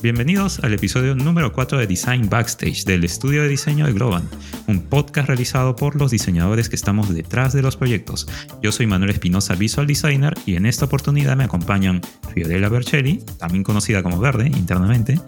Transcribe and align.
Bienvenidos 0.00 0.60
al 0.62 0.72
episodio 0.74 1.16
número 1.16 1.52
4 1.52 1.78
de 1.78 1.88
Design 1.88 2.30
Backstage 2.30 2.84
del 2.84 3.02
estudio 3.02 3.42
de 3.42 3.48
diseño 3.48 3.84
de 3.84 3.92
Globan, 3.92 4.28
un 4.68 4.80
podcast 4.82 5.26
realizado 5.26 5.74
por 5.74 5.96
los 5.96 6.12
diseñadores 6.12 6.68
que 6.68 6.76
estamos 6.76 7.12
detrás 7.12 7.52
de 7.52 7.62
los 7.62 7.76
proyectos. 7.76 8.28
Yo 8.62 8.70
soy 8.70 8.86
Manuel 8.86 9.10
Espinosa, 9.10 9.56
Visual 9.56 9.88
Designer, 9.88 10.34
y 10.46 10.54
en 10.54 10.66
esta 10.66 10.84
oportunidad 10.84 11.36
me 11.36 11.42
acompañan 11.42 12.00
Fiorella 12.32 12.68
Bercelli, 12.68 13.24
también 13.38 13.64
conocida 13.64 14.04
como 14.04 14.20
Verde 14.20 14.46
internamente, 14.46 15.20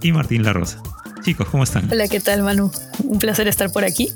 y 0.00 0.12
Martín 0.12 0.44
La 0.44 0.52
Rosa. 0.52 0.80
Chicos, 1.24 1.48
¿cómo 1.48 1.64
están? 1.64 1.90
Hola, 1.90 2.06
¿qué 2.06 2.20
tal 2.20 2.44
Manu? 2.44 2.70
Un 3.02 3.18
placer 3.18 3.48
estar 3.48 3.72
por 3.72 3.84
aquí. 3.84 4.10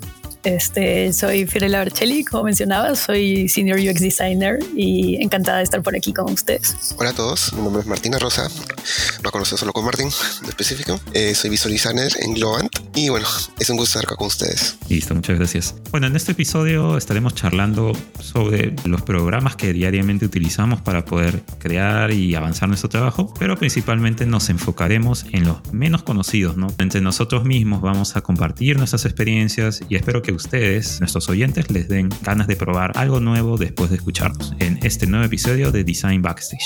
Este, 0.46 1.12
soy 1.12 1.44
Fiorella 1.44 1.78
Barcelli, 1.78 2.24
como 2.24 2.44
mencionaba, 2.44 2.94
soy 2.94 3.48
Senior 3.48 3.80
UX 3.80 4.00
Designer 4.00 4.60
y 4.76 5.20
encantada 5.20 5.58
de 5.58 5.64
estar 5.64 5.82
por 5.82 5.96
aquí 5.96 6.12
con 6.12 6.32
ustedes. 6.32 6.94
Hola 6.96 7.10
a 7.10 7.14
todos, 7.14 7.52
mi 7.54 7.62
nombre 7.62 7.80
es 7.82 7.88
Martina 7.88 8.16
Rosa, 8.20 8.48
lo 9.24 9.32
conozco 9.32 9.56
solo 9.56 9.72
con 9.72 9.84
Martín, 9.84 10.08
de 10.42 10.48
específico. 10.48 11.00
Eh, 11.14 11.34
soy 11.34 11.50
Visual 11.50 11.72
Designer 11.72 12.12
en 12.20 12.34
Globant 12.34 12.70
y 12.94 13.08
bueno, 13.08 13.26
es 13.58 13.70
un 13.70 13.76
gusto 13.76 13.98
estar 13.98 14.04
acá 14.04 14.14
con 14.14 14.28
ustedes. 14.28 14.76
Listo, 14.88 15.16
muchas 15.16 15.36
gracias. 15.36 15.74
Bueno, 15.90 16.06
en 16.06 16.14
este 16.14 16.30
episodio 16.30 16.96
estaremos 16.96 17.34
charlando 17.34 17.90
sobre 18.20 18.76
los 18.84 19.02
programas 19.02 19.56
que 19.56 19.72
diariamente 19.72 20.26
utilizamos 20.26 20.80
para 20.80 21.04
poder 21.04 21.42
crear 21.58 22.12
y 22.12 22.36
avanzar 22.36 22.68
nuestro 22.68 22.88
trabajo, 22.88 23.34
pero 23.36 23.56
principalmente 23.56 24.26
nos 24.26 24.48
enfocaremos 24.48 25.26
en 25.32 25.44
los 25.44 25.72
menos 25.72 26.04
conocidos, 26.04 26.56
¿no? 26.56 26.68
Entre 26.78 27.00
nosotros 27.00 27.44
mismos 27.44 27.82
vamos 27.82 28.14
a 28.14 28.20
compartir 28.20 28.78
nuestras 28.78 29.06
experiencias 29.06 29.80
y 29.88 29.96
espero 29.96 30.22
que 30.22 30.35
ustedes, 30.36 31.00
nuestros 31.00 31.28
oyentes, 31.28 31.70
les 31.70 31.88
den 31.88 32.08
ganas 32.22 32.46
de 32.46 32.56
probar 32.56 32.92
algo 32.96 33.20
nuevo 33.20 33.56
después 33.56 33.90
de 33.90 33.96
escucharnos 33.96 34.54
en 34.58 34.78
este 34.82 35.06
nuevo 35.06 35.24
episodio 35.24 35.72
de 35.72 35.82
Design 35.82 36.22
Backstage. 36.22 36.64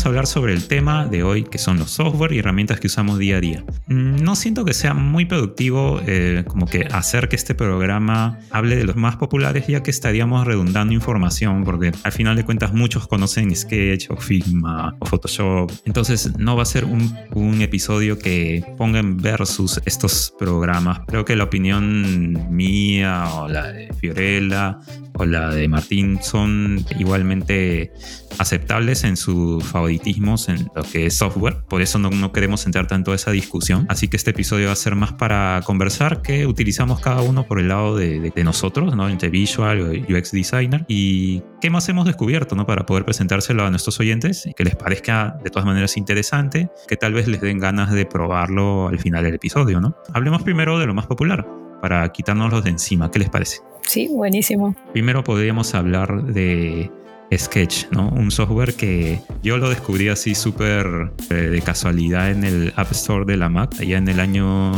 Comencemos 0.00 0.06
a 0.06 0.08
hablar 0.08 0.26
sobre 0.26 0.52
el 0.54 0.66
tema 0.66 1.06
de 1.06 1.22
hoy, 1.22 1.44
que 1.44 1.58
son 1.58 1.78
los 1.78 1.90
software 1.90 2.32
y 2.32 2.38
herramientas 2.38 2.80
que 2.80 2.86
usamos 2.86 3.18
día 3.18 3.36
a 3.36 3.40
día. 3.40 3.64
Mm, 3.86 4.22
no 4.22 4.34
siento 4.34 4.64
que 4.64 4.72
sea 4.72 4.94
muy 4.94 5.24
productivo 5.24 6.00
eh, 6.06 6.44
como 6.46 6.66
que 6.66 6.86
hacer 6.90 7.28
que 7.28 7.36
este 7.36 7.54
programa 7.54 8.38
hable 8.50 8.76
de 8.76 8.84
los 8.84 8.96
más 8.96 9.16
populares, 9.16 9.66
ya 9.66 9.82
que 9.82 9.90
estaríamos 9.90 10.46
redundando 10.46 10.94
información, 10.94 11.64
porque 11.64 11.92
al 12.02 12.12
final 12.12 12.36
de 12.36 12.44
cuentas 12.44 12.72
muchos 12.72 13.08
conocen 13.08 13.54
Sketch 13.54 14.10
o 14.10 14.16
Figma 14.16 14.96
o 15.00 15.06
Photoshop. 15.06 15.70
Entonces 15.84 16.38
no 16.38 16.56
va 16.56 16.62
a 16.62 16.66
ser 16.66 16.84
un, 16.84 17.14
un 17.34 17.60
episodio 17.60 18.18
que 18.18 18.64
ponga 18.78 19.00
en 19.00 19.16
versus 19.16 19.80
estos 19.84 20.32
programas. 20.38 21.00
Creo 21.08 21.24
que 21.24 21.36
la 21.36 21.44
opinión 21.44 22.54
mía 22.54 23.24
o 23.34 23.48
la 23.48 23.72
de 23.72 23.92
Fiorella 23.94 24.78
o 25.20 25.26
la 25.26 25.50
de 25.50 25.68
Martín 25.68 26.18
son 26.22 26.84
igualmente 26.98 27.92
aceptables 28.38 29.04
en 29.04 29.16
sus 29.16 29.62
favoritismos 29.64 30.48
en 30.48 30.68
lo 30.74 30.82
que 30.82 31.06
es 31.06 31.16
software. 31.16 31.58
Por 31.68 31.82
eso 31.82 31.98
no, 31.98 32.10
no 32.10 32.32
queremos 32.32 32.64
entrar 32.66 32.86
tanto 32.86 33.12
a 33.12 33.14
esa 33.14 33.30
discusión. 33.30 33.86
Así 33.88 34.08
que 34.08 34.16
este 34.16 34.30
episodio 34.30 34.66
va 34.66 34.72
a 34.72 34.76
ser 34.76 34.96
más 34.96 35.12
para 35.12 35.60
conversar 35.64 36.22
que 36.22 36.46
utilizamos 36.46 37.00
cada 37.00 37.20
uno 37.20 37.44
por 37.46 37.60
el 37.60 37.68
lado 37.68 37.96
de, 37.96 38.32
de, 38.34 38.44
nosotros, 38.44 38.96
¿no? 38.96 39.08
entre 39.08 39.28
Visual 39.28 39.80
o 39.82 40.16
UX 40.16 40.32
Designer. 40.32 40.84
Y 40.88 41.42
qué 41.60 41.68
más 41.68 41.88
hemos 41.88 42.06
descubierto 42.06 42.56
¿no? 42.56 42.66
para 42.66 42.86
poder 42.86 43.04
presentárselo 43.04 43.64
a 43.64 43.70
nuestros 43.70 44.00
oyentes 44.00 44.46
y 44.46 44.54
que 44.54 44.64
les 44.64 44.76
parezca 44.76 45.36
de 45.44 45.50
todas 45.50 45.66
maneras 45.66 45.96
interesante, 45.96 46.70
que 46.88 46.96
tal 46.96 47.12
vez 47.12 47.28
les 47.28 47.40
den 47.42 47.58
ganas 47.58 47.92
de 47.92 48.06
probarlo 48.06 48.88
al 48.88 48.98
final 48.98 49.24
del 49.24 49.34
episodio. 49.34 49.80
¿no? 49.80 49.96
Hablemos 50.14 50.42
primero 50.42 50.78
de 50.78 50.86
lo 50.86 50.94
más 50.94 51.06
popular 51.06 51.46
para 51.80 52.10
quitárnoslos 52.10 52.64
de 52.64 52.70
encima. 52.70 53.10
¿Qué 53.10 53.18
les 53.18 53.30
parece? 53.30 53.58
Sí, 53.82 54.08
buenísimo. 54.08 54.74
Primero 54.92 55.24
podríamos 55.24 55.74
hablar 55.74 56.24
de 56.24 56.90
Sketch, 57.36 57.90
¿no? 57.90 58.08
Un 58.08 58.30
software 58.30 58.74
que 58.74 59.20
yo 59.42 59.56
lo 59.58 59.68
descubrí 59.68 60.08
así 60.08 60.34
súper 60.34 61.12
eh, 61.30 61.34
de 61.34 61.62
casualidad 61.62 62.30
en 62.30 62.44
el 62.44 62.72
App 62.76 62.90
Store 62.92 63.24
de 63.24 63.36
la 63.36 63.48
Mac, 63.48 63.74
allá 63.80 63.98
en 63.98 64.08
el 64.08 64.20
año 64.20 64.72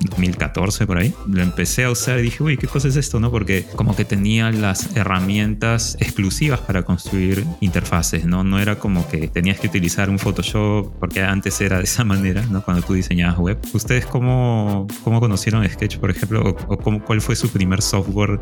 2014 0.00 0.86
por 0.86 0.98
ahí. 0.98 1.14
Lo 1.28 1.42
empecé 1.42 1.84
a 1.84 1.90
usar 1.90 2.18
y 2.18 2.22
dije, 2.22 2.42
uy, 2.42 2.56
¿qué 2.56 2.66
cosa 2.66 2.88
es 2.88 2.96
esto? 2.96 3.20
¿no? 3.20 3.30
Porque 3.30 3.64
como 3.76 3.94
que 3.96 4.04
tenía 4.04 4.50
las 4.50 4.96
herramientas 4.96 5.96
exclusivas 6.00 6.60
para 6.60 6.84
construir 6.84 7.44
interfaces, 7.60 8.24
¿no? 8.24 8.44
No 8.44 8.58
era 8.58 8.78
como 8.78 9.08
que 9.08 9.28
tenías 9.28 9.58
que 9.60 9.68
utilizar 9.68 10.10
un 10.10 10.18
Photoshop, 10.18 10.92
porque 10.98 11.22
antes 11.22 11.60
era 11.60 11.78
de 11.78 11.84
esa 11.84 12.04
manera, 12.12 12.42
¿no? 12.50 12.62
Cuando 12.62 12.82
tú 12.82 12.94
diseñabas 12.94 13.38
web. 13.38 13.58
¿Ustedes 13.72 14.06
cómo, 14.06 14.86
cómo 15.04 15.20
conocieron 15.20 15.68
Sketch, 15.68 15.98
por 15.98 16.10
ejemplo? 16.10 16.56
¿O, 16.68 16.76
cómo, 16.78 17.02
cuál 17.02 17.20
fue 17.20 17.36
su 17.36 17.48
primer 17.48 17.82
software 17.82 18.40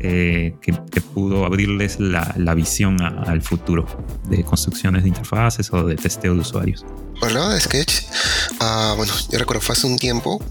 eh, 0.00 0.54
que, 0.60 0.74
pudo 1.14 1.44
abrirles 1.44 2.00
la, 2.00 2.34
la 2.36 2.54
visión 2.54 3.00
al 3.00 3.40
futuro 3.40 3.86
de 4.28 4.42
construcciones 4.42 5.04
de 5.04 5.10
interfaces 5.10 5.72
o 5.72 5.84
de 5.84 5.94
testeo 5.94 6.34
de 6.34 6.40
usuarios? 6.40 6.84
De 7.24 7.60
Sketch, 7.60 8.02
uh, 8.60 8.96
bueno, 8.96 9.12
yo 9.30 9.38
recuerdo 9.38 9.62
fue 9.62 9.72
hace 9.72 9.86
un 9.86 9.96
tiempo. 9.98 10.44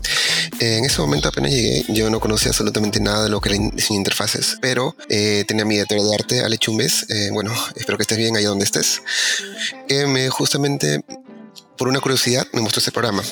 Eh, 0.60 0.78
en 0.78 0.86
ese 0.86 1.02
momento 1.02 1.30
apenas 1.30 1.52
llegué, 1.52 1.84
yo 1.90 2.10
no 2.10 2.20
conocía 2.20 2.50
absolutamente 2.50 3.00
nada 3.00 3.24
de 3.24 3.30
lo 3.30 3.42
que 3.42 3.50
era 3.50 3.70
diseño 3.74 4.00
interfaces, 4.00 4.58
pero 4.62 4.96
eh, 5.10 5.44
tenía 5.48 5.66
mi 5.66 5.78
editor 5.78 6.02
de 6.02 6.16
arte, 6.16 6.42
Ale 6.42 6.58
Chumbes. 6.58 7.06
Eh, 7.10 7.30
bueno, 7.32 7.54
espero 7.76 7.98
que 7.98 8.04
estés 8.04 8.18
bien 8.18 8.36
ahí 8.36 8.44
donde 8.44 8.66
estés. 8.66 9.02
Que 9.88 10.06
me 10.08 10.30
justamente, 10.30 11.04
por 11.78 11.88
una 11.88 12.00
curiosidad, 12.00 12.46
me 12.54 12.62
mostró 12.62 12.80
ese 12.80 12.92
programa 12.92 13.24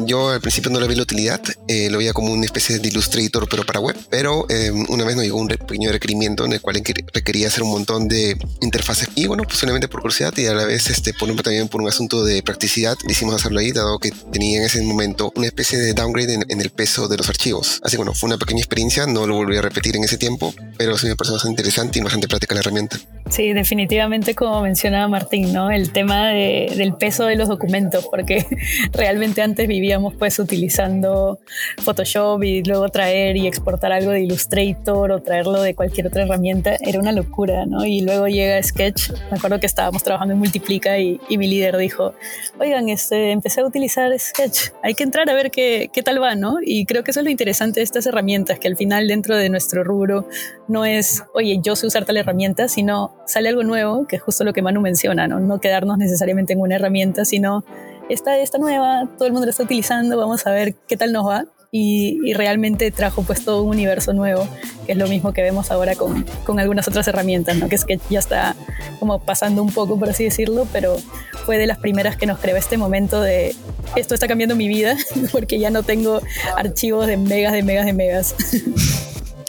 yo 0.00 0.30
al 0.30 0.40
principio 0.40 0.70
no 0.70 0.80
le 0.80 0.88
vi 0.88 0.94
la 0.94 1.02
utilidad, 1.02 1.40
eh, 1.68 1.88
lo 1.90 1.98
veía 1.98 2.12
como 2.12 2.32
una 2.32 2.44
especie 2.44 2.78
de 2.78 2.88
Illustrator, 2.88 3.46
pero 3.48 3.64
para 3.64 3.80
web. 3.80 3.96
Pero 4.10 4.46
eh, 4.48 4.70
una 4.88 5.04
vez 5.04 5.16
nos 5.16 5.24
llegó 5.24 5.38
un 5.38 5.48
pequeño 5.48 5.90
requerimiento 5.90 6.44
en 6.44 6.52
el 6.52 6.60
cual 6.60 6.82
requería 7.12 7.48
hacer 7.48 7.62
un 7.62 7.70
montón 7.70 8.08
de 8.08 8.36
interfaces. 8.60 9.08
Y 9.14 9.26
bueno, 9.26 9.44
posiblemente 9.44 9.88
por 9.88 10.00
curiosidad 10.00 10.36
y 10.36 10.46
a 10.46 10.54
la 10.54 10.64
vez 10.64 10.88
este, 10.90 11.12
por 11.14 11.30
un, 11.30 11.36
también 11.36 11.68
por 11.68 11.80
un 11.80 11.88
asunto 11.88 12.24
de 12.24 12.42
practicidad, 12.42 12.96
decidimos 13.06 13.36
hacerlo 13.36 13.60
ahí, 13.60 13.72
dado 13.72 13.98
que 13.98 14.12
tenía 14.32 14.58
en 14.58 14.64
ese 14.64 14.82
momento 14.82 15.32
una 15.36 15.46
especie 15.46 15.78
de 15.78 15.92
downgrade 15.92 16.34
en, 16.34 16.44
en, 16.48 16.60
el 16.60 16.70
peso 16.70 17.08
de 17.08 17.16
los 17.16 17.28
archivos. 17.28 17.80
Así 17.82 17.96
bueno, 17.96 18.14
fue 18.14 18.28
una 18.28 18.38
pequeña 18.38 18.60
experiencia, 18.60 19.06
no 19.06 19.26
lo 19.26 19.34
volví 19.34 19.56
a 19.56 19.62
repetir 19.62 19.96
en 19.96 20.04
ese 20.04 20.18
tiempo, 20.18 20.54
pero 20.78 20.96
sí 20.98 21.06
me 21.06 21.16
pareció 21.16 21.34
bastante 21.34 21.62
interesante 21.62 21.98
y 21.98 22.02
bastante 22.02 22.28
práctica 22.28 22.54
la 22.54 22.60
herramienta. 22.60 22.98
Sí, 23.30 23.52
definitivamente 23.52 24.34
como 24.34 24.60
mencionaba 24.60 25.08
Martín, 25.08 25.52
¿no? 25.52 25.70
El 25.70 25.90
tema 25.92 26.28
de, 26.28 26.72
del 26.76 26.94
peso 26.94 27.24
de 27.24 27.36
los 27.36 27.48
documentos, 27.48 28.06
porque 28.10 28.46
realmente 28.92 29.42
antes 29.42 29.66
vivíamos 29.82 30.14
pues 30.14 30.38
utilizando 30.38 31.40
Photoshop 31.82 32.44
y 32.44 32.62
luego 32.62 32.88
traer 32.88 33.36
y 33.36 33.48
exportar 33.48 33.90
algo 33.90 34.12
de 34.12 34.20
Illustrator 34.20 35.10
o 35.10 35.20
traerlo 35.20 35.60
de 35.60 35.74
cualquier 35.74 36.06
otra 36.06 36.22
herramienta, 36.22 36.76
era 36.80 37.00
una 37.00 37.10
locura, 37.10 37.66
¿no? 37.66 37.84
Y 37.84 38.02
luego 38.02 38.28
llega 38.28 38.62
Sketch, 38.62 39.10
me 39.32 39.38
acuerdo 39.38 39.58
que 39.58 39.66
estábamos 39.66 40.04
trabajando 40.04 40.34
en 40.34 40.38
Multiplica 40.38 41.00
y, 41.00 41.20
y 41.28 41.36
mi 41.36 41.48
líder 41.48 41.76
dijo, 41.78 42.14
oigan, 42.60 42.88
este, 42.90 43.32
empecé 43.32 43.60
a 43.60 43.66
utilizar 43.66 44.16
Sketch, 44.16 44.70
hay 44.84 44.94
que 44.94 45.02
entrar 45.02 45.28
a 45.28 45.34
ver 45.34 45.50
qué, 45.50 45.90
qué 45.92 46.04
tal 46.04 46.22
va, 46.22 46.36
¿no? 46.36 46.58
Y 46.64 46.86
creo 46.86 47.02
que 47.02 47.10
eso 47.10 47.18
es 47.18 47.24
lo 47.24 47.30
interesante 47.30 47.80
de 47.80 47.84
estas 47.84 48.06
herramientas, 48.06 48.60
que 48.60 48.68
al 48.68 48.76
final 48.76 49.08
dentro 49.08 49.36
de 49.36 49.48
nuestro 49.48 49.82
rubro 49.82 50.28
no 50.68 50.84
es, 50.84 51.24
oye, 51.34 51.58
yo 51.60 51.74
sé 51.74 51.88
usar 51.88 52.04
tal 52.04 52.18
herramienta, 52.18 52.68
sino 52.68 53.16
sale 53.26 53.48
algo 53.48 53.64
nuevo, 53.64 54.06
que 54.06 54.14
es 54.14 54.22
justo 54.22 54.44
lo 54.44 54.52
que 54.52 54.62
Manu 54.62 54.80
menciona, 54.80 55.26
¿no? 55.26 55.40
No 55.40 55.58
quedarnos 55.58 55.98
necesariamente 55.98 56.52
en 56.52 56.60
una 56.60 56.76
herramienta, 56.76 57.24
sino 57.24 57.64
esta, 58.12 58.38
esta 58.38 58.58
nueva, 58.58 59.08
todo 59.16 59.26
el 59.26 59.32
mundo 59.32 59.46
la 59.46 59.50
está 59.50 59.62
utilizando, 59.62 60.16
vamos 60.16 60.46
a 60.46 60.50
ver 60.50 60.74
qué 60.86 60.96
tal 60.96 61.12
nos 61.12 61.26
va. 61.26 61.44
Y, 61.74 62.18
y, 62.22 62.34
realmente 62.34 62.90
trajo 62.90 63.22
pues 63.22 63.46
todo 63.46 63.62
un 63.62 63.70
universo 63.70 64.12
nuevo, 64.12 64.46
que 64.84 64.92
es 64.92 64.98
lo 64.98 65.08
mismo 65.08 65.32
que 65.32 65.40
vemos 65.40 65.70
ahora 65.70 65.94
con, 65.94 66.26
con, 66.44 66.60
algunas 66.60 66.86
otras 66.86 67.08
herramientas, 67.08 67.56
¿no? 67.56 67.70
que 67.70 67.76
es 67.76 67.86
que 67.86 67.98
ya 68.10 68.18
está 68.18 68.54
como 69.00 69.20
pasando 69.20 69.62
un 69.62 69.72
poco, 69.72 69.98
por 69.98 70.10
así 70.10 70.24
decirlo, 70.24 70.68
pero 70.70 70.98
fue 71.46 71.56
de 71.56 71.66
las 71.66 71.78
primeras 71.78 72.16
que 72.16 72.26
nos 72.26 72.38
creó 72.38 72.58
este 72.58 72.76
momento 72.76 73.22
de 73.22 73.56
esto 73.96 74.12
está 74.12 74.28
cambiando 74.28 74.54
mi 74.54 74.68
vida, 74.68 74.96
porque 75.32 75.58
ya 75.58 75.70
no 75.70 75.82
tengo 75.82 76.20
archivos 76.56 77.06
de 77.06 77.16
megas, 77.16 77.54
de 77.54 77.62
megas, 77.62 77.86
de 77.86 77.92
megas. 77.94 78.34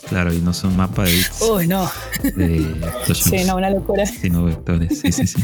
Claro, 0.07 0.33
y 0.33 0.39
no 0.39 0.53
son 0.53 0.75
mapas 0.75 1.09
de 1.09 1.15
bits. 1.15 1.41
Uy, 1.41 1.67
no. 1.67 1.89
De 2.23 2.65
sí, 3.13 3.43
no, 3.45 3.55
una 3.55 3.69
locura. 3.69 4.05
Sino 4.05 4.45
vectores. 4.45 4.99
Sí, 4.99 5.11
sí, 5.11 5.27
sí. 5.27 5.41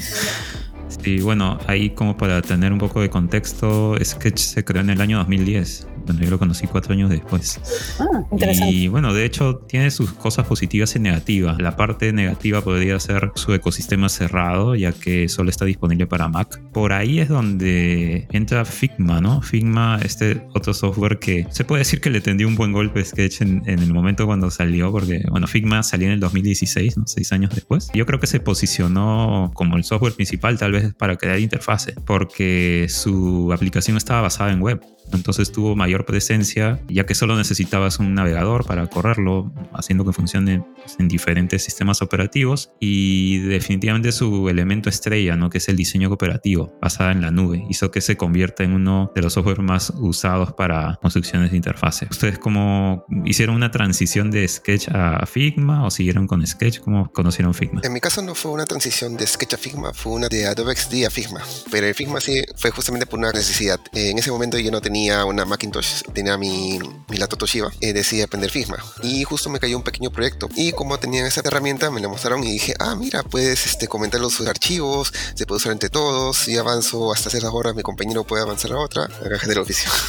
Sí, 0.89 1.21
bueno, 1.21 1.59
ahí 1.67 1.91
como 1.91 2.17
para 2.17 2.41
tener 2.41 2.73
un 2.73 2.79
poco 2.79 3.01
de 3.01 3.09
contexto, 3.09 3.95
Sketch 4.03 4.39
se 4.39 4.65
creó 4.65 4.81
en 4.81 4.89
el 4.89 5.01
año 5.01 5.17
2010. 5.19 5.87
Bueno, 6.09 6.23
yo 6.23 6.31
lo 6.31 6.39
conocí 6.39 6.65
cuatro 6.65 6.93
años 6.93 7.11
después. 7.11 7.61
Ah, 7.99 8.23
interesante. 8.31 8.73
Y 8.73 8.87
bueno, 8.87 9.13
de 9.13 9.25
hecho 9.25 9.57
tiene 9.67 9.91
sus 9.91 10.11
cosas 10.11 10.47
positivas 10.47 10.95
y 10.95 10.99
negativas. 10.99 11.61
La 11.61 11.75
parte 11.75 12.11
negativa 12.13 12.61
podría 12.61 12.99
ser 12.99 13.31
su 13.35 13.53
ecosistema 13.53 14.09
cerrado, 14.09 14.73
ya 14.73 14.91
que 14.91 15.29
solo 15.29 15.51
está 15.51 15.65
disponible 15.65 16.07
para 16.07 16.27
Mac. 16.27 16.59
Por 16.73 16.93
ahí 16.93 17.19
es 17.19 17.29
donde 17.29 18.27
entra 18.31 18.65
Figma, 18.65 19.21
¿no? 19.21 19.43
Figma, 19.43 19.99
este 20.03 20.41
otro 20.55 20.73
software 20.73 21.19
que 21.19 21.45
se 21.51 21.63
puede 21.63 21.81
decir 21.81 22.01
que 22.01 22.09
le 22.09 22.21
tendió 22.21 22.47
un 22.47 22.55
buen 22.55 22.71
golpe 22.71 23.01
a 23.01 23.05
Sketch 23.05 23.41
en, 23.41 23.61
en 23.67 23.77
el 23.77 23.93
momento 23.93 24.25
cuando 24.25 24.49
salió, 24.49 24.91
porque 24.91 25.23
bueno, 25.29 25.45
Figma 25.45 25.83
salió 25.83 26.07
en 26.07 26.13
el 26.13 26.19
2016, 26.19 26.97
¿no? 26.97 27.03
seis 27.05 27.31
años 27.33 27.53
después. 27.53 27.91
Yo 27.93 28.07
creo 28.07 28.19
que 28.19 28.25
se 28.25 28.39
posicionó 28.39 29.51
como 29.53 29.77
el 29.77 29.83
software 29.83 30.13
principal 30.13 30.57
tal 30.57 30.71
vez 30.71 30.91
para 30.95 31.17
crear 31.17 31.39
interfaces, 31.39 31.93
porque 32.03 32.87
su 32.89 33.53
aplicación 33.53 33.95
estaba 33.95 34.21
basada 34.21 34.51
en 34.51 34.59
web. 34.59 34.81
Entonces 35.11 35.51
tuvo 35.51 35.75
mayor 35.75 35.98
presencia, 36.05 36.79
ya 36.87 37.05
que 37.05 37.15
solo 37.15 37.37
necesitabas 37.37 37.99
un 37.99 38.13
navegador 38.13 38.65
para 38.65 38.87
correrlo, 38.87 39.53
haciendo 39.73 40.05
que 40.05 40.13
funcione 40.13 40.63
pues, 40.75 40.97
en 40.99 41.07
diferentes 41.07 41.63
sistemas 41.63 42.01
operativos. 42.01 42.71
Y 42.79 43.39
definitivamente 43.39 44.11
su 44.11 44.49
elemento 44.49 44.89
estrella, 44.89 45.35
¿no? 45.35 45.49
que 45.49 45.59
es 45.59 45.69
el 45.69 45.75
diseño 45.75 46.09
cooperativo, 46.09 46.77
basada 46.81 47.11
en 47.11 47.21
la 47.21 47.31
nube, 47.31 47.65
hizo 47.69 47.91
que 47.91 48.01
se 48.01 48.17
convierta 48.17 48.63
en 48.63 48.73
uno 48.73 49.11
de 49.15 49.21
los 49.21 49.33
softwares 49.33 49.63
más 49.63 49.93
usados 49.97 50.53
para 50.53 50.97
construcciones 51.01 51.51
de 51.51 51.57
interfaces. 51.57 52.09
¿Ustedes 52.09 52.39
cómo 52.39 53.05
hicieron 53.25 53.55
una 53.55 53.71
transición 53.71 54.31
de 54.31 54.47
Sketch 54.47 54.89
a 54.89 55.25
Figma 55.25 55.85
o 55.85 55.91
siguieron 55.91 56.27
con 56.27 56.45
Sketch? 56.45 56.79
¿Cómo 56.79 57.11
conocieron 57.11 57.53
Figma? 57.53 57.81
En 57.83 57.93
mi 57.93 57.99
caso 57.99 58.21
no 58.21 58.35
fue 58.35 58.51
una 58.51 58.65
transición 58.65 59.17
de 59.17 59.25
Sketch 59.25 59.53
a 59.53 59.57
Figma, 59.57 59.93
fue 59.93 60.13
una 60.13 60.27
de 60.27 60.45
Adobe 60.47 60.75
XD 60.75 61.05
a 61.05 61.09
Figma. 61.09 61.41
Pero 61.71 61.87
el 61.87 61.95
Figma 61.95 62.19
sí 62.19 62.41
fue 62.55 62.71
justamente 62.71 63.05
por 63.05 63.19
una 63.19 63.31
necesidad. 63.31 63.79
En 63.93 64.17
ese 64.17 64.31
momento 64.31 64.57
yo 64.57 64.71
no 64.71 64.81
tenía 64.81 65.25
una 65.25 65.45
Macintosh, 65.45 65.78
tenía 66.13 66.37
mi, 66.37 66.79
mi 67.09 67.17
laptop 67.17 67.39
Toshiba, 67.39 67.71
y 67.79 67.91
decidí 67.93 68.21
aprender 68.21 68.51
Figma. 68.51 68.77
Y 69.03 69.23
justo 69.23 69.49
me 69.49 69.59
cayó 69.59 69.77
un 69.77 69.83
pequeño 69.83 70.11
proyecto. 70.11 70.49
Y 70.55 70.71
como 70.71 70.97
tenían 70.99 71.25
esa 71.25 71.41
herramienta, 71.43 71.91
me 71.91 72.01
la 72.01 72.07
mostraron 72.07 72.43
y 72.43 72.51
dije, 72.51 72.73
ah, 72.79 72.95
mira, 72.95 73.23
puedes 73.23 73.65
este, 73.65 73.87
comentar 73.87 74.19
los 74.21 74.39
archivos, 74.41 75.13
se 75.33 75.45
puede 75.45 75.57
usar 75.57 75.71
entre 75.71 75.89
todos, 75.89 76.47
y 76.47 76.57
avanzo 76.57 77.11
hasta 77.11 77.29
ciertas 77.29 77.51
horas, 77.53 77.75
mi 77.75 77.83
compañero 77.83 78.23
puede 78.23 78.43
avanzar 78.43 78.71
a 78.71 78.79
otra, 78.79 79.05
a 79.05 79.29
caja 79.29 79.47
del 79.47 79.59
oficio. 79.59 79.89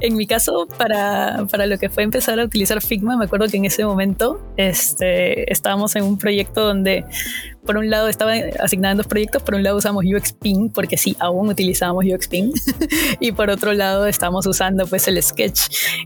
En 0.00 0.16
mi 0.16 0.26
caso, 0.26 0.68
para, 0.78 1.46
para, 1.50 1.66
lo 1.66 1.78
que 1.78 1.88
fue 1.88 2.04
empezar 2.04 2.38
a 2.38 2.44
utilizar 2.44 2.80
Figma, 2.80 3.16
me 3.16 3.24
acuerdo 3.24 3.48
que 3.48 3.56
en 3.56 3.64
ese 3.64 3.84
momento 3.84 4.40
este, 4.56 5.50
estábamos 5.52 5.96
en 5.96 6.04
un 6.04 6.18
proyecto 6.18 6.64
donde 6.64 7.04
por 7.66 7.76
un 7.76 7.90
lado 7.90 8.08
estaba 8.08 8.32
asignada 8.60 8.92
en 8.92 8.98
dos 8.98 9.06
proyectos, 9.06 9.42
por 9.42 9.54
un 9.54 9.62
lado 9.62 9.76
usamos 9.76 10.04
UXPin, 10.04 10.70
porque 10.70 10.96
sí, 10.96 11.16
aún 11.18 11.48
utilizábamos 11.48 12.04
UXPin, 12.04 12.52
y 13.20 13.32
por 13.32 13.50
otro 13.50 13.72
lado 13.74 14.06
estamos 14.06 14.46
usando 14.46 14.86
pues 14.86 15.08
el 15.08 15.22
Sketch. 15.22 15.60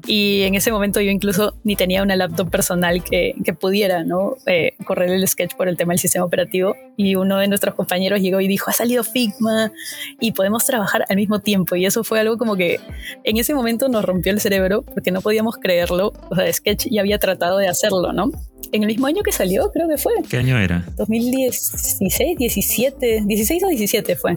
Y 0.07 0.43
en 0.43 0.55
ese 0.55 0.73
momento 0.73 1.01
yo 1.01 1.11
incluso 1.11 1.55
ni 1.63 1.77
tenía 1.77 2.03
una 2.03 2.17
laptop 2.17 2.51
personal 2.51 3.05
que, 3.05 3.35
pudiera 3.61 4.05
¿no? 4.05 4.37
Eh, 4.47 4.73
correr 4.85 5.11
el 5.11 5.27
Sketch 5.27 5.55
por 5.55 5.69
el 5.69 5.77
tema 5.77 5.93
del 5.93 5.99
sistema 5.99 6.25
operativo. 6.25 6.77
Y 7.03 7.15
uno 7.15 7.39
de 7.39 7.49
nuestros 7.49 7.75
compañeros 7.75 8.21
llegó 8.21 8.43
y 8.43 8.47
dijo, 8.47 8.69
ha 8.69 8.75
salido 8.75 9.03
Figma 9.03 9.73
y 10.21 10.33
podemos 10.33 10.67
trabajar 10.67 11.07
al 11.09 11.17
mismo 11.17 11.39
tiempo. 11.39 11.75
Y 11.75 11.87
eso 11.87 12.05
fue 12.05 12.21
algo 12.21 12.37
como 12.37 12.57
que 12.57 12.79
en 13.25 13.39
ese 13.39 13.55
momento 13.55 13.89
nos 13.89 14.05
rompió 14.05 14.33
el 14.33 14.41
cerebro 14.41 14.83
porque 14.83 15.11
no 15.11 15.23
podíamos 15.23 15.57
creerlo. 15.57 16.13
O 16.29 16.37
sea, 16.37 16.53
Sketch 16.53 16.89
ya 16.91 17.01
había 17.01 17.19
tratado 17.19 17.57
de 17.57 17.69
hacerlo, 17.69 18.13
¿no? 18.13 18.31
en 18.73 18.83
el 18.83 18.89
mismo 18.89 19.07
año 19.07 19.23
que 19.23 19.33
salió, 19.33 19.71
creo 19.73 19.89
que 19.89 19.97
fue. 19.97 20.13
¿Qué 20.29 20.37
año 20.37 20.57
era? 20.59 20.85
2016, 20.97 22.39
17, 22.39 23.23
16 23.27 23.65
o 23.65 23.69
17 23.69 24.17
fue. 24.17 24.37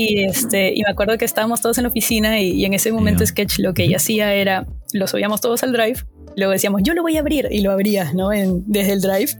Y, 0.00 0.22
este, 0.22 0.72
y 0.72 0.82
me 0.82 0.90
acuerdo 0.92 1.18
que 1.18 1.24
estábamos 1.24 1.60
todos 1.60 1.76
en 1.78 1.82
la 1.82 1.88
oficina 1.88 2.40
y, 2.40 2.64
en 2.64 2.72
ese 2.72 2.92
momento 2.92 3.26
Sketch 3.26 3.58
lo 3.58 3.74
que 3.74 3.82
ella 3.82 3.96
hacía 3.96 4.32
era, 4.32 4.64
lo 4.92 5.08
subíamos 5.08 5.40
todos 5.40 5.64
al 5.64 5.72
Drive, 5.72 6.04
luego 6.36 6.52
decíamos, 6.52 6.82
yo 6.84 6.94
lo 6.94 7.02
voy 7.02 7.16
a 7.16 7.20
abrir 7.20 7.48
y 7.50 7.62
lo 7.62 7.72
abrías, 7.72 8.14
¿no? 8.14 8.32
En, 8.32 8.62
desde 8.68 8.92
el 8.92 9.00
Drive, 9.00 9.32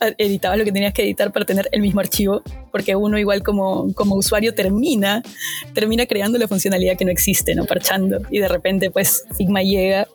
editabas 0.16 0.56
lo 0.56 0.64
que 0.64 0.72
tenías 0.72 0.94
que 0.94 1.02
editar 1.02 1.32
para 1.32 1.44
tener 1.44 1.68
el 1.70 1.82
mismo 1.82 2.00
archivo, 2.00 2.40
porque 2.72 2.96
uno 2.96 3.18
igual 3.18 3.42
como, 3.42 3.92
como 3.92 4.14
usuario 4.14 4.54
termina, 4.54 5.22
termina 5.74 6.06
creando 6.06 6.38
la 6.38 6.48
funcionalidad 6.48 6.96
que 6.96 7.04
no 7.04 7.10
existe, 7.10 7.54
¿no? 7.54 7.66
Parchando. 7.66 8.22
Y 8.30 8.38
de 8.38 8.48
repente 8.48 8.90
pues 8.90 9.26
Figma 9.36 9.62
llega 9.62 10.08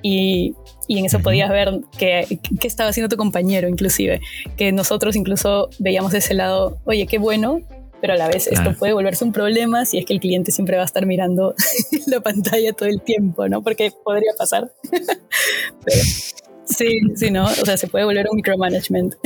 y 0.00 0.54
y 0.88 0.98
en 0.98 1.04
eso 1.04 1.20
podías 1.20 1.50
ver 1.50 1.82
qué 1.98 2.26
estaba 2.62 2.88
haciendo 2.88 3.08
tu 3.08 3.16
compañero 3.16 3.68
inclusive, 3.68 4.20
que 4.56 4.72
nosotros 4.72 5.14
incluso 5.14 5.68
veíamos 5.78 6.14
ese 6.14 6.34
lado, 6.34 6.80
oye, 6.84 7.06
qué 7.06 7.18
bueno, 7.18 7.60
pero 8.00 8.14
a 8.14 8.16
la 8.16 8.28
vez 8.28 8.46
esto 8.46 8.74
puede 8.74 8.92
volverse 8.92 9.24
un 9.24 9.32
problema 9.32 9.84
si 9.84 9.98
es 9.98 10.06
que 10.06 10.12
el 10.12 10.20
cliente 10.20 10.52
siempre 10.52 10.76
va 10.76 10.82
a 10.82 10.86
estar 10.86 11.06
mirando 11.06 11.54
la 12.06 12.20
pantalla 12.20 12.72
todo 12.72 12.88
el 12.88 13.00
tiempo, 13.00 13.48
¿no? 13.48 13.62
Porque 13.62 13.92
podría 14.04 14.32
pasar. 14.38 14.72
sí, 16.64 17.00
sí, 17.14 17.30
¿no? 17.30 17.44
O 17.44 17.64
sea, 17.66 17.76
se 17.76 17.88
puede 17.88 18.04
volver 18.04 18.26
un 18.30 18.36
micromanagement. 18.36 19.14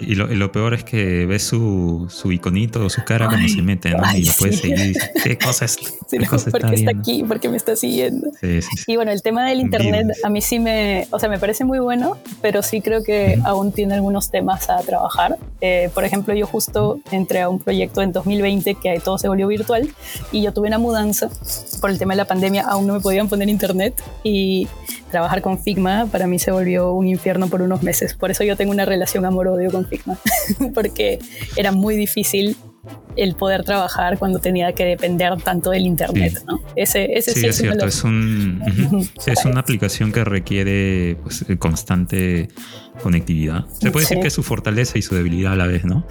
Y 0.00 0.14
lo, 0.14 0.52
peor 0.52 0.74
es 0.74 0.84
que 0.84 1.26
ves 1.26 1.42
su, 1.42 2.06
su 2.08 2.32
iconito, 2.32 2.88
su 2.88 3.04
cara 3.04 3.28
cuando 3.28 3.48
se 3.48 3.62
mete, 3.62 3.90
¿no? 3.90 4.02
y 4.16 4.24
lo 4.24 4.32
puedes 4.38 4.60
seguir. 4.60 4.96
¿Qué 5.24 5.38
cosa 5.38 5.64
es? 5.64 5.72
Sí, 5.72 6.18
¿Qué 6.18 6.26
cosa 6.26 6.50
porque 6.50 6.74
está, 6.74 6.90
aquí, 6.90 7.24
porque 7.26 7.48
me 7.48 7.56
está 7.56 7.76
siguiendo. 7.76 8.28
Sí, 8.40 8.60
y 8.86 8.96
bueno, 8.96 9.12
el 9.12 9.22
tema 9.22 9.46
del 9.46 9.60
internet 9.60 10.08
a 10.24 10.28
mí 10.28 10.40
sí 10.40 10.58
me, 10.58 11.06
o 11.10 11.18
sea, 11.18 11.28
me 11.28 11.38
parece 11.38 11.64
muy 11.64 11.78
bueno, 11.78 12.16
pero 12.40 12.62
sí 12.62 12.80
creo 12.80 13.02
que 13.02 13.38
aún 13.44 13.72
tiene 13.72 13.94
algunos 13.94 14.30
temas 14.30 14.70
a 14.70 14.78
trabajar. 14.78 15.36
Eh, 15.60 15.90
por 15.94 16.04
ejemplo, 16.04 16.34
yo 16.34 16.46
justo 16.46 17.00
entré 17.10 17.40
a 17.40 17.48
un 17.48 17.58
proyecto 17.58 18.02
en 18.02 18.12
2020 18.12 18.76
que 18.76 19.00
todo 19.00 19.18
se 19.18 19.28
volvió 19.28 19.46
virtual 19.46 19.88
y 20.32 20.42
yo 20.42 20.52
tuve 20.52 20.68
una 20.68 20.78
mudanza 20.78 21.28
por 21.80 21.90
el 21.90 21.98
tema 21.98 22.14
de 22.14 22.18
la 22.18 22.24
pandemia, 22.26 22.62
aún 22.62 22.86
no 22.86 22.94
me 22.94 23.00
podían 23.00 23.28
poner 23.28 23.48
internet 23.48 24.02
y 24.22 24.68
trabajar 25.10 25.42
con 25.42 25.62
Figma 25.62 26.06
para 26.10 26.26
mí 26.26 26.38
se 26.38 26.50
volvió 26.50 26.92
un 26.92 27.06
infierno 27.06 27.48
por 27.48 27.62
unos 27.62 27.82
meses. 27.82 28.14
Por 28.14 28.30
eso 28.30 28.44
yo 28.44 28.56
tengo 28.56 28.72
una 28.72 28.84
relación 28.84 29.24
amor-odio 29.24 29.70
con 29.70 29.86
Figma, 29.86 30.18
porque 30.74 31.18
era 31.56 31.72
muy 31.72 31.96
difícil 31.96 32.56
el 33.16 33.34
poder 33.34 33.64
trabajar 33.64 34.18
cuando 34.18 34.38
tenía 34.38 34.72
que 34.72 34.84
depender 34.84 35.40
tanto 35.42 35.70
del 35.70 35.82
internet. 35.86 36.42
¿no? 36.46 36.62
Ese, 36.76 37.12
ese 37.12 37.32
sí, 37.32 37.46
es 37.46 37.56
cierto. 37.56 37.86
Es, 37.86 38.04
un, 38.04 38.62
es 39.26 39.44
una 39.44 39.60
aplicación 39.60 40.12
que 40.12 40.24
requiere 40.24 41.16
pues, 41.22 41.44
constante 41.58 42.48
conectividad. 43.02 43.66
Se 43.80 43.90
puede 43.90 44.04
decir 44.04 44.20
que 44.20 44.28
es 44.28 44.34
su 44.34 44.42
fortaleza 44.42 44.98
y 44.98 45.02
su 45.02 45.14
debilidad 45.14 45.52
a 45.52 45.56
la 45.56 45.66
vez, 45.66 45.84
¿no? 45.84 46.06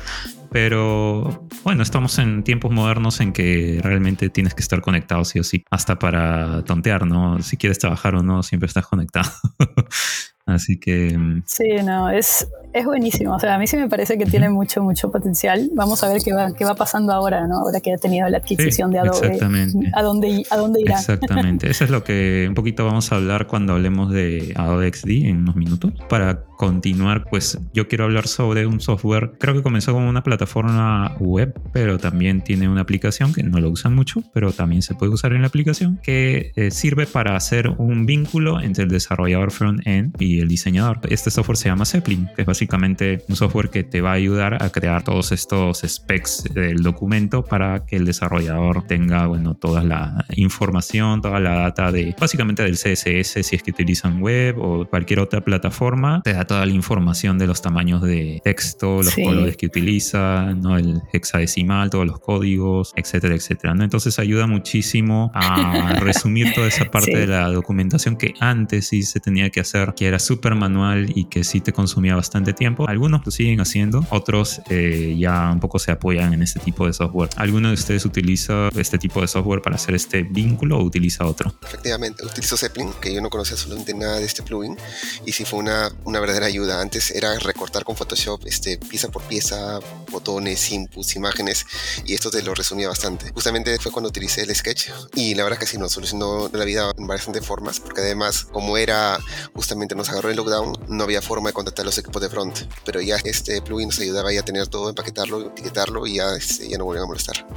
Pero 0.52 1.48
bueno, 1.64 1.84
estamos 1.84 2.18
en 2.18 2.44
tiempos 2.44 2.72
modernos 2.72 3.20
en 3.20 3.34
que 3.34 3.80
realmente 3.84 4.30
tienes 4.30 4.54
que 4.54 4.62
estar 4.62 4.82
conectado 4.82 5.24
sí 5.26 5.40
o 5.40 5.44
sí, 5.44 5.64
hasta 5.70 6.00
para 6.00 6.64
tontear, 6.64 7.06
¿no? 7.06 7.42
Si 7.42 7.58
quieres 7.58 7.80
trabajar 7.80 8.16
o 8.16 8.24
no, 8.24 8.42
siempre 8.44 8.68
estás 8.68 8.88
conectado. 8.88 9.30
Así 10.50 10.80
que... 10.80 11.18
Mm, 11.18 11.44
sí, 11.46 11.68
no, 11.84 12.10
es, 12.10 12.48
es 12.74 12.86
buenísimo. 12.86 13.36
O 13.36 13.40
sea, 13.40 13.56
a 13.56 13.58
mí 13.58 13.68
sí 13.68 13.78
me 13.78 13.90
parece 13.90 14.18
que 14.18 14.26
tiene 14.26 14.50
mucho, 14.50 14.84
mucho 14.84 15.12
potencial. 15.12 15.70
Vamos 15.74 16.04
a 16.04 16.10
ver 16.10 16.22
qué 16.24 16.34
va, 16.34 16.54
qué 16.54 16.66
va 16.66 16.76
pasando 16.76 17.14
ahora, 17.14 17.48
¿no? 17.48 17.60
Ahora 17.60 17.80
que 17.80 17.94
ha 17.94 17.98
tenido 17.98 18.28
la 18.30 18.38
adquisición 18.38 18.92
de 18.92 19.00
Adobe. 19.00 19.28
Exactamente. 19.28 19.92
¿A 19.94 20.02
dónde, 20.02 20.44
¿A 20.50 20.58
dónde 20.58 20.82
irá? 20.82 20.96
Exactamente. 20.96 21.70
Eso 21.70 21.84
es 21.84 21.90
lo 21.90 22.04
que 22.04 22.46
un 22.48 22.56
poquito 22.56 22.86
vamos 22.86 23.12
a 23.12 23.16
hablar 23.16 23.48
cuando 23.48 23.74
hablemos 23.74 24.12
de 24.12 24.54
Adobe 24.56 24.92
XD 24.94 25.10
en 25.26 25.38
unos 25.38 25.56
minutos. 25.56 25.94
Para 26.10 26.44
continuar, 26.60 27.24
pues 27.30 27.58
yo 27.74 27.88
quiero 27.88 28.04
hablar 28.04 28.28
sobre 28.28 28.66
un 28.66 28.82
software. 28.82 29.32
Creo 29.40 29.56
que 29.56 29.64
comenzó 29.64 29.94
como 29.94 30.10
una 30.10 30.24
plataforma 30.24 31.16
web, 31.20 31.58
pero 31.72 31.98
también 31.98 32.42
tiene 32.42 32.68
una 32.68 32.82
aplicación 32.82 33.34
que 33.34 33.44
no 33.44 33.60
lo 33.60 33.70
usan 33.70 33.96
mucho, 33.96 34.22
pero 34.34 34.52
también 34.52 34.82
se 34.82 34.94
puede 34.94 35.14
usar 35.14 35.34
en 35.34 35.42
la 35.42 35.48
aplicación, 35.48 36.00
que 36.04 36.52
eh, 36.56 36.70
sirve 36.72 37.06
para 37.06 37.36
hacer 37.36 37.70
un 37.78 38.06
vínculo 38.06 38.60
entre 38.60 38.84
el 38.84 38.90
desarrollador 38.90 39.52
front-end 39.52 40.22
y 40.22 40.39
el 40.40 40.48
diseñador. 40.48 41.00
Este 41.10 41.32
software 41.32 41.58
se 41.58 41.70
llama 41.70 41.86
Zeppelin, 41.86 42.30
que 42.36 42.42
es 42.42 42.46
básicamente 42.46 43.24
un 43.28 43.36
software 43.36 43.70
que 43.70 43.84
te 43.84 44.02
va 44.02 44.12
a 44.12 44.14
ayudar 44.14 44.62
a 44.64 44.70
crear 44.70 45.04
todos 45.04 45.32
estos 45.32 45.82
specs 45.86 46.44
del 46.54 46.82
documento 46.84 47.44
para 47.44 47.86
que 47.86 47.96
el 47.96 48.06
desarrollador 48.06 48.86
tenga, 48.88 49.28
bueno, 49.28 49.56
toda 49.56 49.84
la 49.84 50.26
información, 50.36 51.22
toda 51.22 51.40
la 51.40 51.60
data 51.60 51.92
de 51.92 52.16
básicamente 52.20 52.64
del 52.64 52.76
CSS 52.76 53.44
si 53.44 53.56
es 53.56 53.64
que 53.64 53.72
utilizan 53.72 54.22
web 54.22 54.58
o 54.60 54.86
cualquier 54.86 55.20
otra 55.20 55.42
plataforma, 55.42 56.22
te 56.24 56.34
da 56.34 56.46
toda 56.46 56.66
la 56.66 56.74
información 56.74 57.38
de 57.38 57.48
los 57.48 57.62
tamaños 57.62 58.02
de 58.02 58.42
texto, 58.44 59.02
los 59.04 59.16
colores 59.16 59.58
que 59.58 59.66
utiliza, 59.66 60.54
¿no? 60.54 60.78
el 60.78 61.02
hexadecimal, 61.14 61.90
todos 61.90 62.06
los 62.06 62.20
códigos, 62.20 62.94
etcétera, 62.96 63.36
etcétera. 63.36 63.74
¿no? 63.74 63.84
Entonces 63.84 64.20
ayuda 64.20 64.48
muchísimo 64.48 65.32
a 65.34 65.96
resumir 66.00 66.54
toda 66.54 66.68
esa 66.68 66.86
parte 66.92 67.18
de 67.18 67.28
la 67.28 67.50
documentación 67.50 68.16
que 68.18 68.34
antes 68.40 68.88
sí 68.88 69.04
se 69.04 69.20
tenía 69.20 69.50
que 69.50 69.60
hacer, 69.60 69.94
que 69.96 70.08
era 70.08 70.20
súper 70.30 70.54
manual 70.54 71.12
y 71.16 71.26
que 71.26 71.44
sí 71.44 71.60
te 71.60 71.74
consumía 71.74 72.16
bastante 72.16 72.54
tiempo. 72.54 72.88
Algunos 72.88 73.26
lo 73.26 73.32
siguen 73.32 73.62
haciendo, 73.62 74.06
otros 74.12 74.62
eh, 74.70 75.16
ya 75.18 75.50
un 75.52 75.60
poco 75.60 75.80
se 75.80 75.92
apoyan 75.92 76.36
en 76.36 76.44
este 76.44 76.60
tipo 76.60 76.86
de 76.86 76.94
software. 76.94 77.32
¿Alguno 77.36 77.70
de 77.70 77.74
ustedes 77.74 78.06
utiliza 78.06 78.70
este 78.76 79.00
tipo 79.00 79.22
de 79.22 79.28
software 79.28 79.64
para 79.64 79.76
hacer 79.78 79.96
este 79.96 80.22
vínculo 80.22 80.78
o 80.78 80.84
utiliza 80.84 81.26
otro? 81.26 81.52
Efectivamente, 81.64 82.24
utilizo 82.24 82.58
Zeppelin, 82.58 82.94
que 83.02 83.12
yo 83.12 83.22
no 83.22 83.32
conocía 83.32 83.54
absolutamente 83.54 83.96
nada 83.96 84.20
de 84.20 84.26
este 84.26 84.44
plugin 84.44 84.78
y 85.26 85.32
sí 85.32 85.46
fue 85.46 85.58
una, 85.58 85.92
una 86.04 86.20
verdadera 86.20 86.46
ayuda. 86.46 86.80
Antes 86.80 87.10
era 87.10 87.34
recortar 87.40 87.84
con 87.84 87.96
Photoshop 87.96 88.46
este, 88.46 88.78
pieza 88.78 89.10
por 89.10 89.24
pieza, 89.24 89.80
botones, 90.12 90.72
inputs, 90.72 91.16
imágenes, 91.16 91.66
y 92.06 92.14
esto 92.14 92.30
te 92.30 92.44
lo 92.44 92.54
resumía 92.54 92.88
bastante. 92.88 93.32
Justamente 93.34 93.80
fue 93.80 93.92
cuando 93.92 94.10
utilicé 94.10 94.44
el 94.44 94.56
Sketch 94.56 94.90
y 95.16 95.34
la 95.34 95.44
verdad 95.44 95.58
que 95.58 95.66
sí 95.66 95.80
nos 95.80 95.92
solucionó 95.92 96.50
la 96.54 96.66
vida 96.66 96.92
en 96.96 97.08
bastantes 97.08 97.44
formas, 97.44 97.80
porque 97.80 98.02
además, 98.02 98.44
como 98.44 98.78
era 98.78 99.18
justamente 99.56 99.96
nos 99.96 100.10
agarró 100.10 100.19
el 100.28 100.36
lockdown, 100.36 100.74
no 100.90 101.04
había 101.04 101.22
forma 101.22 101.50
de 101.50 101.54
contactar 101.54 101.86
los 101.86 101.98
equipos 101.98 102.22
de 102.22 102.30
front, 102.30 102.60
pero 102.86 103.02
ya 103.02 103.16
este 103.24 103.62
plugin 103.62 103.88
nos 103.88 104.00
ayudaba 104.00 104.34
ya 104.34 104.42
a 104.42 104.46
tener 104.46 104.68
todo, 104.68 104.90
empaquetarlo, 104.90 105.48
etiquetarlo 105.48 106.06
y 106.08 106.16
ya, 106.16 106.36
este, 106.36 106.70
ya 106.70 106.78
no 106.78 106.86
volvían 106.86 107.04
a 107.04 107.08
molestar. 107.08 107.48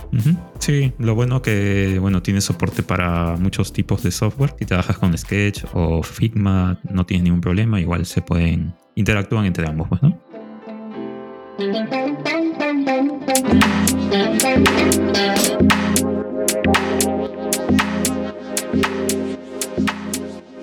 Sí, 0.59 0.93
lo 0.99 1.15
bueno 1.15 1.43
que 1.43 1.99
bueno 2.01 2.23
tiene 2.23 2.41
soporte 2.41 2.83
para 2.83 3.37
muchos 3.37 3.73
tipos 3.73 4.03
de 4.03 4.11
software. 4.11 4.55
Si 4.59 4.67
trabajas 4.67 4.99
con 4.99 5.17
Sketch 5.17 5.65
o 5.75 6.03
Figma, 6.03 6.79
no 6.91 7.05
tienes 7.07 7.25
ningún 7.25 7.41
problema, 7.41 7.81
igual 7.81 8.07
se 8.07 8.23
pueden 8.23 8.75
interactúan 8.95 9.47
entre 9.47 9.67
ambos, 9.67 9.89
pues, 9.89 10.03
¿no? 10.03 10.19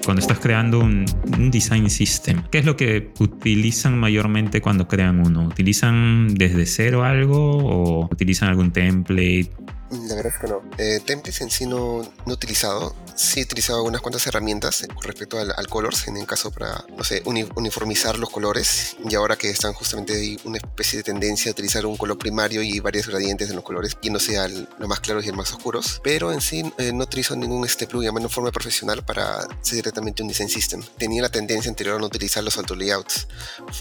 Cuando 0.05 0.21
estás 0.21 0.39
creando 0.39 0.79
un, 0.79 1.05
design 1.51 1.89
system, 1.89 2.43
¿qué 2.51 2.59
es 2.59 2.65
lo 2.65 2.75
que 2.75 3.11
utilizan 3.19 3.97
mayormente 3.97 4.61
cuando 4.61 4.87
crean 4.87 5.25
uno? 5.25 5.45
¿Utilizan 5.45 6.33
desde 6.33 6.65
cero 6.65 7.03
algo 7.03 7.57
o 7.57 8.05
utilizan 8.11 8.49
algún 8.49 8.71
template? 8.71 9.51
La 9.91 10.15
verdad 10.15 10.33
es 10.33 10.39
que 10.39 10.47
no. 10.47 10.61
Eh, 10.77 10.99
templates 11.05 11.41
en 11.41 11.49
sí 11.49 11.65
no, 11.65 12.01
no 12.01 12.31
he 12.31 12.33
utilizado 12.33 12.95
sí 13.19 13.41
he 13.41 13.43
utilizado 13.43 13.79
algunas 13.79 13.99
cuantas 13.99 14.25
herramientas 14.27 14.87
con 14.93 15.03
respecto 15.03 15.37
al, 15.37 15.67
colors, 15.67 16.07
en 16.07 16.15
el 16.15 16.25
caso 16.25 16.51
para, 16.51 16.85
no 16.95 17.03
sé, 17.03 17.21
uniformizar 17.25 18.17
los 18.17 18.29
colores. 18.29 18.95
Y 19.07 19.13
ahora 19.15 19.35
que 19.35 19.49
están 19.49 19.73
justamente 19.73 20.13
ahí 20.13 20.39
una 20.45 20.57
especie 20.57 20.97
de 20.97 21.03
tendencia 21.03 21.49
a 21.49 21.51
utilizar 21.51 21.85
un 21.85 21.97
color 21.97 22.17
primario 22.17 22.61
y 22.63 22.79
varios 22.79 23.07
gradientes 23.07 23.49
en 23.49 23.55
los 23.55 23.65
colores, 23.65 23.97
yéndose 24.01 24.37
al 24.37 24.69
lo 24.79 24.87
más 24.87 25.01
claros 25.01 25.25
y 25.25 25.29
el 25.29 25.35
más 25.35 25.51
oscuros. 25.51 25.99
Pero 26.01 26.31
en 26.31 26.39
sí 26.39 26.63
eh, 26.77 26.93
no 26.93 27.03
utilizo 27.03 27.35
ningún 27.35 27.65
este 27.65 27.87
plugin, 27.87 28.15
de 28.15 28.29
forma 28.29 28.51
profesional 28.51 29.03
para 29.03 29.39
hacer 29.39 29.75
directamente 29.75 30.21
un 30.21 30.29
design 30.29 30.49
system. 30.49 30.81
Tenía 30.97 31.21
la 31.21 31.29
tendencia 31.29 31.69
anterior 31.69 31.97
a 31.97 31.99
no 31.99 32.05
utilizar 32.05 32.43
los 32.43 32.57
auto 32.57 32.75
layouts, 32.75 33.27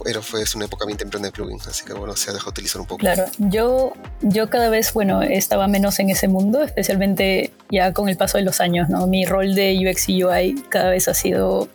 pero 0.03 0.21
fue 0.21 0.45
una 0.57 0.65
época 0.65 0.85
bien 0.85 0.99
temprana 0.99 1.27
de 1.27 1.33
plugins, 1.33 1.69
así 1.69 1.85
que 1.85 1.93
bueno, 1.93 2.17
se 2.17 2.31
ha 2.31 2.33
dejado 2.33 2.51
utilizar 2.51 2.81
un 2.81 2.89
poco. 2.89 2.99
Claro, 2.99 3.25
yo, 3.39 3.93
yo 4.21 4.51
cada 4.51 4.69
vez, 4.69 4.93
bueno, 4.93 5.23
estaba 5.23 5.69
menos 5.69 5.98
en 6.01 6.11
ese 6.11 6.29
mundo, 6.29 6.63
especialmente 6.63 7.53
ya 7.71 7.93
con 7.93 8.09
el 8.09 8.17
paso 8.17 8.39
de 8.39 8.45
los 8.45 8.61
años, 8.61 8.89
¿no? 8.89 9.07
Mi 9.07 9.25
rol 9.25 9.55
de 9.55 9.79
UX 9.79 10.09
y 10.09 10.25
UI 10.25 10.55
cada 10.69 10.91
vez 10.91 11.09
ha 11.09 11.15
sido 11.15 11.69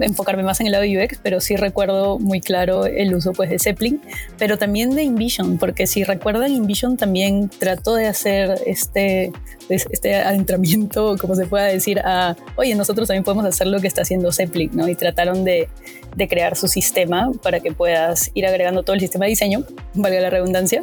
enfocarme 0.00 0.42
más 0.42 0.60
en 0.60 0.66
el 0.66 0.72
lado 0.72 0.84
UX, 0.84 1.18
pero 1.22 1.40
sí 1.40 1.56
recuerdo 1.56 2.18
muy 2.18 2.40
claro 2.40 2.86
el 2.86 3.14
uso 3.14 3.32
pues 3.32 3.50
de 3.50 3.58
Zeppelin, 3.58 4.00
pero 4.38 4.58
también 4.58 4.94
de 4.94 5.02
InVision, 5.02 5.58
porque 5.58 5.86
si 5.86 6.04
recuerdan 6.04 6.52
InVision 6.52 6.96
también 6.96 7.48
trató 7.48 7.94
de 7.94 8.06
hacer 8.06 8.60
este, 8.66 9.32
este 9.68 10.16
adentramiento, 10.16 11.16
como 11.18 11.34
se 11.34 11.46
pueda 11.46 11.64
decir, 11.64 12.00
a, 12.00 12.36
oye, 12.56 12.74
nosotros 12.74 13.08
también 13.08 13.24
podemos 13.24 13.46
hacer 13.46 13.66
lo 13.66 13.80
que 13.80 13.86
está 13.86 14.02
haciendo 14.02 14.32
Zeppelin, 14.32 14.70
¿no? 14.74 14.88
Y 14.88 14.94
trataron 14.94 15.44
de, 15.44 15.68
de 16.16 16.28
crear 16.28 16.56
su 16.56 16.68
sistema 16.68 17.30
para 17.42 17.60
que 17.60 17.72
puedas 17.72 18.30
ir 18.34 18.46
agregando 18.46 18.82
todo 18.82 18.94
el 18.94 19.00
sistema 19.00 19.24
de 19.24 19.30
diseño, 19.30 19.64
valga 19.94 20.20
la 20.20 20.30
redundancia. 20.30 20.82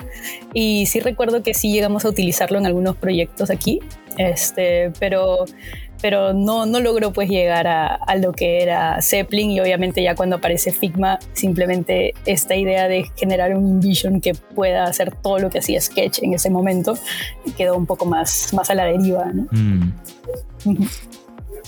Y 0.53 0.85
sí 0.87 0.99
recuerdo 0.99 1.43
que 1.43 1.53
sí 1.53 1.71
llegamos 1.71 2.05
a 2.05 2.09
utilizarlo 2.09 2.59
algunos 2.65 2.95
proyectos 2.95 3.49
aquí, 3.49 3.79
este, 4.17 4.91
pero 4.99 5.45
pero 6.01 6.33
no, 6.33 6.65
no 6.65 6.79
logró 6.79 7.13
pues 7.13 7.29
llegar 7.29 7.67
a, 7.67 7.93
a, 7.93 8.15
lo 8.15 8.33
que 8.33 8.63
era 8.63 8.99
Zeppelin 9.01 9.51
y 9.51 9.59
obviamente 9.59 10.01
ya 10.01 10.15
cuando 10.15 10.37
aparece 10.37 10.71
Figma 10.71 11.19
simplemente 11.33 12.15
esta 12.25 12.55
idea 12.55 12.87
de 12.87 13.05
generar 13.15 13.55
un 13.55 13.67
InVision 13.67 14.19
que 14.19 14.33
pueda 14.33 14.85
hacer 14.85 15.15
todo 15.15 15.37
lo 15.37 15.49
que 15.49 15.59
hacía 15.59 15.79
Sketch 15.79 16.23
en 16.23 16.33
ese 16.33 16.49
momento 16.49 16.97
quedó 17.55 17.77
un 17.77 17.85
poco 17.85 18.05
más, 18.05 18.51
más 18.53 18.69
a 18.71 18.75
la 18.75 18.85
deriva. 18.85 19.31
¿no? 19.31 19.47
Mm. 19.51 19.93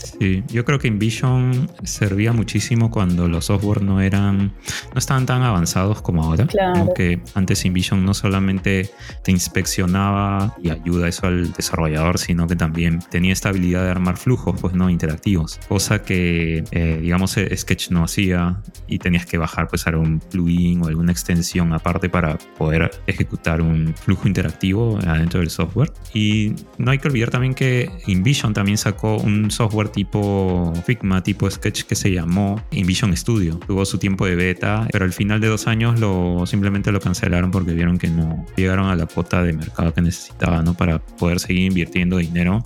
Sí, 0.04 0.44
yo 0.48 0.66
creo 0.66 0.80
que 0.80 0.88
InVision 0.88 1.70
servía 1.84 2.34
muchísimo 2.34 2.92
cuando 2.92 3.28
los 3.28 3.46
software 3.46 3.82
no 3.82 4.02
eran, 4.02 4.54
no 4.94 4.98
estaban 4.98 5.26
tan 5.26 5.42
avanzados 5.44 6.02
como 6.02 6.24
ahora. 6.24 6.48
Claro. 6.48 6.94
Que 6.96 7.22
antes 7.34 7.66
InVision 7.66 8.06
no 8.06 8.14
solamente 8.14 8.90
te 9.24 9.32
inspeccionaba 9.32 10.56
y 10.62 10.70
ayuda 10.70 11.08
eso 11.08 11.28
al 11.28 11.54
desarrollador, 11.54 12.18
sino 12.18 12.48
que 12.48 12.56
también 12.56 13.00
tenía 13.10 13.34
esta 13.34 13.50
habilidad 13.50 13.84
de 13.84 13.92
armar 13.92 14.18
flujos, 14.18 14.60
pues 14.60 14.74
no 14.74 14.90
interactivos, 14.90 15.60
cosa 15.68 16.04
que 16.04 16.64
eh, 16.72 17.00
digamos 17.02 17.36
Sketch 17.56 17.90
no 17.92 18.04
hacía 18.04 18.62
y 18.88 19.00
tenías 19.00 19.26
que 19.26 19.38
bajar 19.38 19.68
pues 19.68 19.88
a 19.88 19.92
un 19.98 20.20
plugin 20.20 20.84
o 20.84 20.88
alguna 20.88 21.12
extensión 21.12 21.74
aparte 21.74 22.10
para 22.10 22.38
poder 22.58 22.92
ejecutar 23.08 23.62
un 23.62 23.94
flujo 23.96 24.28
interactivo 24.28 24.98
adentro 25.06 25.40
del 25.40 25.50
software. 25.50 25.92
Y 26.14 26.54
no 26.78 26.92
hay 26.92 27.00
que 27.00 27.08
olvidar 27.08 27.30
también 27.30 27.54
que 27.54 27.90
InVision 28.08 28.54
también 28.54 28.78
sacó 28.78 29.18
un 29.18 29.52
software 29.52 29.90
tipo 29.94 30.74
Figma, 30.86 31.24
tipo 31.24 31.50
Sketch 31.50 31.84
que 31.84 31.96
se 31.96 32.12
llamó 32.12 32.62
InVision 32.72 33.16
Studio. 33.16 33.60
Tuvo 33.66 33.86
su 33.86 33.98
tiempo 33.98 34.26
de 34.26 34.36
beta, 34.36 34.88
pero 34.92 35.06
al 35.06 35.14
final 35.14 35.40
de 35.40 35.48
dos 35.48 35.68
años 35.68 36.00
lo, 36.00 36.46
simplemente 36.46 36.92
lo 36.92 37.00
cancelaron 37.00 37.52
porque 37.52 37.72
vieron 37.72 37.98
que 37.98 38.10
no 38.10 38.46
llegaron 38.58 38.88
a 38.88 38.96
la 38.96 39.06
cuota 39.06 39.42
de 39.42 39.54
mercado 39.54 39.94
que 39.94 40.02
necesitaba 40.02 40.62
¿no? 40.62 40.74
para 40.74 41.00
poder 41.00 41.40
seguir 41.40 41.68
invirtiendo 41.68 42.18
dinero 42.18 42.64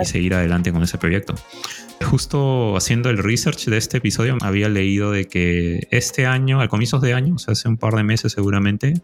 y 0.00 0.06
seguir 0.06 0.34
adelante 0.34 0.72
con 0.72 0.82
ese 0.82 0.96
proyecto. 0.96 1.34
Justo 2.04 2.76
haciendo 2.76 3.10
el 3.10 3.18
research 3.18 3.66
de 3.66 3.78
este 3.78 3.98
episodio, 3.98 4.36
había 4.42 4.68
leído 4.68 5.10
de 5.10 5.26
que 5.26 5.88
este 5.90 6.26
año, 6.26 6.60
al 6.60 6.68
comienzos 6.68 7.02
de 7.02 7.14
año, 7.14 7.34
o 7.34 7.38
sea, 7.38 7.52
hace 7.52 7.68
un 7.68 7.78
par 7.78 7.94
de 7.94 8.04
meses 8.04 8.32
seguramente, 8.32 8.94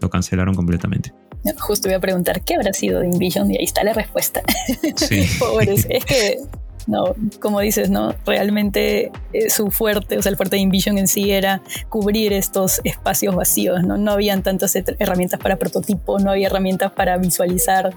lo 0.00 0.10
cancelaron 0.10 0.54
completamente. 0.54 1.12
Justo 1.58 1.88
iba 1.88 1.96
a 1.96 2.00
preguntar 2.00 2.44
qué 2.44 2.54
habrá 2.54 2.72
sido 2.72 3.00
de 3.00 3.06
InVision 3.06 3.50
y 3.50 3.56
ahí 3.56 3.64
está 3.64 3.82
la 3.82 3.94
respuesta. 3.94 4.42
Sí. 4.96 5.26
Pobres, 5.38 5.86
es 5.88 6.04
que 6.06 6.38
no, 6.90 7.14
como 7.38 7.60
dices, 7.60 7.88
¿no? 7.88 8.14
Realmente 8.26 9.12
eh, 9.32 9.48
su 9.48 9.70
fuerte, 9.70 10.18
o 10.18 10.22
sea, 10.22 10.30
el 10.30 10.36
fuerte 10.36 10.56
de 10.56 10.62
InVision 10.62 10.98
en 10.98 11.08
sí 11.08 11.30
era 11.30 11.62
cubrir 11.88 12.32
estos 12.32 12.80
espacios 12.84 13.34
vacíos, 13.34 13.82
¿no? 13.84 13.96
No 13.96 14.12
habían 14.12 14.42
tantas 14.42 14.74
herramientas 14.76 15.38
para 15.38 15.56
prototipo, 15.56 16.18
no 16.18 16.32
había 16.32 16.48
herramientas 16.48 16.92
para 16.92 17.16
visualizar 17.16 17.94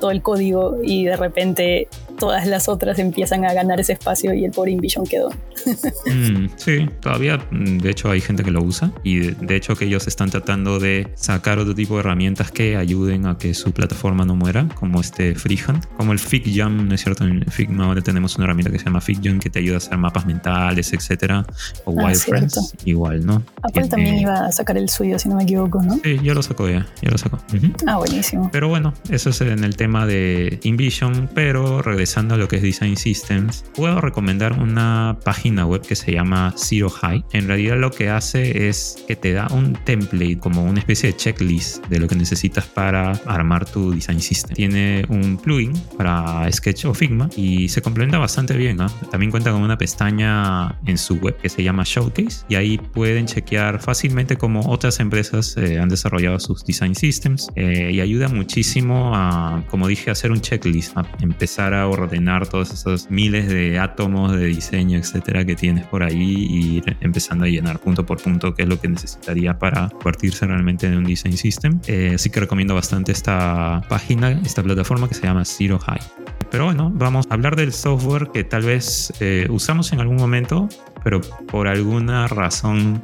todo 0.00 0.10
el 0.12 0.22
código 0.22 0.78
y 0.82 1.04
de 1.04 1.16
repente 1.16 1.88
todas 2.18 2.46
las 2.46 2.68
otras 2.68 2.98
empiezan 2.98 3.44
a 3.44 3.52
ganar 3.52 3.80
ese 3.80 3.92
espacio 3.92 4.32
y 4.32 4.44
el 4.44 4.52
pobre 4.52 4.72
InVision 4.72 5.06
quedó. 5.06 5.30
Mm, 6.06 6.46
sí, 6.56 6.88
todavía 7.00 7.38
mm, 7.50 7.78
de 7.78 7.90
hecho 7.90 8.10
hay 8.10 8.20
gente 8.20 8.44
que 8.44 8.50
lo 8.50 8.62
usa 8.62 8.92
y 9.02 9.18
de, 9.18 9.56
hecho 9.56 9.74
que 9.74 9.86
ellos 9.86 10.06
están 10.06 10.30
tratando 10.30 10.78
de 10.78 11.08
sacar 11.14 11.58
otro 11.58 11.74
tipo 11.74 11.94
de 11.94 12.00
herramientas 12.00 12.52
que 12.52 12.76
ayuden 12.76 13.26
a 13.26 13.36
que 13.36 13.54
su 13.54 13.72
plataforma 13.72 14.24
no 14.24 14.36
muera, 14.36 14.68
como 14.74 15.00
este 15.00 15.34
Freehand, 15.34 15.84
como 15.96 16.12
el 16.12 16.18
FigJam, 16.18 16.88
¿no 16.88 16.94
es 16.94 17.02
cierto? 17.02 17.24
En 17.24 17.44
Figma 17.50 17.86
ahora 17.86 18.02
tenemos 18.02 18.35
una 18.36 18.44
herramienta 18.44 18.70
que 18.70 18.78
se 18.78 18.84
llama 18.84 19.00
FigJam 19.00 19.38
que 19.38 19.50
te 19.50 19.58
ayuda 19.58 19.76
a 19.76 19.78
hacer 19.78 19.98
mapas 19.98 20.26
mentales, 20.26 20.92
etcétera, 20.92 21.44
o 21.84 21.98
ah, 21.98 22.04
Wireframes, 22.04 22.74
igual, 22.84 23.24
¿no? 23.24 23.42
Apple 23.62 23.88
también 23.88 24.18
iba 24.18 24.46
a 24.46 24.52
sacar 24.52 24.76
el 24.76 24.88
suyo, 24.88 25.18
si 25.18 25.28
no 25.28 25.36
me 25.36 25.44
equivoco, 25.44 25.82
¿no? 25.82 25.98
Sí, 26.02 26.18
ya 26.22 26.34
lo 26.34 26.42
sacó 26.42 26.68
ya, 26.68 26.86
ya 27.02 27.10
lo 27.10 27.18
sacó. 27.18 27.38
Ah, 27.86 27.96
buenísimo. 27.96 28.50
Pero 28.52 28.68
bueno, 28.68 28.94
eso 29.10 29.30
es 29.30 29.40
en 29.40 29.64
el 29.64 29.76
tema 29.76 30.06
de 30.06 30.60
InVision, 30.62 31.28
pero 31.34 31.82
regresando 31.82 32.34
a 32.34 32.38
lo 32.38 32.48
que 32.48 32.56
es 32.56 32.62
Design 32.62 32.96
Systems, 32.96 33.64
puedo 33.74 34.00
recomendar 34.00 34.52
una 34.54 35.18
página 35.24 35.66
web 35.66 35.82
que 35.82 35.96
se 35.96 36.12
llama 36.12 36.54
Zero 36.56 36.90
High. 36.90 37.24
En 37.32 37.48
realidad 37.48 37.76
lo 37.76 37.90
que 37.90 38.10
hace 38.10 38.68
es 38.68 39.04
que 39.06 39.16
te 39.16 39.32
da 39.32 39.48
un 39.48 39.74
template, 39.84 40.38
como 40.38 40.64
una 40.64 40.80
especie 40.80 41.12
de 41.12 41.16
checklist 41.16 41.86
de 41.86 41.98
lo 41.98 42.08
que 42.08 42.14
necesitas 42.14 42.66
para 42.66 43.12
armar 43.26 43.64
tu 43.64 43.92
Design 43.92 44.20
System. 44.20 44.54
Tiene 44.54 45.04
un 45.08 45.36
plugin 45.36 45.72
para 45.96 46.50
Sketch 46.50 46.86
o 46.86 46.94
Figma 46.94 47.28
y 47.36 47.68
se 47.68 47.82
complementa 47.82 48.15
bastante 48.20 48.56
bien. 48.56 48.78
También 49.10 49.30
cuenta 49.30 49.52
con 49.52 49.62
una 49.62 49.78
pestaña 49.78 50.78
en 50.86 50.98
su 50.98 51.16
web 51.16 51.36
que 51.36 51.48
se 51.48 51.62
llama 51.62 51.82
Showcase 51.84 52.44
y 52.48 52.54
ahí 52.54 52.78
pueden 52.78 53.26
chequear 53.26 53.80
fácilmente 53.80 54.36
cómo 54.36 54.60
otras 54.68 55.00
empresas 55.00 55.56
eh, 55.56 55.78
han 55.78 55.88
desarrollado 55.88 56.38
sus 56.40 56.64
Design 56.64 56.94
Systems 56.94 57.48
eh, 57.56 57.90
y 57.92 58.00
ayuda 58.00 58.28
muchísimo 58.28 59.12
a, 59.14 59.64
como 59.68 59.88
dije, 59.88 60.10
hacer 60.10 60.30
un 60.30 60.40
checklist, 60.40 60.96
a 60.96 61.06
empezar 61.20 61.74
a 61.74 61.88
ordenar 61.88 62.48
todos 62.48 62.72
esos 62.72 63.10
miles 63.10 63.48
de 63.48 63.78
átomos 63.78 64.32
de 64.32 64.46
diseño, 64.46 64.98
etcétera, 64.98 65.44
que 65.44 65.54
tienes 65.56 65.86
por 65.86 66.02
ahí 66.02 66.46
y 66.48 66.76
ir 66.76 66.96
empezando 67.00 67.44
a 67.44 67.48
llenar 67.48 67.78
punto 67.78 68.04
por 68.04 68.20
punto 68.20 68.54
qué 68.54 68.62
es 68.62 68.68
lo 68.68 68.80
que 68.80 68.88
necesitaría 68.88 69.58
para 69.58 69.88
convertirse 69.88 70.46
realmente 70.46 70.86
en 70.86 70.96
un 70.96 71.04
design 71.04 71.36
system. 71.36 71.80
Eh, 71.86 72.12
así 72.14 72.30
que 72.30 72.40
recomiendo 72.40 72.74
bastante 72.74 73.12
esta 73.12 73.82
página, 73.88 74.30
esta 74.44 74.62
plataforma 74.62 75.08
que 75.08 75.14
se 75.14 75.22
llama 75.22 75.44
Zero 75.44 75.78
High. 75.78 76.25
Pero 76.56 76.64
bueno, 76.64 76.90
vamos 76.94 77.26
a 77.28 77.34
hablar 77.34 77.54
del 77.54 77.70
software 77.70 78.30
que 78.32 78.42
tal 78.42 78.62
vez 78.62 79.12
eh, 79.20 79.46
usamos 79.50 79.92
en 79.92 80.00
algún 80.00 80.16
momento, 80.16 80.70
pero 81.04 81.20
por 81.20 81.68
alguna 81.68 82.28
razón 82.28 83.02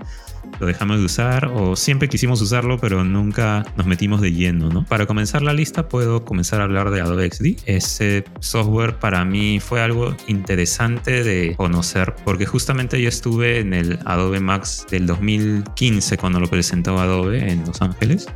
lo 0.58 0.64
dejamos 0.64 1.00
de 1.00 1.04
usar 1.04 1.50
o 1.54 1.76
siempre 1.76 2.08
quisimos 2.08 2.40
usarlo 2.40 2.78
pero 2.78 3.04
nunca 3.04 3.62
nos 3.76 3.86
metimos 3.86 4.22
de 4.22 4.32
lleno, 4.32 4.70
¿no? 4.70 4.86
Para 4.86 5.04
comenzar 5.04 5.42
la 5.42 5.52
lista 5.52 5.86
puedo 5.86 6.24
comenzar 6.24 6.62
a 6.62 6.64
hablar 6.64 6.90
de 6.90 7.02
Adobe 7.02 7.30
XD. 7.30 7.64
Ese 7.66 8.24
software 8.40 8.98
para 8.98 9.22
mí 9.26 9.60
fue 9.60 9.82
algo 9.82 10.16
interesante 10.28 11.22
de 11.22 11.54
conocer 11.54 12.14
porque 12.24 12.46
justamente 12.46 13.02
yo 13.02 13.08
estuve 13.10 13.60
en 13.60 13.74
el 13.74 13.98
Adobe 14.06 14.40
Max 14.40 14.86
del 14.90 15.06
2015 15.06 16.16
cuando 16.16 16.40
lo 16.40 16.48
presentó 16.48 16.98
Adobe 16.98 17.52
en 17.52 17.66
Los 17.66 17.82
Ángeles 17.82 18.28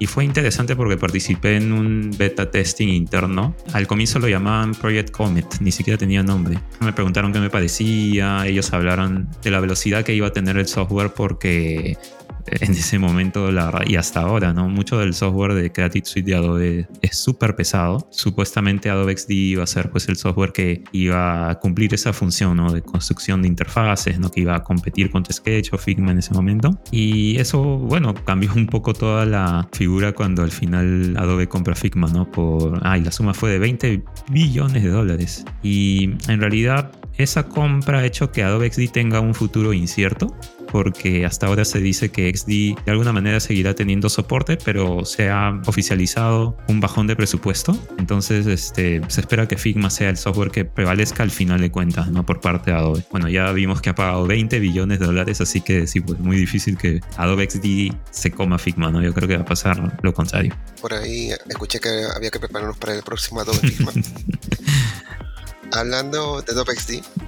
y 0.00 0.06
fue 0.06 0.24
interesante 0.24 0.74
porque 0.74 0.96
participé 0.96 1.56
en 1.56 1.72
un 1.72 2.10
beta 2.16 2.50
testing 2.50 2.88
interno. 2.88 3.54
Al 3.74 3.86
comienzo 3.86 4.18
lo 4.18 4.28
llamaban 4.28 4.74
Project 4.74 5.10
Comet, 5.10 5.60
ni 5.60 5.70
siquiera 5.70 5.98
tenía 5.98 6.22
nombre. 6.22 6.58
Me 6.80 6.94
preguntaron 6.94 7.34
qué 7.34 7.38
me 7.38 7.50
parecía, 7.50 8.46
ellos 8.46 8.72
hablaron 8.72 9.28
de 9.42 9.50
la 9.50 9.60
velocidad 9.60 10.02
que 10.02 10.14
iba 10.14 10.28
a 10.28 10.32
tener 10.32 10.56
el 10.56 10.66
software 10.66 11.12
porque 11.12 11.98
en 12.46 12.72
ese 12.72 12.98
momento 12.98 13.48
y 13.86 13.96
hasta 13.96 14.20
ahora, 14.20 14.52
¿no? 14.52 14.68
Mucho 14.68 14.98
del 14.98 15.14
software 15.14 15.54
de 15.54 15.72
Creative 15.72 16.04
Suite 16.04 16.30
de 16.30 16.36
Adobe 16.36 16.88
es 17.02 17.16
súper 17.16 17.56
pesado. 17.56 18.08
Supuestamente 18.10 18.90
Adobe 18.90 19.16
XD 19.16 19.30
iba 19.30 19.64
a 19.64 19.66
ser 19.66 19.90
pues 19.90 20.08
el 20.08 20.16
software 20.16 20.52
que 20.52 20.84
iba 20.92 21.50
a 21.50 21.58
cumplir 21.58 21.94
esa 21.94 22.12
función. 22.12 22.50
De 22.50 22.82
construcción 22.82 23.42
de 23.42 23.48
interfaces, 23.48 24.18
¿no? 24.18 24.30
Que 24.30 24.40
iba 24.40 24.56
a 24.56 24.62
competir 24.62 25.10
contra 25.10 25.32
Sketch 25.32 25.72
o 25.72 25.78
Figma 25.78 26.10
en 26.10 26.18
ese 26.18 26.34
momento. 26.34 26.78
Y 26.90 27.38
eso, 27.38 27.62
bueno, 27.62 28.14
cambió 28.14 28.52
un 28.54 28.66
poco 28.66 28.92
toda 28.92 29.24
la 29.24 29.68
figura 29.72 30.12
cuando 30.12 30.42
al 30.42 30.50
final 30.50 31.14
Adobe 31.16 31.48
compra 31.48 31.74
Figma, 31.74 32.08
¿no? 32.08 32.30
Por, 32.30 32.80
ay, 32.82 33.02
la 33.02 33.12
suma 33.12 33.34
fue 33.34 33.50
de 33.50 33.58
20 33.58 34.02
billones 34.30 34.82
de 34.82 34.88
dólares. 34.88 35.44
Y 35.62 36.10
en 36.28 36.40
realidad 36.40 36.92
esa 37.18 37.46
compra 37.48 38.00
ha 38.00 38.06
hecho 38.06 38.32
que 38.32 38.42
Adobe 38.42 38.70
XD 38.70 38.90
tenga 38.92 39.20
un 39.20 39.34
futuro 39.34 39.72
incierto 39.72 40.34
porque 40.70 41.24
hasta 41.26 41.46
ahora 41.46 41.64
se 41.64 41.80
dice 41.80 42.10
que 42.10 42.32
XD 42.34 42.82
de 42.84 42.90
alguna 42.90 43.12
manera 43.12 43.40
seguirá 43.40 43.74
teniendo 43.74 44.08
soporte, 44.08 44.56
pero 44.56 45.04
se 45.04 45.30
ha 45.30 45.60
oficializado 45.66 46.56
un 46.68 46.80
bajón 46.80 47.06
de 47.06 47.16
presupuesto. 47.16 47.78
Entonces 47.98 48.46
este, 48.46 49.00
se 49.08 49.20
espera 49.20 49.48
que 49.48 49.56
Figma 49.56 49.90
sea 49.90 50.10
el 50.10 50.16
software 50.16 50.50
que 50.50 50.64
prevalezca 50.64 51.22
al 51.22 51.30
final 51.30 51.60
de 51.60 51.70
cuentas, 51.70 52.08
no 52.08 52.24
por 52.24 52.40
parte 52.40 52.70
de 52.70 52.76
Adobe. 52.76 53.04
Bueno, 53.10 53.28
ya 53.28 53.50
vimos 53.52 53.80
que 53.80 53.90
ha 53.90 53.94
pagado 53.94 54.26
20 54.26 54.58
billones 54.60 55.00
de 55.00 55.06
dólares, 55.06 55.40
así 55.40 55.60
que 55.60 55.86
sí, 55.86 56.00
pues 56.00 56.18
muy 56.18 56.36
difícil 56.36 56.76
que 56.76 57.00
Adobe 57.16 57.48
XD 57.50 57.94
se 58.10 58.30
coma 58.30 58.58
Figma, 58.58 58.90
¿no? 58.90 59.02
Yo 59.02 59.12
creo 59.12 59.28
que 59.28 59.36
va 59.36 59.42
a 59.42 59.46
pasar 59.46 59.98
lo 60.02 60.14
contrario. 60.14 60.56
Por 60.80 60.94
ahí 60.94 61.30
escuché 61.48 61.80
que 61.80 62.04
había 62.14 62.30
que 62.30 62.38
prepararnos 62.38 62.76
para 62.78 62.94
el 62.94 63.02
próximo 63.02 63.40
Adobe 63.40 63.58
Figma. 63.58 63.92
Hablando 65.72 66.42
de 66.42 66.52
Adobe 66.52 66.74
XD, 66.74 67.19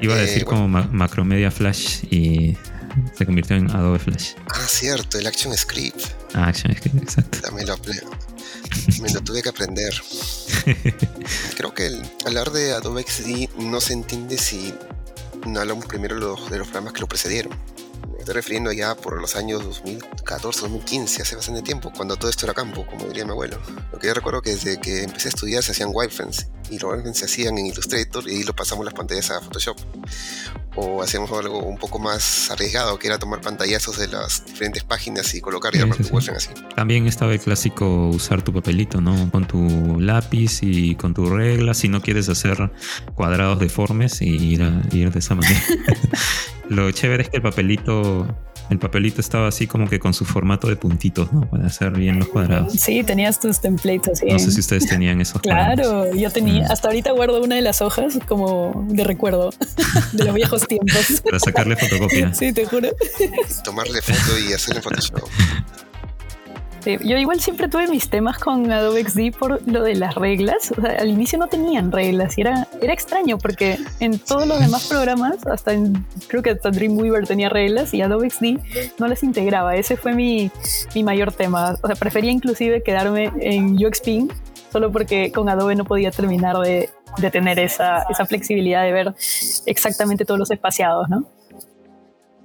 Iba 0.00 0.14
a 0.14 0.18
decir 0.18 0.42
eh, 0.42 0.44
como 0.44 0.68
Macromedia 0.68 1.50
Flash 1.50 2.04
y 2.10 2.56
se 3.16 3.26
convirtió 3.26 3.56
en 3.56 3.70
Adobe 3.70 3.98
Flash. 3.98 4.32
Ah, 4.48 4.66
cierto, 4.68 5.18
el 5.18 5.26
Action 5.26 5.56
Script. 5.56 6.00
Ah, 6.34 6.48
Action 6.48 6.74
Script, 6.74 6.96
exacto. 6.96 7.40
También 7.40 7.66
lo, 7.66 7.76
me 9.02 9.10
lo 9.10 9.20
tuve 9.22 9.42
que 9.42 9.48
aprender. 9.48 9.94
Creo 11.56 11.74
que 11.74 11.86
el 11.86 12.02
hablar 12.26 12.50
de 12.50 12.72
Adobe 12.72 13.02
XD 13.02 13.58
no 13.58 13.80
se 13.80 13.92
entiende 13.92 14.38
si 14.38 14.74
no 15.46 15.60
hablamos 15.60 15.86
primero 15.86 16.14
de 16.14 16.58
los 16.58 16.66
programas 16.68 16.92
que 16.92 17.00
lo 17.00 17.06
precedieron 17.06 17.52
estoy 18.26 18.34
refiriendo 18.34 18.72
ya 18.72 18.96
por 18.96 19.20
los 19.20 19.36
años 19.36 19.62
2014, 19.62 20.62
2015, 20.62 21.22
hace 21.22 21.36
bastante 21.36 21.62
tiempo, 21.62 21.92
cuando 21.96 22.16
todo 22.16 22.28
esto 22.28 22.44
era 22.44 22.54
campo, 22.54 22.84
como 22.84 23.06
diría 23.06 23.24
mi 23.24 23.30
abuelo. 23.30 23.56
Lo 23.92 24.00
que 24.00 24.08
yo 24.08 24.14
recuerdo 24.14 24.42
que 24.42 24.50
desde 24.50 24.80
que 24.80 25.04
empecé 25.04 25.28
a 25.28 25.30
estudiar 25.30 25.62
se 25.62 25.70
hacían 25.70 25.90
wireframes 25.92 26.48
y 26.68 26.80
los 26.80 26.90
wireframes 26.90 27.18
se 27.18 27.26
hacían 27.26 27.56
en 27.56 27.66
Illustrator 27.66 28.28
y 28.28 28.42
lo 28.42 28.52
pasamos 28.52 28.84
las 28.84 28.94
pantallas 28.94 29.30
a 29.30 29.40
Photoshop. 29.40 29.78
O 30.74 31.02
hacíamos 31.02 31.30
algo 31.30 31.60
un 31.60 31.78
poco 31.78 32.00
más 32.00 32.50
arriesgado, 32.50 32.98
que 32.98 33.06
era 33.06 33.20
tomar 33.20 33.40
pantallazos 33.40 33.96
de 33.96 34.08
las 34.08 34.44
diferentes 34.44 34.82
páginas 34.82 35.32
y 35.36 35.40
colocar 35.40 35.76
y 35.76 35.78
armar 35.78 35.96
tu 35.96 36.08
wireframe 36.12 36.38
así. 36.38 36.48
También 36.74 37.06
estaba 37.06 37.32
el 37.32 37.38
clásico 37.38 38.08
usar 38.08 38.42
tu 38.42 38.52
papelito, 38.52 39.00
¿no? 39.00 39.30
Con 39.30 39.46
tu 39.46 40.00
lápiz 40.00 40.64
y 40.64 40.96
con 40.96 41.14
tu 41.14 41.30
regla, 41.30 41.74
si 41.74 41.88
no 41.88 42.02
quieres 42.02 42.28
hacer 42.28 42.72
cuadrados 43.14 43.60
deformes 43.60 44.20
y 44.20 44.34
ir, 44.34 44.62
ir 44.90 45.12
de 45.12 45.18
esa 45.20 45.36
manera. 45.36 45.62
Lo 46.68 46.90
chévere 46.90 47.22
es 47.22 47.28
que 47.30 47.36
el 47.36 47.42
papelito 47.42 48.26
el 48.68 48.78
papelito 48.78 49.20
estaba 49.20 49.46
así 49.46 49.66
como 49.66 49.88
que 49.88 50.00
con 50.00 50.12
su 50.12 50.24
formato 50.24 50.68
de 50.68 50.76
puntitos, 50.76 51.32
¿no? 51.32 51.42
Para 51.42 51.66
hacer 51.66 51.92
bien 51.92 52.18
los 52.18 52.28
cuadrados. 52.28 52.72
Sí, 52.72 53.04
tenías 53.04 53.38
tus 53.38 53.60
templates 53.60 54.14
así. 54.14 54.26
No 54.26 54.38
sé 54.38 54.50
si 54.50 54.60
ustedes 54.60 54.86
tenían 54.86 55.20
esos. 55.20 55.40
claro, 55.40 56.12
yo 56.12 56.30
tenía, 56.30 56.64
mm. 56.64 56.72
hasta 56.72 56.88
ahorita 56.88 57.12
guardo 57.12 57.42
una 57.42 57.54
de 57.54 57.62
las 57.62 57.80
hojas 57.80 58.18
como 58.26 58.86
de 58.88 59.04
recuerdo 59.04 59.50
de 60.12 60.24
los 60.24 60.34
viejos 60.34 60.66
tiempos. 60.66 61.20
Para 61.24 61.38
sacarle 61.38 61.76
fotocopia. 61.76 62.34
Sí, 62.34 62.52
te 62.52 62.66
juro. 62.66 62.88
Tomarle 63.62 64.02
foto 64.02 64.38
y 64.38 64.52
hacerle 64.52 64.82
Photoshop. 64.82 65.20
Yo 66.86 67.16
igual 67.16 67.40
siempre 67.40 67.68
tuve 67.68 67.88
mis 67.88 68.08
temas 68.08 68.38
con 68.38 68.70
Adobe 68.70 69.02
XD 69.04 69.36
por 69.38 69.66
lo 69.66 69.82
de 69.82 69.96
las 69.96 70.14
reglas. 70.14 70.72
O 70.76 70.80
sea, 70.80 70.92
al 70.98 71.08
inicio 71.08 71.38
no 71.38 71.48
tenían 71.48 71.90
reglas 71.90 72.38
y 72.38 72.42
era, 72.42 72.68
era 72.80 72.92
extraño 72.92 73.38
porque 73.38 73.78
en 74.00 74.18
todos 74.18 74.46
los 74.46 74.60
demás 74.60 74.86
programas, 74.86 75.44
hasta 75.46 75.72
en, 75.72 76.04
creo 76.28 76.42
que 76.42 76.50
hasta 76.50 76.70
Dreamweaver 76.70 77.26
tenía 77.26 77.48
reglas 77.48 77.92
y 77.92 78.02
Adobe 78.02 78.30
XD 78.30 78.98
no 78.98 79.08
las 79.08 79.22
integraba. 79.22 79.74
Ese 79.74 79.96
fue 79.96 80.14
mi, 80.14 80.50
mi 80.94 81.02
mayor 81.02 81.32
tema. 81.32 81.76
O 81.82 81.86
sea, 81.86 81.96
prefería 81.96 82.30
inclusive 82.30 82.82
quedarme 82.82 83.32
en 83.40 83.84
UXPin 83.84 84.30
solo 84.70 84.92
porque 84.92 85.32
con 85.32 85.48
Adobe 85.48 85.74
no 85.74 85.84
podía 85.84 86.10
terminar 86.10 86.56
de, 86.58 86.90
de 87.18 87.30
tener 87.30 87.58
esa, 87.58 88.04
esa 88.10 88.26
flexibilidad 88.26 88.82
de 88.82 88.92
ver 88.92 89.14
exactamente 89.66 90.24
todos 90.24 90.38
los 90.38 90.50
espaciados, 90.50 91.08
¿no? 91.08 91.28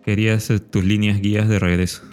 Querías 0.04 0.52
tus 0.72 0.84
líneas 0.84 1.22
guías 1.22 1.48
de 1.48 1.60
regreso. 1.60 2.04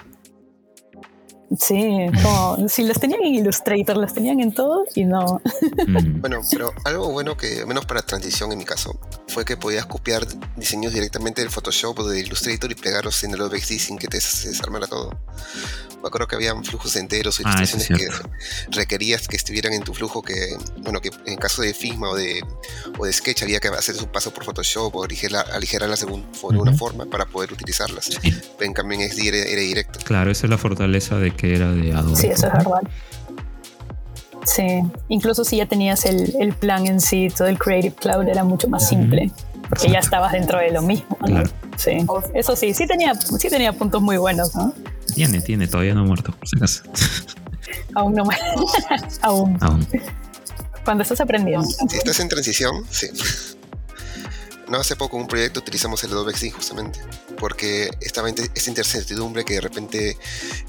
Sí, 1.57 2.07
como 2.23 2.69
si 2.69 2.83
las 2.83 3.01
tenían 3.01 3.23
en 3.23 3.37
Illustrator, 3.37 3.97
las 3.97 4.13
tenían 4.13 4.41
en 4.41 4.53
todo 4.53 4.85
y 4.95 5.05
no. 5.05 5.41
Mm. 5.87 6.21
bueno, 6.21 6.41
pero 6.51 6.73
algo 6.85 7.11
bueno 7.11 7.37
que, 7.37 7.65
menos 7.65 7.87
para 7.87 8.03
transición 8.03 8.53
en 8.53 8.59
mi 8.59 8.65
caso, 8.65 8.99
fue 9.29 9.45
que 9.45 9.57
podías 9.57 9.87
copiar 9.87 10.27
diseños 10.57 10.93
directamente 10.93 11.41
del 11.41 11.51
Photoshop 11.51 11.99
o 12.01 12.09
de 12.09 12.21
Illustrator 12.21 12.71
y 12.71 12.75
pegarlos 12.75 13.25
en 13.25 13.33
el 13.33 13.41
OBX 13.41 13.67
sin 13.67 13.97
que 13.97 14.09
te 14.09 14.21
se 14.21 14.51
desarmara 14.51 14.87
todo. 14.87 15.19
Me 16.03 16.07
acuerdo 16.07 16.29
que 16.29 16.37
habían 16.37 16.65
flujos 16.65 16.95
enteros 16.95 17.41
o 17.41 17.43
ah, 17.45 17.55
ilustraciones 17.57 17.89
que 17.89 18.09
requerías 18.71 19.27
que 19.27 19.37
estuvieran 19.37 19.73
en 19.73 19.83
tu 19.83 19.95
flujo 19.95 20.23
que, 20.23 20.57
bueno, 20.83 21.01
que 21.01 21.11
en 21.27 21.37
caso 21.37 21.63
de 21.63 21.75
Figma 21.75 22.11
o 22.11 22.15
de, 22.15 22.45
o 22.99 23.05
de 23.05 23.13
Sketch 23.13 23.43
había 23.43 23.59
que 23.59 23.69
hacer 23.69 23.97
su 23.97 24.07
paso 24.07 24.33
por 24.33 24.45
Photoshop 24.45 24.95
o 24.95 25.05
aligerarlas 25.05 26.01
de 26.01 26.07
alguna 26.07 26.73
forma 26.73 27.07
para 27.07 27.27
poder 27.27 27.53
utilizarlas. 27.53 28.11
En 28.61 28.73
cambio 28.73 29.01
en 29.01 29.11
XD 29.11 29.27
era, 29.27 29.61
directo. 29.61 29.99
Claro, 30.05 30.31
esa 30.31 30.47
es 30.47 30.51
la 30.51 30.59
fortaleza 30.59 31.19
de 31.19 31.33
que 31.38 31.55
era 31.55 31.72
de 31.72 31.94
Adobe. 31.94 32.16
Sí, 32.16 32.27
eso 32.27 32.48
es 32.48 32.53
verdad. 32.53 32.83
Sí, 34.44 34.83
incluso 35.09 35.44
si 35.44 35.57
ya 35.57 35.66
tenías 35.66 36.05
el, 36.05 36.35
el, 36.40 36.53
plan 36.53 36.87
en 36.87 37.01
sí, 37.01 37.29
todo 37.35 37.48
el 37.48 37.59
Creative 37.59 37.94
Cloud 37.94 38.29
era 38.29 38.44
mucho 38.44 38.68
más 38.68 38.88
simple, 38.88 39.31
porque 39.68 39.90
ya 39.90 39.98
estabas 39.98 40.33
dentro 40.33 40.59
de 40.59 40.70
lo 40.70 40.83
mismo. 40.83 41.18
Sí, 41.77 41.98
eso 42.35 42.57
sí, 42.57 42.74
sí 42.74 42.87
tenía, 42.87 43.14
sí 43.14 43.48
tenía 43.48 43.72
puntos 43.72 44.03
muy 44.03 44.16
buenos, 44.16 44.55
¿no? 44.55 44.74
Tiene, 45.14 45.40
tiene, 45.40 45.66
todavía 45.68 45.94
no 45.94 46.01
ha 46.01 46.05
muerto, 46.05 46.33
por 46.33 46.48
si 46.48 46.57
acaso. 46.57 46.83
Aún 47.94 48.14
no 48.14 48.24
Aún. 49.22 49.59
Aún. 49.61 49.87
Cuando 50.85 51.03
estás 51.03 51.20
aprendiendo. 51.20 51.66
Si 51.66 51.96
estás 51.96 52.20
en 52.20 52.29
transición, 52.29 52.85
sí. 52.90 53.09
No 54.68 54.79
hace 54.79 54.96
poco 54.96 55.16
un 55.16 55.27
proyecto 55.27 55.61
utilizamos 55.61 56.05
el 56.05 56.12
Adobe 56.12 56.35
XD 56.35 56.53
justamente, 56.53 57.01
porque 57.38 57.90
estaba 58.01 58.29
esta 58.29 58.70
incertidumbre 58.70 59.44
que 59.44 59.55
de 59.55 59.61
repente 59.61 60.16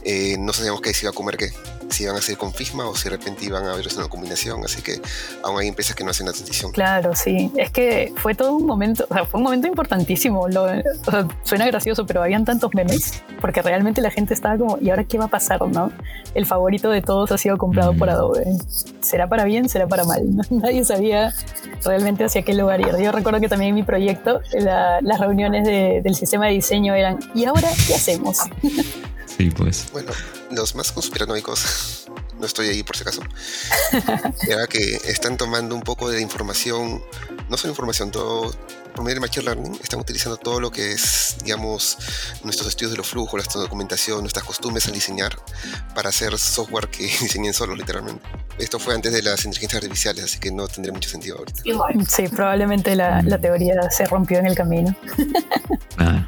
eh, 0.04 0.38
no 0.40 0.54
sabíamos 0.54 0.82
qué 0.82 0.94
se 0.94 1.06
iba 1.06 1.12
a 1.12 1.14
comer 1.14 1.38
qué, 1.38 1.52
si 1.90 2.04
iban 2.04 2.16
a 2.16 2.20
hacer 2.20 2.38
con 2.38 2.54
Figma 2.54 2.88
o 2.88 2.96
si 2.96 3.06
de 3.06 3.18
repente 3.18 3.46
iban 3.46 3.66
a 3.66 3.74
haber 3.74 3.88
una 3.98 4.08
combinación, 4.08 4.64
así 4.64 4.82
que 4.82 5.02
aún 5.44 5.60
hay 5.60 5.68
empresas 5.68 5.96
que 5.96 6.04
no 6.04 6.12
hacen 6.12 6.28
la 6.28 6.34
transición. 6.34 6.72
Claro, 6.72 7.16
sí, 7.16 7.52
es 7.58 7.72
que 7.72 8.14
fue 8.18 8.36
todo 8.36 8.54
un 8.54 8.66
momento, 8.66 9.06
o 9.10 9.14
sea, 9.14 9.26
fue 9.26 9.40
un 9.40 9.46
momento 9.46 9.68
importantísimo, 9.68 10.48
Lo, 10.48 10.68
suena 11.44 11.66
gracioso, 11.66 12.06
pero 12.06 12.22
habían 12.22 12.46
tantos 12.46 12.74
memes, 12.74 13.24
porque 13.42 13.62
realmente 13.62 14.02
la 14.02 14.12
gente 14.12 14.34
estaba 14.34 14.58
como, 14.58 14.78
¿y 14.80 14.90
ahora 14.90 15.04
qué 15.04 15.18
va 15.18 15.26
a 15.26 15.30
pasar, 15.30 15.62
no? 15.68 15.92
El 16.36 16.46
favorito 16.46 16.90
de 16.90 17.02
todos 17.02 17.32
ha 17.32 17.38
sido 17.38 17.58
comprado 17.58 17.94
por 17.94 18.10
Adobe. 18.10 18.46
¿Será 19.02 19.28
para 19.28 19.44
bien? 19.46 19.68
¿Será 19.70 19.88
para 19.88 20.04
mal? 20.04 20.22
Nadie 20.50 20.86
sabía 20.86 21.34
realmente 21.84 22.24
hacia 22.24 22.44
qué 22.44 22.54
lugar 22.54 22.82
ir. 22.82 22.96
Yo 23.00 23.12
recuerdo 23.12 23.40
que 23.40 23.50
también 23.50 23.74
mi 23.74 23.84
proyecto, 23.84 24.42
las 24.52 25.20
reuniones 25.20 25.66
del 26.04 26.16
sistema 26.16 26.48
de 26.48 26.54
diseño 26.60 26.94
eran, 26.94 27.20
¿y 27.34 27.46
ahora 27.46 27.70
qué 27.88 27.96
hacemos? 27.96 28.38
Sí, 29.26 29.50
pues. 29.52 29.88
Bueno, 29.94 30.12
los 30.52 30.76
más 30.76 30.92
conspiranoicos, 30.92 32.08
no 32.38 32.46
estoy 32.46 32.68
ahí 32.68 32.84
por 32.84 32.98
si 32.98 33.04
acaso, 33.04 33.22
era 34.50 34.68
que 34.68 34.96
están 35.06 35.38
tomando 35.38 35.76
un 35.76 35.82
poco 35.82 36.10
de 36.10 36.20
información, 36.22 37.02
no 37.50 37.56
solo 37.56 37.72
información, 37.72 38.12
todo 38.12 38.52
por 38.94 39.06
medio 39.06 39.16
de 39.16 39.22
Machine 39.22 39.46
Learning, 39.46 39.80
están 39.82 40.02
utilizando 40.02 40.36
todo 40.36 40.60
lo 40.60 40.72
que 40.72 40.92
es, 40.92 41.38
digamos, 41.44 41.98
nuestros 42.44 42.68
estudios 42.68 42.92
de 42.92 42.98
los 42.98 43.08
flujos, 43.08 43.36
nuestra 43.36 43.62
documentación, 43.62 44.20
nuestras 44.20 44.44
costumbres 44.44 44.88
al 44.88 44.94
diseñar, 44.94 45.38
para 45.96 46.10
hacer 46.10 46.38
software 46.38 46.90
que 46.90 47.04
diseñen 47.22 47.54
solos, 47.54 47.78
literalmente. 47.78 48.22
Esto 48.58 48.78
fue 48.78 48.94
antes 48.94 49.14
de 49.14 49.22
las 49.22 49.46
inteligencias 49.46 49.84
artificiales, 49.84 50.24
así 50.26 50.40
que 50.40 50.52
no 50.52 50.68
tendría 50.68 50.92
mucho 50.92 51.10
sentido 51.10 51.38
ahorita. 51.38 51.62
Sí, 52.10 52.28
probablemente 52.28 52.94
la, 52.96 53.22
teoría 53.40 53.90
se 53.90 54.06
rompió 54.06 54.40
en 54.40 54.48
el 54.48 54.56
camino. 54.56 54.94
Ah. 55.98 56.28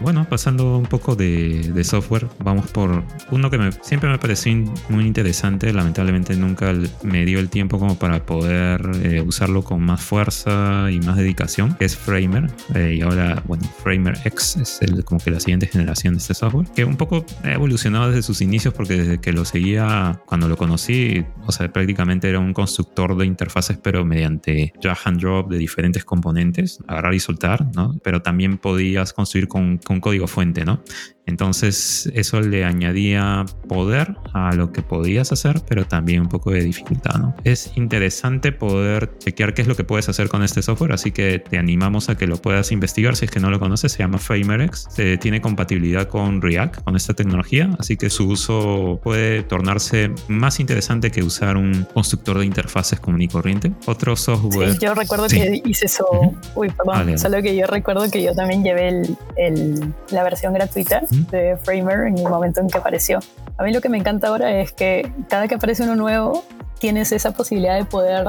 Bueno, 0.00 0.26
pasando 0.28 0.78
un 0.78 0.86
poco 0.86 1.14
de, 1.14 1.84
software, 1.84 2.26
vamos 2.42 2.70
por 2.70 3.02
uno 3.30 3.50
que 3.50 3.58
me, 3.58 3.72
siempre 3.72 4.08
me 4.08 4.18
pareció 4.18 4.54
muy 4.88 5.04
interesante. 5.04 5.72
Lamentablemente 5.72 6.34
nunca 6.36 6.72
me 7.02 7.24
dio 7.24 7.38
el 7.38 7.48
tiempo 7.50 7.78
como 7.78 7.98
para 7.98 8.24
poder 8.24 8.80
eh, 9.02 9.20
usarlo 9.20 9.62
con 9.62 9.82
más 9.82 10.00
fuerza 10.00 10.90
y 10.90 11.00
más 11.00 11.16
dedicación, 11.16 11.76
es 11.80 11.96
Framer. 11.96 12.50
Eh, 12.74 12.96
y 12.98 13.02
ahora, 13.02 13.42
bueno, 13.46 13.64
Framer 13.82 14.18
X 14.24 14.56
es 14.56 14.78
el, 14.80 15.04
como 15.04 15.20
que 15.20 15.30
la 15.30 15.40
siguiente 15.40 15.66
generación 15.66 16.14
de 16.14 16.18
este 16.18 16.34
software, 16.34 16.66
que 16.74 16.84
un 16.84 16.96
poco 16.96 17.24
ha 17.44 17.52
evolucionado 17.52 18.08
desde 18.08 18.22
sus 18.22 18.40
inicios 18.40 18.72
porque 18.72 18.96
desde 18.96 19.20
que 19.20 19.32
lo 19.32 19.44
seguía, 19.44 20.20
cuando 20.26 20.48
lo 20.48 20.56
conocí, 20.56 21.24
o 21.46 21.52
sea, 21.52 21.70
prácticamente 21.70 22.28
era 22.28 22.38
un 22.38 22.52
constructor 22.54 23.16
de 23.16 23.26
interfaces, 23.26 23.78
pero 23.82 24.04
mediante 24.04 24.72
drag 24.82 24.98
and 25.04 25.20
drop 25.20 25.50
de 25.50 25.58
diferentes 25.58 26.04
componentes, 26.04 26.78
agarrar 26.86 27.14
y 27.14 27.20
soltar, 27.20 27.66
¿no? 27.74 27.98
Pero 28.02 28.22
también 28.22 28.58
podías 28.58 29.12
construir 29.12 29.48
con 29.48 29.57
con, 29.84 30.00
código 30.00 30.26
fuente, 30.26 30.64
¿no? 30.64 30.82
Entonces 31.28 32.10
eso 32.14 32.40
le 32.40 32.64
añadía 32.64 33.44
poder 33.68 34.16
a 34.32 34.54
lo 34.54 34.72
que 34.72 34.80
podías 34.80 35.30
hacer, 35.30 35.60
pero 35.68 35.86
también 35.86 36.22
un 36.22 36.28
poco 36.28 36.50
de 36.50 36.62
dificultad, 36.62 37.16
¿no? 37.18 37.36
Es 37.44 37.70
interesante 37.76 38.50
poder 38.50 39.10
chequear 39.18 39.52
qué 39.52 39.60
es 39.60 39.68
lo 39.68 39.76
que 39.76 39.84
puedes 39.84 40.08
hacer 40.08 40.30
con 40.30 40.42
este 40.42 40.62
software, 40.62 40.92
así 40.92 41.12
que 41.12 41.38
te 41.38 41.58
animamos 41.58 42.08
a 42.08 42.16
que 42.16 42.26
lo 42.26 42.38
puedas 42.38 42.72
investigar. 42.72 43.14
Si 43.14 43.26
es 43.26 43.30
que 43.30 43.40
no 43.40 43.50
lo 43.50 43.60
conoces, 43.60 43.92
se 43.92 43.98
llama 43.98 44.16
FramerX, 44.16 44.86
se 44.90 45.18
tiene 45.18 45.42
compatibilidad 45.42 46.08
con 46.08 46.40
React, 46.40 46.82
con 46.84 46.96
esta 46.96 47.12
tecnología, 47.12 47.76
así 47.78 47.98
que 47.98 48.08
su 48.08 48.26
uso 48.26 48.98
puede 49.04 49.42
tornarse 49.42 50.10
más 50.28 50.60
interesante 50.60 51.10
que 51.10 51.22
usar 51.22 51.58
un 51.58 51.86
constructor 51.92 52.38
de 52.38 52.46
interfaces 52.46 53.00
común 53.00 53.20
y 53.20 53.28
corriente. 53.28 53.72
Otro 53.84 54.16
software... 54.16 54.72
Sí, 54.72 54.78
yo 54.80 54.94
recuerdo 54.94 55.28
que 55.28 55.60
hice 55.62 55.84
eso, 55.84 56.06
uy, 56.54 56.70
perdón, 56.70 57.18
solo 57.18 57.42
que 57.42 57.54
yo 57.54 57.66
recuerdo 57.66 58.10
que 58.10 58.22
yo 58.22 58.34
también 58.34 58.64
llevé 58.64 59.02
el, 59.36 59.94
la 60.10 60.22
versión 60.22 60.54
gratuita 60.54 61.02
de 61.30 61.56
Framer 61.56 62.06
en 62.06 62.18
el 62.18 62.28
momento 62.28 62.60
en 62.60 62.68
que 62.68 62.78
apareció. 62.78 63.20
A 63.56 63.64
mí 63.64 63.72
lo 63.72 63.80
que 63.80 63.88
me 63.88 63.98
encanta 63.98 64.28
ahora 64.28 64.60
es 64.60 64.72
que 64.72 65.12
cada 65.28 65.48
que 65.48 65.56
aparece 65.56 65.82
uno 65.82 65.96
nuevo, 65.96 66.44
tienes 66.78 67.12
esa 67.12 67.32
posibilidad 67.32 67.76
de 67.76 67.84
poder 67.84 68.26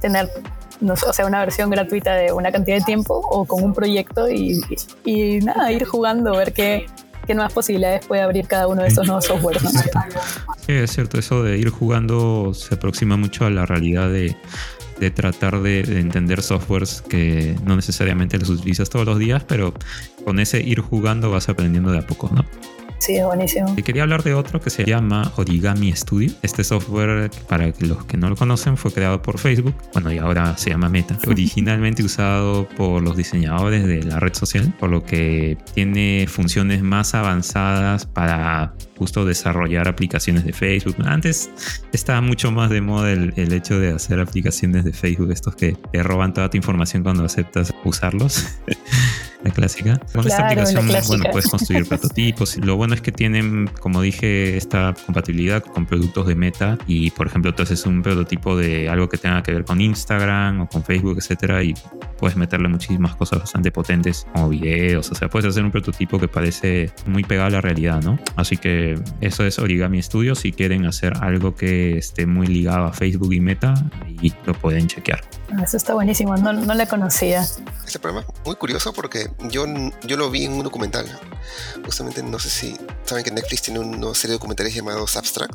tener 0.00 0.28
no 0.80 0.96
sé, 0.96 1.06
o 1.06 1.12
sea, 1.12 1.26
una 1.26 1.38
versión 1.38 1.70
gratuita 1.70 2.14
de 2.14 2.32
una 2.32 2.50
cantidad 2.50 2.76
de 2.76 2.82
tiempo 2.82 3.14
o 3.14 3.44
con 3.44 3.62
un 3.62 3.72
proyecto 3.72 4.28
y, 4.28 4.60
y 5.04 5.38
nada, 5.38 5.70
ir 5.70 5.84
jugando, 5.84 6.36
ver 6.36 6.52
qué, 6.52 6.86
qué 7.26 7.34
nuevas 7.34 7.52
posibilidades 7.52 8.04
puede 8.06 8.22
abrir 8.22 8.46
cada 8.48 8.66
uno 8.66 8.82
de 8.82 8.88
estos 8.88 9.06
nuevos 9.06 9.24
softwares. 9.24 9.62
Sí, 10.66 10.72
es 10.72 10.90
cierto, 10.92 11.18
eso 11.18 11.42
de 11.42 11.58
ir 11.58 11.70
jugando 11.70 12.52
se 12.54 12.74
aproxima 12.74 13.16
mucho 13.16 13.46
a 13.46 13.50
la 13.50 13.64
realidad 13.64 14.10
de, 14.10 14.36
de 15.02 15.10
tratar 15.10 15.60
de, 15.62 15.82
de, 15.82 15.98
entender 15.98 16.42
softwares 16.42 17.02
que 17.02 17.56
no 17.64 17.74
necesariamente 17.74 18.38
los 18.38 18.48
utilizas 18.50 18.88
todos 18.88 19.04
los 19.04 19.18
días, 19.18 19.42
pero 19.42 19.74
con 20.24 20.38
ese 20.38 20.60
ir 20.60 20.78
jugando 20.78 21.28
vas 21.28 21.48
aprendiendo 21.48 21.90
de 21.90 21.98
a 21.98 22.06
poco, 22.06 22.30
¿no? 22.32 22.44
Sí, 23.02 23.16
es 23.16 23.24
buenísimo. 23.24 23.74
Y 23.76 23.82
quería 23.82 24.04
hablar 24.04 24.22
de 24.22 24.32
otro 24.32 24.60
que 24.60 24.70
se 24.70 24.84
llama 24.84 25.32
Origami 25.34 25.92
Studio. 25.92 26.30
Este 26.42 26.62
software, 26.62 27.32
para 27.48 27.72
los 27.80 28.04
que 28.04 28.16
no 28.16 28.28
lo 28.28 28.36
conocen, 28.36 28.76
fue 28.76 28.92
creado 28.92 29.20
por 29.22 29.40
Facebook. 29.40 29.74
Bueno, 29.92 30.12
y 30.12 30.18
ahora 30.18 30.56
se 30.56 30.70
llama 30.70 30.88
Meta. 30.88 31.18
Originalmente 31.26 32.04
usado 32.04 32.68
por 32.76 33.02
los 33.02 33.16
diseñadores 33.16 33.88
de 33.88 34.04
la 34.04 34.20
red 34.20 34.34
social, 34.34 34.72
por 34.78 34.90
lo 34.90 35.02
que 35.02 35.58
tiene 35.74 36.26
funciones 36.28 36.84
más 36.84 37.14
avanzadas 37.14 38.06
para 38.06 38.72
justo 38.96 39.24
desarrollar 39.24 39.88
aplicaciones 39.88 40.44
de 40.44 40.52
Facebook. 40.52 40.94
Antes 41.04 41.50
estaba 41.92 42.20
mucho 42.20 42.52
más 42.52 42.70
de 42.70 42.82
moda 42.82 43.10
el, 43.10 43.34
el 43.34 43.52
hecho 43.52 43.80
de 43.80 43.90
hacer 43.90 44.20
aplicaciones 44.20 44.84
de 44.84 44.92
Facebook, 44.92 45.32
estos 45.32 45.56
que 45.56 45.76
te 45.90 46.04
roban 46.04 46.32
toda 46.32 46.50
tu 46.50 46.56
información 46.56 47.02
cuando 47.02 47.24
aceptas 47.24 47.74
usarlos. 47.82 48.46
la 49.44 49.50
clásica. 49.50 50.00
Con 50.12 50.26
esta 50.26 50.46
aplicación, 50.46 50.86
bueno, 50.86 51.24
puedes 51.30 51.48
construir 51.48 51.86
prototipos. 51.86 52.56
Lo 52.62 52.76
bueno 52.76 52.94
es 52.94 53.00
que 53.00 53.12
tienen, 53.12 53.68
como 53.80 54.02
dije, 54.02 54.56
esta 54.56 54.94
compatibilidad 55.06 55.62
con 55.62 55.86
productos 55.86 56.26
de 56.26 56.34
Meta 56.34 56.78
y, 56.86 57.10
por 57.10 57.26
ejemplo, 57.26 57.50
entonces 57.50 57.84
un 57.86 58.02
prototipo 58.02 58.56
de 58.56 58.88
algo 58.88 59.08
que 59.08 59.18
tenga 59.18 59.42
que 59.42 59.52
ver 59.52 59.64
con 59.64 59.80
Instagram 59.80 60.62
o 60.62 60.68
con 60.68 60.84
Facebook, 60.84 61.18
etcétera, 61.18 61.62
y 61.62 61.74
puedes 62.18 62.36
meterle 62.36 62.68
muchísimas 62.68 63.16
cosas 63.16 63.40
bastante 63.40 63.70
potentes 63.70 64.26
como 64.32 64.48
videos. 64.48 65.10
O 65.10 65.14
sea, 65.14 65.28
puedes 65.28 65.48
hacer 65.48 65.64
un 65.64 65.70
prototipo 65.70 66.18
que 66.18 66.28
parece 66.28 66.90
muy 67.06 67.24
pegado 67.24 67.48
a 67.48 67.50
la 67.50 67.60
realidad, 67.60 68.02
¿no? 68.02 68.18
Así 68.36 68.56
que 68.56 68.98
eso 69.20 69.44
es 69.44 69.58
Origami 69.58 70.02
Studio. 70.02 70.34
Si 70.34 70.52
quieren 70.52 70.86
hacer 70.86 71.14
algo 71.20 71.54
que 71.54 71.98
esté 71.98 72.26
muy 72.26 72.46
ligado 72.46 72.86
a 72.86 72.92
Facebook 72.92 73.32
y 73.32 73.40
Meta, 73.40 73.74
y 74.20 74.32
lo 74.46 74.54
pueden 74.54 74.86
chequear. 74.86 75.20
Eso 75.60 75.76
está 75.76 75.94
buenísimo, 75.94 76.36
no, 76.36 76.52
no 76.52 76.74
la 76.74 76.86
conocía. 76.86 77.46
Este 77.86 77.98
programa 77.98 78.26
es 78.26 78.46
muy 78.46 78.56
curioso 78.56 78.92
porque 78.92 79.30
yo, 79.50 79.66
yo 80.02 80.16
lo 80.16 80.30
vi 80.30 80.44
en 80.44 80.52
un 80.52 80.62
documental. 80.62 81.06
Justamente, 81.84 82.22
no 82.22 82.38
sé 82.38 82.48
si 82.48 82.76
saben 83.04 83.24
que 83.24 83.30
Netflix 83.30 83.62
tiene 83.62 83.80
una 83.80 84.14
serie 84.14 84.32
de 84.32 84.38
documentales 84.38 84.74
llamados 84.74 85.16
Abstract. 85.16 85.54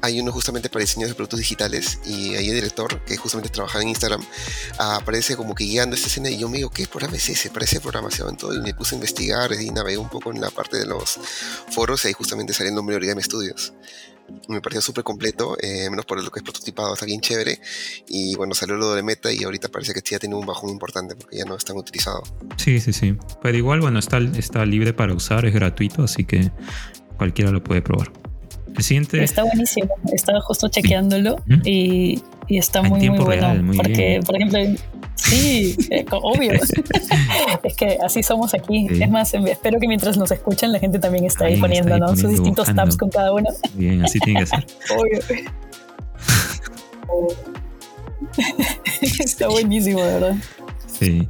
Hay 0.00 0.20
uno 0.20 0.32
justamente 0.32 0.70
para 0.70 0.80
diseño 0.80 1.06
de 1.06 1.14
productos 1.14 1.40
digitales 1.40 1.98
y 2.04 2.36
ahí 2.36 2.48
el 2.48 2.54
director, 2.54 3.04
que 3.04 3.16
justamente 3.16 3.50
trabaja 3.50 3.82
en 3.82 3.88
Instagram, 3.88 4.24
aparece 4.78 5.36
como 5.36 5.54
que 5.54 5.64
guiando 5.64 5.96
esta 5.96 6.08
escena 6.08 6.30
y 6.30 6.38
yo 6.38 6.48
me 6.48 6.58
digo, 6.58 6.70
¿qué 6.70 6.86
programa 6.86 7.16
es 7.16 7.28
ese? 7.28 7.50
Parece 7.50 7.80
programación 7.80 8.36
todo 8.36 8.54
y 8.54 8.60
me 8.60 8.72
puse 8.72 8.94
a 8.94 8.96
investigar 8.96 9.52
y 9.52 9.70
navegué 9.70 9.98
un 9.98 10.08
poco 10.08 10.30
en 10.30 10.40
la 10.40 10.50
parte 10.50 10.78
de 10.78 10.86
los 10.86 11.18
foros 11.70 12.04
y 12.04 12.08
ahí 12.08 12.14
justamente 12.14 12.54
sale 12.54 12.70
el 12.70 12.74
nombre 12.74 12.94
de 12.94 12.98
Origami 12.98 13.22
Studios 13.22 13.72
me 14.48 14.60
pareció 14.60 14.80
súper 14.80 15.04
completo, 15.04 15.56
eh, 15.60 15.88
menos 15.90 16.06
por 16.06 16.22
lo 16.22 16.30
que 16.30 16.40
es 16.40 16.44
prototipado, 16.44 16.94
está 16.94 17.06
bien 17.06 17.20
chévere. 17.20 17.60
Y 18.08 18.34
bueno, 18.36 18.54
salió 18.54 18.76
lo 18.76 18.94
de 18.94 19.02
Meta 19.02 19.32
y 19.32 19.44
ahorita 19.44 19.68
parece 19.68 19.94
que 19.94 20.00
ya 20.08 20.18
tiene 20.18 20.34
un 20.34 20.46
bajón 20.46 20.70
importante 20.70 21.16
porque 21.16 21.38
ya 21.38 21.44
no 21.44 21.56
es 21.56 21.64
tan 21.64 21.76
utilizado. 21.76 22.22
Sí, 22.56 22.80
sí, 22.80 22.92
sí. 22.92 23.16
Pero 23.42 23.56
igual, 23.56 23.80
bueno, 23.80 23.98
está, 23.98 24.18
está 24.18 24.64
libre 24.64 24.92
para 24.92 25.14
usar, 25.14 25.44
es 25.46 25.54
gratuito, 25.54 26.02
así 26.02 26.24
que 26.24 26.50
cualquiera 27.16 27.50
lo 27.50 27.62
puede 27.62 27.82
probar. 27.82 28.12
El 28.76 28.82
siguiente... 28.82 29.22
Está 29.22 29.42
buenísimo, 29.42 29.88
estaba 30.12 30.40
justo 30.40 30.68
chequeándolo 30.68 31.42
y, 31.64 32.22
y, 32.48 32.58
está 32.58 32.82
muy, 32.82 33.08
muy 33.10 33.18
bueno. 33.18 33.72
porque, 33.76 34.20
por 34.24 34.36
ejemplo, 34.36 34.58
Sí, 35.18 35.76
obvio. 36.10 36.52
es 37.64 37.74
que 37.76 37.98
así 38.04 38.22
somos 38.22 38.54
aquí. 38.54 38.86
Es 38.90 39.10
más, 39.10 39.34
espero 39.34 39.78
que 39.78 39.86
mientras 39.88 40.16
nos 40.16 40.30
escuchan 40.30 40.72
la 40.72 40.78
gente 40.78 40.98
también 40.98 41.24
está 41.24 41.46
ahí, 41.46 41.60
poniendo, 41.60 42.16
sus 42.16 42.30
distintos 42.30 42.74
tabs 42.74 42.96
con 42.96 43.10
cada 43.10 43.32
uno. 43.32 43.48
Bien, 43.74 44.04
así 44.04 44.18
tiene 44.20 44.40
que 44.40 44.46
ser. 44.46 44.66
Obvio. 44.96 45.20
está 49.24 49.48
buenísimo, 49.48 50.00
¿verdad? 50.00 50.36
Sí. 50.98 51.28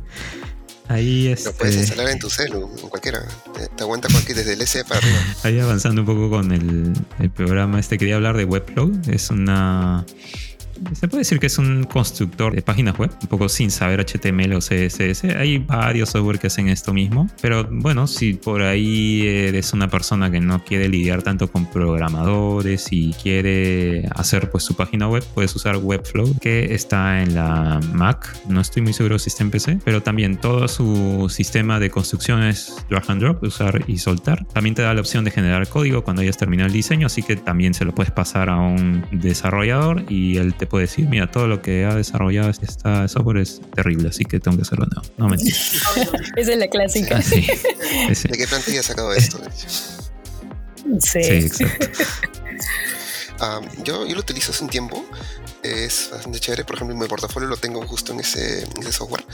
Ahí 0.88 1.28
es. 1.28 1.44
Lo 1.44 1.52
puedes 1.52 1.74
este 1.74 1.88
instalar 1.88 2.12
en 2.12 2.18
tu 2.18 2.30
celu, 2.30 2.70
en 2.80 2.88
cualquiera. 2.88 3.26
Te, 3.76 3.82
aguanta 3.82 4.08
cualquier 4.10 4.38
desde 4.38 4.54
el 4.54 4.62
S 4.62 4.84
para 4.84 4.98
arriba. 4.98 5.18
Ahí 5.42 5.58
avanzando 5.58 6.02
un 6.02 6.06
poco 6.06 6.30
con 6.30 6.52
el, 6.52 6.92
el 7.18 7.30
programa 7.30 7.80
este, 7.80 7.98
quería 7.98 8.16
hablar 8.16 8.36
de 8.36 8.44
Webflow. 8.44 8.92
Es 9.08 9.30
una 9.30 10.06
se 10.92 11.08
puede 11.08 11.20
decir 11.20 11.38
que 11.38 11.46
es 11.46 11.58
un 11.58 11.84
constructor 11.84 12.54
de 12.54 12.62
páginas 12.62 12.98
web, 12.98 13.10
un 13.22 13.28
poco 13.28 13.48
sin 13.48 13.70
saber 13.70 14.04
HTML 14.04 14.54
o 14.54 14.58
CSS. 14.58 15.24
Hay 15.36 15.58
varios 15.58 16.10
software 16.10 16.38
que 16.38 16.46
hacen 16.48 16.68
esto 16.68 16.92
mismo, 16.92 17.28
pero 17.40 17.68
bueno, 17.70 18.06
si 18.06 18.34
por 18.34 18.62
ahí 18.62 19.26
eres 19.26 19.72
una 19.72 19.88
persona 19.88 20.30
que 20.30 20.40
no 20.40 20.64
quiere 20.64 20.88
lidiar 20.88 21.22
tanto 21.22 21.50
con 21.50 21.66
programadores 21.66 22.88
y 22.90 23.12
quiere 23.22 24.08
hacer 24.14 24.50
pues 24.50 24.64
su 24.64 24.74
página 24.74 25.08
web, 25.08 25.24
puedes 25.34 25.54
usar 25.54 25.76
Webflow, 25.76 26.38
que 26.40 26.74
está 26.74 27.22
en 27.22 27.34
la 27.34 27.80
Mac. 27.92 28.36
No 28.48 28.60
estoy 28.60 28.82
muy 28.82 28.92
seguro 28.92 29.18
si 29.18 29.28
está 29.28 29.42
en 29.42 29.50
PC, 29.50 29.78
pero 29.84 30.02
también 30.02 30.36
todo 30.36 30.68
su 30.68 31.28
sistema 31.28 31.78
de 31.78 31.90
construcción 31.90 32.42
es 32.42 32.84
drag 32.88 33.10
and 33.10 33.20
drop, 33.20 33.42
usar 33.42 33.84
y 33.86 33.98
soltar. 33.98 34.46
También 34.46 34.74
te 34.74 34.82
da 34.82 34.94
la 34.94 35.00
opción 35.00 35.24
de 35.24 35.30
generar 35.30 35.68
código 35.68 36.04
cuando 36.04 36.22
hayas 36.22 36.36
terminado 36.36 36.66
el 36.66 36.72
diseño, 36.72 37.06
así 37.06 37.22
que 37.22 37.36
también 37.36 37.74
se 37.74 37.84
lo 37.84 37.94
puedes 37.94 38.12
pasar 38.12 38.50
a 38.50 38.56
un 38.56 39.04
desarrollador 39.10 40.04
y 40.08 40.36
él 40.36 40.54
te 40.54 40.66
puede 40.68 40.86
decir, 40.86 41.08
mira, 41.08 41.30
todo 41.30 41.46
lo 41.46 41.62
que 41.62 41.84
ha 41.84 41.94
desarrollado 41.94 42.50
esta 42.50 43.08
software 43.08 43.38
es 43.38 43.60
terrible, 43.74 44.08
así 44.08 44.24
que 44.24 44.40
tengo 44.40 44.56
que 44.56 44.62
hacerlo 44.62 44.86
nuevo. 44.86 45.08
No 45.16 45.28
mentira. 45.28 45.56
Esa 46.36 46.52
es 46.52 46.58
la 46.58 46.68
clásica. 46.68 47.22
sí, 47.22 47.40
¿De 48.28 48.38
qué 48.38 48.46
plantilla 48.46 48.80
has 48.80 48.86
sacado 48.86 49.12
esto? 49.12 49.40
Sí, 51.00 51.18
exacto. 51.18 51.84
Ah, 53.40 53.60
yo, 53.84 54.04
yo 54.04 54.14
lo 54.16 54.20
utilizo 54.20 54.50
hace 54.50 54.64
un 54.64 54.68
tiempo 54.68 55.06
es 55.62 56.08
bastante 56.10 56.40
chévere. 56.40 56.64
Por 56.64 56.76
ejemplo, 56.76 56.94
en 56.94 57.00
mi 57.00 57.08
portafolio 57.08 57.48
lo 57.48 57.56
tengo 57.56 57.84
justo 57.86 58.12
en 58.12 58.20
ese, 58.20 58.66
software. 58.92 59.24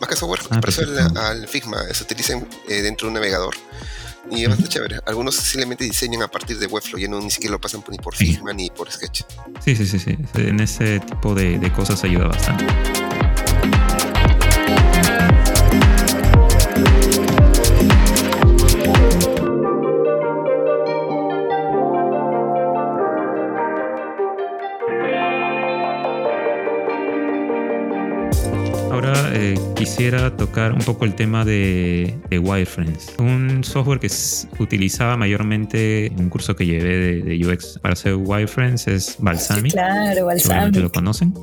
Más 0.00 0.08
que 0.08 0.16
software, 0.16 0.40
ah, 0.50 1.28
al 1.28 1.48
Figma 1.48 1.82
se 1.92 2.04
utiliza 2.04 2.34
eh, 2.68 2.82
dentro 2.82 3.06
de 3.06 3.08
un 3.08 3.14
navegador. 3.14 3.54
Y 4.30 4.42
es 4.42 4.48
bastante 4.48 4.70
chévere. 4.70 5.00
Algunos 5.06 5.34
simplemente 5.34 5.84
diseñan 5.84 6.22
a 6.22 6.28
partir 6.28 6.58
de 6.58 6.66
Webflow, 6.66 7.00
ya 7.00 7.08
no 7.08 7.20
ni 7.20 7.30
siquiera 7.30 7.52
lo 7.52 7.60
pasan 7.60 7.84
ni 7.90 7.98
por 7.98 8.14
Figma 8.14 8.52
ni 8.52 8.70
por 8.70 8.90
Sketch. 8.90 9.22
Sí, 9.64 9.76
sí, 9.76 9.86
sí, 9.86 9.98
sí. 9.98 10.16
En 10.34 10.60
ese 10.60 11.00
tipo 11.00 11.34
de, 11.34 11.58
de 11.58 11.72
cosas 11.72 12.02
ayuda 12.04 12.28
bastante. 12.28 12.93
Quisiera 29.84 30.34
tocar 30.34 30.72
un 30.72 30.78
poco 30.78 31.04
el 31.04 31.14
tema 31.14 31.44
de, 31.44 32.14
Wireframes. 32.30 33.14
Un 33.18 33.62
software 33.62 34.00
que 34.00 34.08
utilizaba 34.58 35.18
mayormente 35.18 36.06
en 36.06 36.20
un 36.20 36.30
curso 36.30 36.56
que 36.56 36.64
llevé 36.64 37.22
de, 37.22 37.46
UX 37.46 37.78
para 37.80 37.92
hacer 37.92 38.14
Wireframes 38.14 38.88
es 38.88 39.16
Balsamic. 39.18 39.72
Claro, 39.72 40.24
Balsamic. 40.24 40.76
lo 40.76 40.90
conocen. 40.90 41.34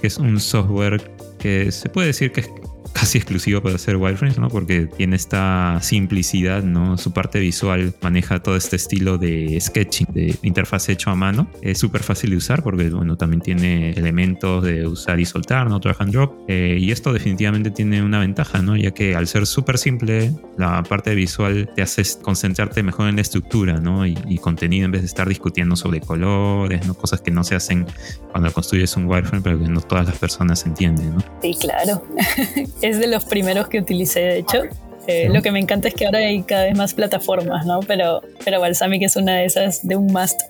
Que 0.00 0.06
es 0.06 0.18
un 0.18 0.38
software 0.38 1.02
que 1.40 1.72
se 1.72 1.88
puede 1.88 2.08
decir 2.08 2.30
que 2.30 2.42
es 2.42 2.50
casi 2.92 3.18
exclusivo 3.18 3.60
para 3.62 3.76
hacer 3.76 3.96
wireframes, 3.96 4.38
¿no? 4.38 4.48
Porque 4.48 4.86
tiene 4.86 5.16
esta 5.16 5.78
simplicidad, 5.82 6.62
¿no? 6.62 6.98
Su 6.98 7.12
parte 7.12 7.40
visual 7.40 7.94
maneja 8.00 8.40
todo 8.42 8.56
este 8.56 8.76
estilo 8.76 9.18
de 9.18 9.58
sketching, 9.60 10.06
de 10.12 10.36
interfaz 10.42 10.88
hecho 10.88 11.10
a 11.10 11.14
mano. 11.14 11.48
Es 11.62 11.78
súper 11.78 12.02
fácil 12.02 12.30
de 12.30 12.36
usar 12.36 12.62
porque, 12.62 12.90
bueno, 12.90 13.16
también 13.16 13.40
tiene 13.40 13.90
elementos 13.92 14.64
de 14.64 14.86
usar 14.86 15.20
y 15.20 15.24
soltar, 15.24 15.68
¿no? 15.68 15.78
Drag 15.78 15.96
and 16.00 16.12
drop. 16.12 16.34
Eh, 16.48 16.78
y 16.80 16.90
esto 16.90 17.12
definitivamente 17.12 17.70
tiene 17.70 18.02
una 18.02 18.20
ventaja, 18.20 18.62
¿no? 18.62 18.76
Ya 18.76 18.92
que 18.92 19.14
al 19.14 19.26
ser 19.26 19.46
súper 19.46 19.78
simple, 19.78 20.32
la 20.58 20.82
parte 20.82 21.14
visual 21.14 21.70
te 21.74 21.82
hace 21.82 22.02
concentrarte 22.20 22.82
mejor 22.82 23.08
en 23.08 23.16
la 23.16 23.22
estructura, 23.22 23.78
¿no? 23.78 24.06
Y, 24.06 24.18
y, 24.28 24.38
contenido 24.38 24.84
en 24.86 24.92
vez 24.92 25.02
de 25.02 25.06
estar 25.06 25.28
discutiendo 25.28 25.76
sobre 25.76 26.00
colores, 26.00 26.86
¿no? 26.86 26.94
Cosas 26.94 27.20
que 27.20 27.30
no 27.30 27.44
se 27.44 27.54
hacen 27.54 27.86
cuando 28.30 28.52
construyes 28.52 28.96
un 28.96 29.06
wireframe, 29.06 29.42
pero 29.42 29.58
que 29.58 29.68
no 29.68 29.80
todas 29.80 30.06
las 30.06 30.18
personas 30.18 30.64
entienden, 30.66 31.14
¿no? 31.14 31.24
Sí, 31.40 31.56
claro. 31.60 32.04
es 32.82 32.98
de 32.98 33.06
los 33.06 33.24
primeros 33.24 33.68
que 33.68 33.78
utilicé, 33.78 34.20
de 34.20 34.38
hecho. 34.38 34.62
Eh, 35.08 35.28
lo 35.28 35.42
que 35.42 35.50
me 35.50 35.58
encanta 35.58 35.88
es 35.88 35.94
que 35.94 36.06
ahora 36.06 36.18
hay 36.18 36.42
cada 36.42 36.64
vez 36.64 36.76
más 36.76 36.94
plataformas, 36.94 37.66
¿no? 37.66 37.80
Pero, 37.80 38.20
pero 38.44 38.60
Balsamic 38.60 39.02
es 39.02 39.16
una 39.16 39.38
de 39.38 39.46
esas 39.46 39.86
de 39.86 39.96
un 39.96 40.06
must 40.06 40.40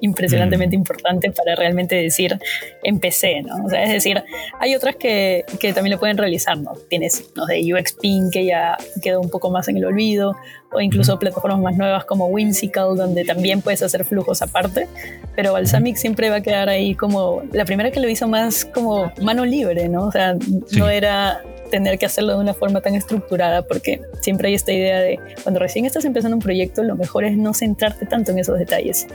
impresionantemente 0.00 0.76
mm. 0.76 0.80
importante 0.80 1.30
para 1.32 1.56
realmente 1.56 1.96
decir 1.96 2.38
empecé, 2.84 3.42
¿no? 3.42 3.64
O 3.64 3.68
sea, 3.68 3.82
es 3.82 3.90
decir, 3.90 4.22
hay 4.60 4.76
otras 4.76 4.94
que, 4.96 5.44
que 5.58 5.72
también 5.72 5.94
lo 5.94 5.98
pueden 5.98 6.16
realizar, 6.16 6.56
¿no? 6.58 6.74
Tienes, 6.88 7.32
no 7.34 7.44
sé, 7.46 7.60
UXPin 7.74 8.30
que 8.30 8.44
ya 8.44 8.76
quedó 9.02 9.20
un 9.20 9.30
poco 9.30 9.50
más 9.50 9.66
en 9.66 9.76
el 9.76 9.84
olvido, 9.84 10.36
o 10.72 10.80
incluso 10.80 11.18
plataformas 11.18 11.60
más 11.60 11.76
nuevas 11.76 12.04
como 12.04 12.26
Whimsical, 12.26 12.96
donde 12.96 13.24
también 13.24 13.60
puedes 13.60 13.82
hacer 13.82 14.04
flujos 14.04 14.42
aparte, 14.42 14.88
pero 15.36 15.52
Balsamic 15.52 15.96
siempre 15.96 16.30
va 16.30 16.36
a 16.36 16.40
quedar 16.40 16.68
ahí 16.68 16.94
como 16.94 17.42
la 17.52 17.64
primera 17.64 17.90
que 17.90 18.00
lo 18.00 18.08
hizo 18.08 18.28
más 18.28 18.64
como 18.64 19.12
mano 19.20 19.44
libre, 19.44 19.88
¿no? 19.88 20.06
O 20.06 20.12
sea, 20.12 20.36
no 20.72 20.88
era 20.88 21.42
tener 21.72 21.98
que 21.98 22.04
hacerlo 22.04 22.34
de 22.34 22.38
una 22.38 22.52
forma 22.52 22.82
tan 22.82 22.94
estructurada, 22.94 23.62
porque 23.62 24.02
siempre 24.20 24.48
hay 24.48 24.54
esta 24.54 24.72
idea 24.72 25.00
de 25.00 25.18
cuando 25.42 25.58
recién 25.58 25.86
estás 25.86 26.04
empezando 26.04 26.36
un 26.36 26.42
proyecto, 26.42 26.82
lo 26.82 26.96
mejor 26.96 27.24
es 27.24 27.34
no 27.34 27.54
centrarte 27.54 28.04
tanto 28.04 28.30
en 28.30 28.38
esos 28.38 28.58
detalles. 28.58 29.06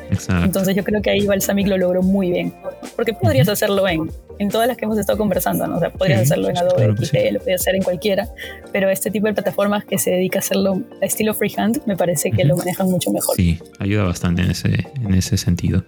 Entonces 0.44 0.76
yo 0.76 0.84
creo 0.84 1.00
que 1.04 1.12
ahí 1.12 1.28
Balsamic 1.28 1.68
lo 1.68 1.78
logró 1.78 2.02
muy 2.02 2.32
bien, 2.32 2.52
porque 2.96 3.14
podrías 3.14 3.48
hacerlo 3.48 3.88
en, 3.88 4.10
en 4.40 4.50
todas 4.50 4.68
las 4.68 4.76
que 4.76 4.86
hemos 4.86 4.98
estado 4.98 5.20
conversando, 5.20 5.68
¿no? 5.68 5.78
o 5.78 5.80
sea, 5.80 5.92
podrías 5.92 6.24
hacerlo 6.24 6.50
en 6.50 6.58
Adobe 6.58 6.96
XD, 6.98 7.32
lo 7.34 7.40
podrías 7.40 7.62
hacer 7.62 7.76
en 7.76 7.84
cualquiera, 7.84 8.28
pero 8.72 8.90
este 8.90 9.12
tipo 9.12 9.28
de 9.28 9.36
plataformas 9.36 9.86
que 9.86 10.00
se 10.00 10.10
dedica 10.10 10.40
a 10.40 10.42
hacerlo 10.42 10.82
a 11.00 11.06
estilo 11.06 11.36
freehand, 11.50 11.82
me 11.86 11.96
parece 11.96 12.32
que 12.32 12.44
lo 12.44 12.56
manejan 12.56 12.90
mucho 12.90 13.12
mejor. 13.12 13.36
Sí, 13.36 13.60
ayuda 13.80 14.04
bastante 14.04 14.42
en 14.42 14.52
ese, 14.52 14.88
en 15.02 15.14
ese 15.14 15.38
sentido. 15.38 15.84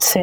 Sí. 0.00 0.20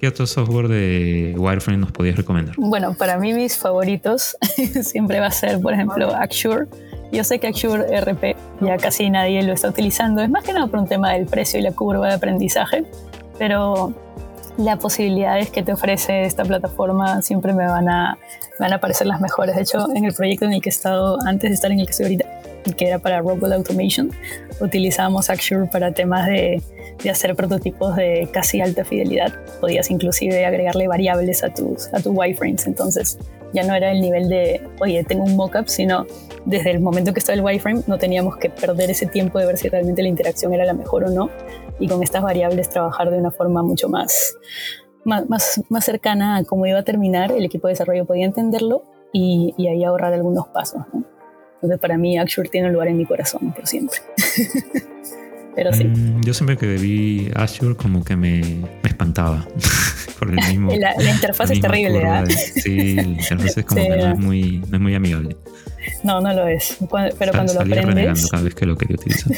¿Qué 0.00 0.08
otro 0.08 0.26
software 0.26 0.68
de 0.68 1.34
Wireframe 1.36 1.78
nos 1.78 1.92
podías 1.92 2.16
recomendar? 2.16 2.54
Bueno, 2.58 2.94
para 2.94 3.16
mí 3.18 3.32
mis 3.32 3.56
favoritos 3.56 4.36
siempre 4.82 5.20
va 5.20 5.26
a 5.26 5.30
ser, 5.30 5.60
por 5.60 5.72
ejemplo, 5.72 6.14
Axure. 6.14 6.66
Yo 7.12 7.24
sé 7.24 7.38
que 7.38 7.46
Axure 7.48 8.00
RP 8.00 8.36
ya 8.60 8.76
casi 8.76 9.08
nadie 9.08 9.42
lo 9.42 9.52
está 9.52 9.68
utilizando. 9.68 10.22
Es 10.22 10.30
más 10.30 10.44
que 10.44 10.52
nada 10.52 10.66
por 10.66 10.80
un 10.80 10.88
tema 10.88 11.12
del 11.12 11.26
precio 11.26 11.60
y 11.60 11.62
la 11.62 11.72
curva 11.72 12.08
de 12.08 12.14
aprendizaje, 12.14 12.84
pero 13.38 13.94
las 14.56 14.78
posibilidades 14.78 15.50
que 15.50 15.62
te 15.62 15.72
ofrece 15.72 16.24
esta 16.24 16.44
plataforma 16.44 17.22
siempre 17.22 17.52
me 17.52 17.66
van 17.66 17.88
a, 17.88 18.18
van 18.58 18.72
a 18.72 18.80
parecer 18.80 19.06
las 19.06 19.20
mejores. 19.20 19.56
De 19.56 19.62
hecho, 19.62 19.86
en 19.94 20.04
el 20.04 20.14
proyecto 20.14 20.44
en 20.44 20.52
el 20.52 20.62
que 20.62 20.68
he 20.68 20.72
estado 20.72 21.18
antes 21.26 21.50
de 21.50 21.54
estar 21.54 21.72
en 21.72 21.80
el 21.80 21.86
que 21.86 21.90
estoy 21.90 22.06
ahorita, 22.06 22.24
que 22.76 22.88
era 22.88 22.98
para 22.98 23.20
Robot 23.20 23.52
Automation, 23.52 24.10
utilizábamos 24.60 25.28
Axure 25.28 25.66
para 25.66 25.92
temas 25.92 26.26
de 26.26 26.62
de 27.02 27.10
hacer 27.10 27.34
prototipos 27.34 27.96
de 27.96 28.28
casi 28.32 28.60
alta 28.60 28.84
fidelidad. 28.84 29.32
Podías 29.60 29.90
inclusive 29.90 30.44
agregarle 30.44 30.88
variables 30.88 31.42
a 31.42 31.52
tus, 31.52 31.92
a 31.92 32.00
tus 32.00 32.12
wireframes. 32.14 32.66
Entonces 32.66 33.18
ya 33.52 33.62
no 33.62 33.74
era 33.74 33.92
el 33.92 34.00
nivel 34.00 34.28
de, 34.28 34.60
oye, 34.80 35.04
tengo 35.04 35.24
un 35.24 35.36
mockup, 35.36 35.68
sino 35.68 36.06
desde 36.44 36.70
el 36.70 36.80
momento 36.80 37.12
que 37.12 37.20
estaba 37.20 37.34
el 37.34 37.44
wireframe 37.44 37.82
no 37.86 37.98
teníamos 37.98 38.36
que 38.36 38.50
perder 38.50 38.90
ese 38.90 39.06
tiempo 39.06 39.38
de 39.38 39.46
ver 39.46 39.56
si 39.56 39.68
realmente 39.68 40.02
la 40.02 40.08
interacción 40.08 40.52
era 40.52 40.64
la 40.64 40.74
mejor 40.74 41.04
o 41.04 41.10
no. 41.10 41.30
Y 41.78 41.88
con 41.88 42.02
estas 42.02 42.22
variables 42.22 42.70
trabajar 42.70 43.10
de 43.10 43.18
una 43.18 43.30
forma 43.30 43.62
mucho 43.62 43.88
más, 43.88 44.36
más, 45.04 45.60
más, 45.68 45.84
cercana 45.84 46.36
a 46.36 46.44
cómo 46.44 46.66
iba 46.66 46.78
a 46.78 46.84
terminar. 46.84 47.32
El 47.32 47.44
equipo 47.44 47.66
de 47.66 47.72
desarrollo 47.72 48.04
podía 48.04 48.24
entenderlo 48.24 48.84
y, 49.12 49.54
y 49.56 49.68
ahí 49.68 49.84
ahorrar 49.84 50.12
algunos 50.12 50.48
pasos. 50.48 50.82
Entonces 51.54 51.78
para 51.80 51.96
mí 51.96 52.18
Axure 52.18 52.48
tiene 52.48 52.68
un 52.68 52.74
lugar 52.74 52.88
en 52.88 52.96
mi 52.96 53.06
corazón 53.06 53.52
por 53.52 53.66
siempre. 53.66 53.98
Pero 55.54 55.72
sí. 55.72 55.84
Mm, 55.84 56.22
yo 56.22 56.34
siempre 56.34 56.56
que 56.56 56.66
vi 56.76 57.30
Azure 57.34 57.76
como 57.76 58.04
que 58.04 58.16
me, 58.16 58.40
espantaba. 58.82 59.46
por 60.18 60.28
el 60.30 60.36
mismo, 60.48 60.72
la, 60.76 60.94
interfaz 61.02 61.50
es 61.50 61.60
terrible, 61.60 61.98
¿verdad? 61.98 62.26
sí, 62.26 62.94
la 62.94 63.02
interfaz 63.02 63.56
es 63.58 63.64
como 63.64 63.82
que 63.82 63.88
no 63.88 64.12
es, 64.12 64.18
muy, 64.18 64.62
no 64.68 64.76
es 64.76 64.80
muy 64.80 64.94
amigable. 64.94 65.36
No, 66.02 66.20
no 66.20 66.32
lo 66.32 66.46
es. 66.46 66.78
pero 67.18 67.32
cuando 67.32 67.54
lo 67.54 67.60
aprendes. 67.60 68.28
cada 68.30 68.42
vez 68.42 68.54
que 68.54 68.66
lo 68.66 68.76
quería 68.76 68.96
utilizar. 68.96 69.32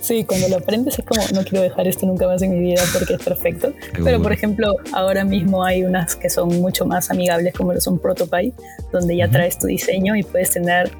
sí, 0.00 0.24
cuando 0.24 0.48
lo 0.48 0.56
aprendes 0.56 0.98
es 0.98 1.04
como, 1.04 1.22
no 1.32 1.42
quiero 1.44 1.62
dejar 1.62 1.88
esto 1.88 2.06
nunca 2.06 2.26
más 2.26 2.42
en 2.42 2.50
mi 2.50 2.60
vida 2.60 2.82
porque 2.92 3.14
es 3.14 3.22
perfecto. 3.22 3.72
Pero 4.04 4.20
por 4.20 4.32
ejemplo, 4.32 4.76
ahora 4.92 5.24
mismo 5.24 5.64
hay 5.64 5.84
unas 5.84 6.14
que 6.14 6.28
son 6.28 6.48
mucho 6.60 6.84
más 6.84 7.10
amigables, 7.10 7.54
como 7.54 7.72
lo 7.72 7.80
son 7.80 7.98
Protopy, 7.98 8.52
donde 8.92 9.16
ya 9.16 9.30
traes 9.30 9.58
tu 9.58 9.66
diseño 9.66 10.14
y 10.14 10.22
puedes 10.22 10.50
tener 10.50 10.90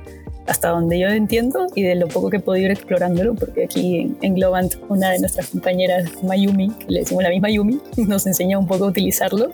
hasta 0.46 0.68
donde 0.68 0.98
yo 0.98 1.08
entiendo 1.08 1.66
y 1.74 1.82
de 1.82 1.94
lo 1.94 2.08
poco 2.08 2.30
que 2.30 2.38
he 2.38 2.40
podido 2.40 2.66
ir 2.66 2.72
explorándolo, 2.72 3.34
porque 3.34 3.64
aquí 3.64 4.14
en, 4.20 4.34
Globant 4.34 4.74
una 4.88 5.10
de 5.10 5.20
nuestras 5.20 5.48
compañeras, 5.48 6.10
Mayumi, 6.22 6.72
le 6.88 7.00
decimos 7.00 7.22
la 7.22 7.30
misma 7.30 7.50
Yumi, 7.50 7.80
nos 7.96 8.26
enseña 8.26 8.58
un 8.58 8.66
poco 8.66 8.84
a 8.84 8.88
utilizarlo. 8.88 9.52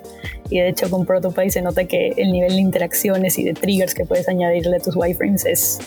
Y 0.51 0.59
de 0.59 0.68
hecho 0.68 0.88
con 0.90 1.05
Protopy 1.05 1.51
se 1.51 1.61
nota 1.61 1.85
que 1.85 2.14
el 2.16 2.33
nivel 2.33 2.55
de 2.55 2.61
interacciones 2.61 3.38
y 3.38 3.44
de 3.44 3.55
triggers 3.55 3.94
que 3.94 4.05
puedes 4.05 4.29
añadirle 4.29 4.77
a 4.77 4.81
tus 4.81 4.96
wireframes 4.96 5.44
es 5.44 5.79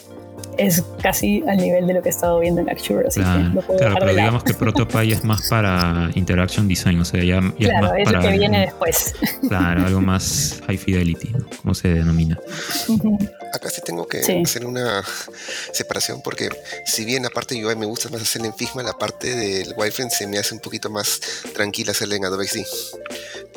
es 0.58 0.84
casi 1.02 1.44
al 1.48 1.58
nivel 1.58 1.88
de 1.88 1.94
lo 1.94 2.02
que 2.02 2.10
he 2.10 2.12
estado 2.12 2.40
viendo 2.40 2.62
en 2.62 2.70
Axure, 2.70 3.08
así 3.08 3.20
claro, 3.20 3.62
que 3.62 3.76
claro, 3.78 3.96
pero 4.00 4.12
digamos 4.12 4.44
que 4.44 4.54
Protopy 4.54 5.12
es 5.12 5.24
más 5.24 5.48
para 5.50 6.10
interaction 6.16 6.68
design, 6.68 7.00
o 7.00 7.06
sea, 7.06 7.24
ya, 7.24 7.38
es 7.38 7.72
más 7.82 7.92
es 7.98 8.06
para 8.06 8.22
lo 8.22 8.30
que 8.30 8.38
viene 8.38 8.62
después. 8.62 9.16
Claro, 9.48 9.86
algo 9.86 10.02
más 10.02 10.62
high 10.68 10.78
fidelity, 10.78 11.34
como 11.62 11.74
se 11.74 11.90
denomina. 11.90 12.40
Acá 13.54 13.70
sí 13.70 13.82
tengo 13.84 14.08
que 14.08 14.20
hacer 14.20 14.66
una 14.66 15.04
separación 15.74 16.22
porque 16.24 16.50
si 16.86 17.06
bien 17.06 17.24
la 17.24 17.30
parte 17.30 17.56
de 17.56 17.66
UI 17.66 17.76
me 17.76 17.86
gusta 17.86 18.10
más 18.10 18.22
hacerla 18.22 18.48
en 18.48 18.54
Figma, 18.54 18.84
la 18.84 18.94
parte 18.94 19.36
del 19.36 19.74
wireframe 19.76 20.10
se 20.10 20.28
me 20.28 20.38
hace 20.38 20.54
un 20.54 20.62
poquito 20.62 20.90
más 20.90 21.20
tranquila 21.54 21.92
hacerla 21.92 22.16
en 22.16 22.26
Adobe 22.26 22.48
XD. 22.48 22.60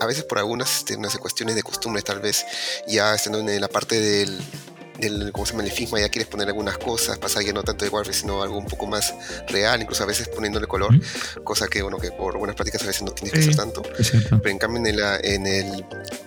A 0.00 0.07
veces 0.07 0.24
por 0.24 0.38
algunas 0.38 0.78
este, 0.78 0.96
unas 0.96 1.16
cuestiones 1.18 1.54
de 1.54 1.62
costumbre 1.62 2.02
tal 2.02 2.20
vez, 2.20 2.44
ya 2.88 3.14
estando 3.14 3.38
en 3.38 3.61
la 3.61 3.68
parte 3.68 4.00
del 4.00 4.40
del, 4.98 5.33
¿cómo 5.33 5.46
se 5.46 5.52
llama? 5.52 5.64
el 5.64 5.72
FISMA 5.72 6.00
ya 6.00 6.09
quieres 6.09 6.28
poner 6.28 6.48
algunas 6.48 6.78
cosas, 6.78 7.18
pasar 7.18 7.42
ya 7.42 7.52
no 7.52 7.62
tanto 7.62 7.85
de 7.85 7.90
wireframe, 7.90 8.18
sino 8.18 8.42
algo 8.42 8.59
un 8.59 8.66
poco 8.66 8.87
más 8.87 9.14
real, 9.48 9.80
incluso 9.80 10.02
a 10.02 10.07
veces 10.07 10.28
poniéndole 10.28 10.66
color, 10.66 10.94
cosa 11.42 11.68
que, 11.68 11.83
bueno, 11.83 11.98
que 11.98 12.11
por 12.12 12.38
buenas 12.38 12.57
prácticas 12.57 12.83
a 12.83 12.87
veces 12.87 13.02
no 13.02 13.12
tienes 13.12 13.33
que 13.33 13.40
hacer 13.40 13.57
tanto. 13.57 13.83
Pero 13.83 14.48
en 14.48 14.59
cambio 14.59 14.80
en 14.80 14.87
el, 14.87 15.00
en 15.22 15.46
el 15.46 15.85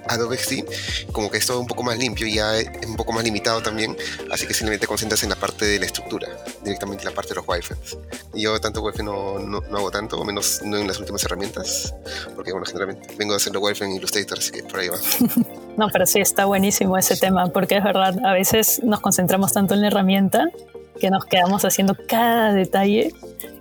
Adobe 0.08 0.38
XD, 0.38 1.12
como 1.12 1.30
que 1.30 1.38
es 1.38 1.46
todo 1.46 1.60
un 1.60 1.68
poco 1.68 1.84
más 1.84 1.98
limpio 1.98 2.28
y 2.28 2.36
ya 2.36 2.58
es 2.58 2.86
un 2.86 2.96
poco 2.96 3.14
más 3.14 3.24
limitado 3.24 3.62
también, 3.62 3.96
así 4.32 4.48
que 4.48 4.54
simplemente 4.54 4.82
te 4.82 4.88
concentras 4.88 5.24
en 5.24 5.30
la 5.30 5.36
parte 5.36 5.66
de 5.66 5.80
la 5.80 5.86
estructura, 5.86 6.28
directamente 6.64 7.04
en 7.04 7.10
la 7.10 7.16
parte 7.16 7.30
de 7.30 7.36
los 7.36 7.48
wireframes. 7.48 7.98
Yo 8.34 8.60
tanto 8.60 8.82
wireframe 8.82 9.12
no, 9.12 9.40
no, 9.40 9.62
no, 9.62 9.78
hago 9.78 9.92
tanto, 9.92 10.18
o 10.18 10.26
menos 10.26 10.62
no 10.64 10.78
en 10.78 10.88
las 10.88 11.00
últimas 11.00 11.24
herramientas, 11.24 11.94
porque, 12.36 12.52
bueno, 12.52 12.66
generalmente 12.66 13.16
vengo 13.18 13.34
a 13.34 13.38
hacerlo 13.38 13.60
wireframe 13.60 13.92
en 13.92 13.98
Illustrator, 13.98 14.38
así 14.38 14.52
que 14.52 14.64
por 14.64 14.80
ahí 14.80 14.90
va. 14.90 14.98
no, 15.78 15.90
pero 15.94 16.06
sí, 16.08 16.20
está 16.20 16.46
buenísimo 16.46 16.98
ese 16.98 17.16
tema, 17.16 17.48
porque 17.48 17.78
es 17.78 17.84
verdad, 17.84 18.18
a 18.26 18.34
veces 18.34 18.82
nos 18.84 19.00
concentramos 19.00 19.54
tanto 19.54 19.76
en 19.76 19.82
la 19.82 19.88
herramienta 19.88 20.50
que 21.00 21.12
nos 21.12 21.26
quedamos 21.26 21.64
haciendo 21.66 21.96
cada 22.08 22.52
detalle 22.52 23.14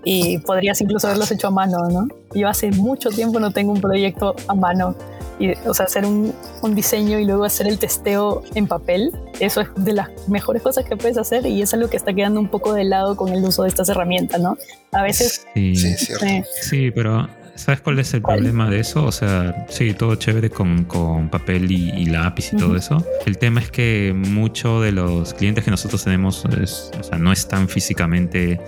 y 0.02 0.38
podrías 0.38 0.80
incluso 0.80 1.08
haberlos 1.08 1.30
hecho 1.30 1.48
a 1.48 1.50
mano, 1.50 1.90
¿no? 1.90 2.08
Yo 2.34 2.48
hace 2.48 2.70
mucho 2.70 3.10
tiempo 3.10 3.38
no 3.38 3.50
tengo 3.50 3.72
un 3.72 3.80
proyecto 3.82 4.34
a 4.48 4.54
mano. 4.54 4.96
Y, 5.38 5.52
o 5.68 5.74
sea, 5.74 5.84
hacer 5.84 6.06
un, 6.06 6.32
un, 6.62 6.74
diseño 6.74 7.18
y 7.18 7.26
luego 7.26 7.44
hacer 7.44 7.68
el 7.68 7.78
testeo 7.78 8.42
en 8.54 8.66
papel, 8.66 9.12
eso 9.38 9.60
es 9.60 9.68
de 9.76 9.92
las 9.92 10.08
mejores 10.28 10.62
cosas 10.62 10.86
que 10.86 10.96
puedes 10.96 11.18
hacer 11.18 11.44
y 11.44 11.60
es 11.60 11.74
algo 11.74 11.90
que 11.90 11.98
está 11.98 12.14
quedando 12.14 12.40
un 12.40 12.48
poco 12.48 12.72
de 12.72 12.84
lado 12.84 13.18
con 13.18 13.28
el 13.28 13.44
uso 13.44 13.64
de 13.64 13.68
estas 13.68 13.90
herramientas, 13.90 14.40
¿no? 14.40 14.56
A 14.92 15.02
veces... 15.02 15.46
Sí, 15.52 15.76
sí, 15.76 16.42
sí, 16.62 16.90
pero 16.90 17.28
¿Sabes 17.56 17.80
cuál 17.80 17.98
es 17.98 18.12
el 18.14 18.22
problema 18.22 18.68
de 18.68 18.80
eso? 18.80 19.04
O 19.04 19.12
sea, 19.12 19.66
sí, 19.68 19.94
todo 19.94 20.14
chévere 20.14 20.50
con, 20.50 20.84
con 20.84 21.30
papel 21.30 21.70
y, 21.70 22.06
lápiz 22.06 22.52
y 22.52 22.56
todo 22.56 22.76
eso. 22.76 23.04
El 23.24 23.38
tema 23.38 23.60
es 23.60 23.70
que 23.70 24.12
muchos 24.14 24.84
de 24.84 24.92
los 24.92 25.34
clientes 25.34 25.64
que 25.64 25.70
nosotros 25.70 26.04
tenemos 26.04 26.44
o 26.44 27.02
sea, 27.02 27.18
no 27.18 27.32
están 27.32 27.68
físicamente 27.68 28.60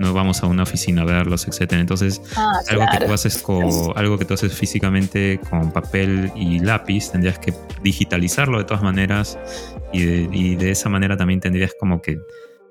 no 0.00 0.14
vamos 0.14 0.42
a 0.42 0.46
una 0.46 0.62
oficina 0.62 1.02
a 1.02 1.04
verlos, 1.04 1.46
etcétera. 1.46 1.78
Entonces, 1.78 2.22
ah, 2.34 2.50
algo, 2.70 2.86
que 2.90 3.04
tú 3.04 3.12
haces 3.12 3.42
con, 3.42 3.68
algo 3.94 4.16
que 4.16 4.24
tú 4.24 4.32
haces 4.32 4.54
físicamente 4.54 5.38
con 5.50 5.70
papel 5.72 6.32
y 6.34 6.58
lápiz, 6.58 7.12
tendrías 7.12 7.38
que 7.38 7.52
digitalizarlo 7.82 8.56
de 8.56 8.64
todas 8.64 8.82
maneras 8.82 9.38
y 9.92 10.02
de, 10.02 10.28
y 10.32 10.56
de 10.56 10.70
esa 10.70 10.88
manera 10.88 11.18
también 11.18 11.40
tendrías 11.40 11.72
como 11.78 12.00
que 12.00 12.18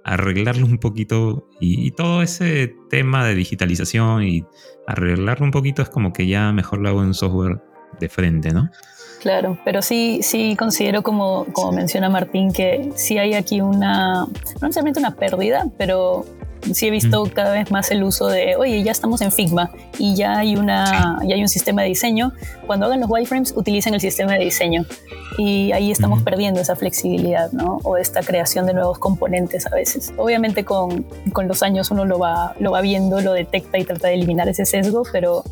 arreglarlo 0.10 0.66
un 0.66 0.80
poquito 0.80 1.48
y, 1.60 1.92
todo 1.92 2.24
ese 2.24 2.76
tema 2.90 3.24
de 3.26 3.36
digitalización 3.36 4.24
y 4.24 4.44
arreglarlo 4.88 5.46
un 5.46 5.52
poquito 5.52 5.84
es 5.84 5.90
como 5.90 6.14
que 6.14 6.26
ya 6.26 6.52
mejor 6.52 6.80
lo 6.80 6.90
hago 6.90 7.04
en 7.04 7.14
software 7.14 7.62
de 8.00 8.10
frente, 8.10 8.52
¿no? 8.52 8.70
Claro, 9.22 9.58
pero 9.66 9.82
sí, 9.82 10.22
sí 10.24 10.56
considero 10.58 11.04
como, 11.04 11.46
como 11.52 11.74
menciona 11.74 12.10
Martín 12.10 12.52
que 12.54 12.90
sí 12.96 13.20
hay 13.20 13.36
aquí 13.36 13.62
una, 13.62 14.26
no 14.26 14.30
necesariamente 14.62 15.00
una 15.00 15.16
pérdida, 15.16 15.68
pero 15.78 16.26
sí 16.74 16.88
he 16.88 16.92
visto 16.92 17.24
cada 17.34 17.54
vez 17.54 17.72
más 17.72 17.92
el 17.92 18.04
uso 18.04 18.28
de, 18.28 18.56
oye, 18.56 18.84
ya 18.84 18.92
estamos 18.92 19.22
en 19.22 19.32
Figma 19.32 19.72
y 19.98 20.16
ya 20.16 20.38
hay, 20.38 20.56
una, 20.56 21.20
ya 21.26 21.36
hay 21.36 21.42
un 21.42 21.50
sistema 21.50 21.82
de 21.82 21.90
diseño. 21.90 22.32
Cuando 22.68 22.86
hagan 22.86 23.00
los 23.00 23.10
wireframes, 23.10 23.54
utilicen 23.56 23.94
el 23.94 24.02
sistema 24.02 24.34
de 24.34 24.46
diseño. 24.46 24.86
Y 25.38 25.72
ahí 25.72 25.92
estamos 25.92 26.22
perdiendo 26.24 26.60
esa 26.60 26.76
flexibilidad, 26.76 27.52
¿no? 27.52 27.80
O 27.84 27.98
esta 27.98 28.22
creación 28.22 28.66
de 28.66 28.74
nuevos 28.74 29.00
componentes 29.00 29.66
a 29.68 29.70
veces. 29.70 30.12
Obviamente 30.18 30.66
con, 30.66 31.04
con 31.32 31.48
los 31.48 31.64
años 31.64 31.92
uno 31.92 32.06
lo 32.06 32.20
va, 32.20 32.56
lo 32.60 32.72
va 32.72 32.82
viendo, 32.82 33.22
lo 33.22 33.34
detecta 33.34 33.78
y 33.78 33.86
trata 33.86 34.10
de 34.10 34.16
eliminar 34.16 34.50
ese 34.50 34.66
sesgo, 34.66 35.04
pero, 35.12 35.44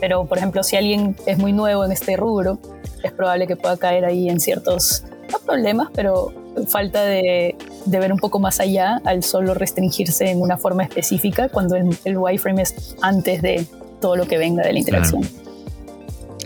pero 0.00 0.26
por 0.26 0.38
ejemplo, 0.38 0.62
si 0.62 0.76
alguien 0.76 1.16
es 1.26 1.38
muy 1.38 1.52
nuevo 1.52 1.84
en 1.84 1.92
este 1.92 2.16
rubro, 2.16 2.58
es 3.02 3.12
probable 3.12 3.46
que 3.46 3.56
pueda 3.56 3.76
caer 3.76 4.04
ahí 4.04 4.28
en 4.28 4.40
ciertos, 4.40 5.04
no 5.30 5.38
problemas, 5.40 5.88
pero 5.94 6.32
falta 6.68 7.04
de, 7.04 7.54
de, 7.84 7.98
ver 7.98 8.12
un 8.12 8.18
poco 8.18 8.38
más 8.38 8.60
allá 8.60 9.00
al 9.04 9.22
solo 9.22 9.54
restringirse 9.54 10.30
en 10.30 10.40
una 10.40 10.56
forma 10.56 10.84
específica 10.84 11.48
cuando 11.48 11.76
el, 11.76 11.96
el 12.04 12.16
wireframe 12.16 12.62
es 12.62 12.96
antes 13.02 13.42
de 13.42 13.66
todo 14.00 14.16
lo 14.16 14.26
que 14.26 14.38
venga 14.38 14.62
de 14.62 14.72
la 14.72 14.78
interacción. 14.78 15.22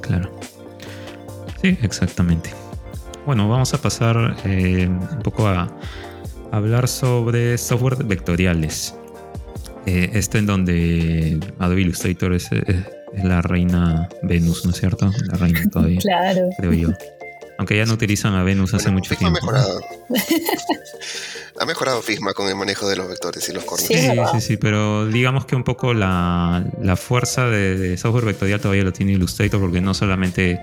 Claro. 0.00 0.30
Sí, 1.62 1.76
exactamente. 1.82 2.50
Bueno, 3.26 3.48
vamos 3.48 3.74
a 3.74 3.78
pasar 3.78 4.36
eh, 4.44 4.88
un 4.88 5.22
poco 5.22 5.46
a 5.46 5.70
hablar 6.50 6.88
sobre 6.88 7.58
software 7.58 8.02
vectoriales. 8.04 8.94
Eh, 9.86 10.10
esto 10.14 10.38
en 10.38 10.46
donde 10.46 11.38
Adobe 11.58 11.82
Illustrator 11.82 12.32
es, 12.34 12.50
es, 12.52 12.76
la 13.24 13.42
reina 13.42 14.08
Venus, 14.22 14.64
¿no 14.64 14.70
es 14.70 14.78
cierto? 14.78 15.10
La 15.30 15.38
reina 15.38 15.60
todavía. 15.70 15.98
claro. 16.02 16.48
Creo 16.58 16.72
yo. 16.72 16.88
Aunque 17.60 17.76
ya 17.76 17.84
no 17.84 17.92
utilizan 17.92 18.32
a 18.36 18.42
Venus 18.42 18.72
hace 18.72 18.90
mucho 18.90 19.14
tiempo. 19.14 19.38
Ha 19.38 19.42
mejorado. 19.42 19.80
ha 21.60 21.66
mejorado 21.66 22.00
Figma 22.00 22.32
con 22.32 22.48
el 22.48 22.56
manejo 22.56 22.88
de 22.88 22.96
los 22.96 23.06
vectores 23.06 23.46
y 23.50 23.52
los 23.52 23.64
corners. 23.64 23.86
Sí, 23.86 24.08
sí, 24.32 24.40
sí, 24.40 24.56
pero 24.56 25.06
digamos 25.06 25.44
que 25.44 25.56
un 25.56 25.62
poco 25.62 25.92
la, 25.92 26.64
fuerza 26.96 27.48
de, 27.48 27.98
software 27.98 28.24
vectorial 28.24 28.60
todavía 28.60 28.82
lo 28.82 28.94
tiene 28.94 29.12
Illustrator 29.12 29.60
porque 29.60 29.82
no 29.82 29.92
solamente, 29.92 30.62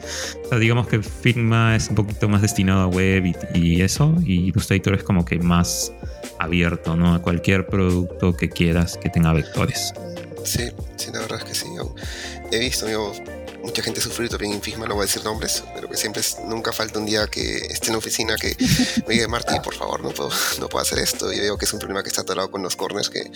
digamos 0.59 0.87
que 0.87 1.03
Figma 1.03 1.75
es 1.75 1.87
un 1.89 1.95
poquito 1.97 2.27
más 2.29 2.41
destinado 2.41 2.81
a 2.81 2.87
web 2.87 3.31
y, 3.53 3.81
eso, 3.83 4.15
y 4.25 4.47
Illustrator 4.47 4.95
es 4.95 5.03
como 5.03 5.23
que 5.23 5.37
más 5.37 5.93
abierto, 6.39 6.95
¿no? 6.95 7.13
A 7.13 7.21
cualquier 7.21 7.67
producto 7.67 8.35
que 8.35 8.49
quieras 8.49 8.97
que 8.97 9.11
tenga 9.11 9.33
vectores. 9.33 9.93
Sí, 10.43 10.71
sí, 10.95 11.11
la 11.13 11.19
verdad 11.19 11.37
es 11.37 11.43
que 11.43 11.53
sí. 11.53 11.67
He 12.51 12.57
visto, 12.57 12.87
amigos 12.87 13.21
mucha 13.67 13.83
gente 13.83 13.99
sufrió 13.99 14.29
también 14.29 14.53
en 14.53 14.61
Figma, 14.61 14.87
no 14.87 14.95
voy 14.95 15.03
a 15.03 15.05
decir 15.05 15.23
nombres, 15.25 15.61
pero 15.75 15.89
que 15.89 15.97
siempre 15.97 16.21
es, 16.21 16.37
nunca 16.47 16.71
falta 16.71 16.99
un 16.99 17.05
día 17.05 17.27
que 17.27 17.57
esté 17.57 17.87
en 17.87 17.93
la 17.93 17.97
oficina 17.97 18.35
que 18.37 18.55
me 19.05 19.15
diga, 19.15 19.27
Marty, 19.27 19.59
por 19.59 19.75
favor, 19.75 20.01
no 20.01 20.11
puedo, 20.11 20.29
no 20.59 20.69
puedo 20.69 20.81
hacer 20.81 20.99
esto. 20.99 21.31
Y 21.31 21.39
veo 21.39 21.57
que 21.57 21.65
es 21.65 21.73
un 21.73 21.79
problema 21.79 22.01
que 22.01 22.09
está 22.09 22.21
atorado 22.21 22.49
con 22.49 22.63
los 22.63 22.75
corners, 22.75 23.09
que 23.09 23.29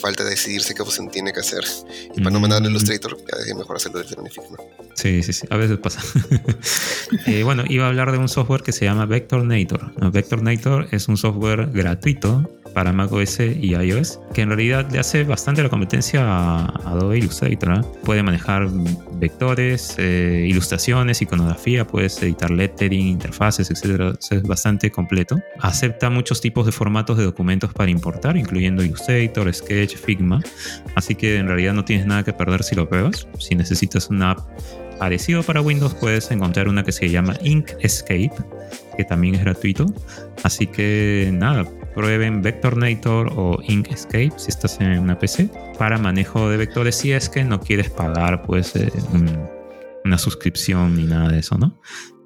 falta 0.00 0.24
decidirse 0.24 0.74
qué 0.74 0.82
opción 0.82 1.10
tiene 1.10 1.32
que 1.32 1.40
hacer. 1.40 1.64
Y 2.14 2.20
para 2.20 2.30
no 2.30 2.40
mandar 2.40 2.62
al 2.62 2.70
Illustrator, 2.70 3.16
es 3.46 3.54
mejor 3.54 3.76
hacerlo 3.76 4.00
desde 4.00 4.16
en 4.20 4.26
Figma. 4.30 4.58
Sí, 4.94 5.22
sí, 5.22 5.32
sí, 5.32 5.46
a 5.48 5.56
veces 5.56 5.78
pasa. 5.78 6.02
eh, 7.26 7.42
bueno, 7.42 7.64
iba 7.68 7.86
a 7.86 7.88
hablar 7.88 8.12
de 8.12 8.18
un 8.18 8.28
software 8.28 8.62
que 8.62 8.72
se 8.72 8.84
llama 8.84 9.06
Vectornator. 9.06 9.92
Vectornator 10.12 10.88
es 10.90 11.08
un 11.08 11.16
software 11.16 11.70
gratuito 11.72 12.57
para 12.68 12.92
macOS 12.92 13.40
y 13.40 13.74
iOS, 13.74 14.20
que 14.34 14.42
en 14.42 14.48
realidad 14.48 14.88
le 14.90 14.98
hace 14.98 15.24
bastante 15.24 15.62
la 15.62 15.68
competencia 15.68 16.22
a 16.24 16.66
Adobe 16.84 17.18
Illustrator. 17.18 17.78
¿eh? 17.78 17.80
Puede 18.04 18.22
manejar 18.22 18.68
vectores, 19.14 19.94
eh, 19.98 20.46
ilustraciones, 20.48 21.22
iconografía, 21.22 21.86
puedes 21.86 22.22
editar 22.22 22.50
lettering, 22.50 23.06
interfaces, 23.06 23.70
etc. 23.70 24.16
Es 24.30 24.42
bastante 24.42 24.90
completo. 24.90 25.38
Acepta 25.60 26.10
muchos 26.10 26.40
tipos 26.40 26.66
de 26.66 26.72
formatos 26.72 27.18
de 27.18 27.24
documentos 27.24 27.72
para 27.72 27.90
importar, 27.90 28.36
incluyendo 28.36 28.82
Illustrator, 28.82 29.52
Sketch, 29.52 29.96
Figma. 29.96 30.40
Así 30.94 31.14
que 31.14 31.36
en 31.36 31.48
realidad 31.48 31.74
no 31.74 31.84
tienes 31.84 32.06
nada 32.06 32.22
que 32.22 32.32
perder 32.32 32.62
si 32.62 32.74
lo 32.74 32.88
pruebas. 32.88 33.26
Si 33.38 33.54
necesitas 33.54 34.08
una 34.08 34.32
app 34.32 34.40
parecido 34.98 35.42
para 35.42 35.60
Windows, 35.60 35.94
puedes 35.94 36.30
encontrar 36.30 36.68
una 36.68 36.82
que 36.82 36.92
se 36.92 37.08
llama 37.08 37.34
Inkscape, 37.42 38.32
que 38.96 39.04
también 39.04 39.36
es 39.36 39.42
gratuito. 39.42 39.86
Así 40.42 40.66
que 40.66 41.30
nada, 41.32 41.64
prueben 41.98 42.42
Vectornator 42.42 43.32
o 43.34 43.58
Inkscape 43.60 44.30
si 44.36 44.50
estás 44.50 44.80
en 44.80 45.00
una 45.00 45.18
PC 45.18 45.50
para 45.76 45.98
manejo 45.98 46.48
de 46.48 46.56
vectores 46.56 46.94
si 46.94 47.10
es 47.10 47.28
que 47.28 47.42
no 47.42 47.58
quieres 47.58 47.90
pagar 47.90 48.42
pues 48.42 48.76
eh, 48.76 48.88
una 50.04 50.16
suscripción 50.16 50.94
ni 50.94 51.06
nada 51.06 51.28
de 51.28 51.40
eso, 51.40 51.58
¿no? 51.58 51.76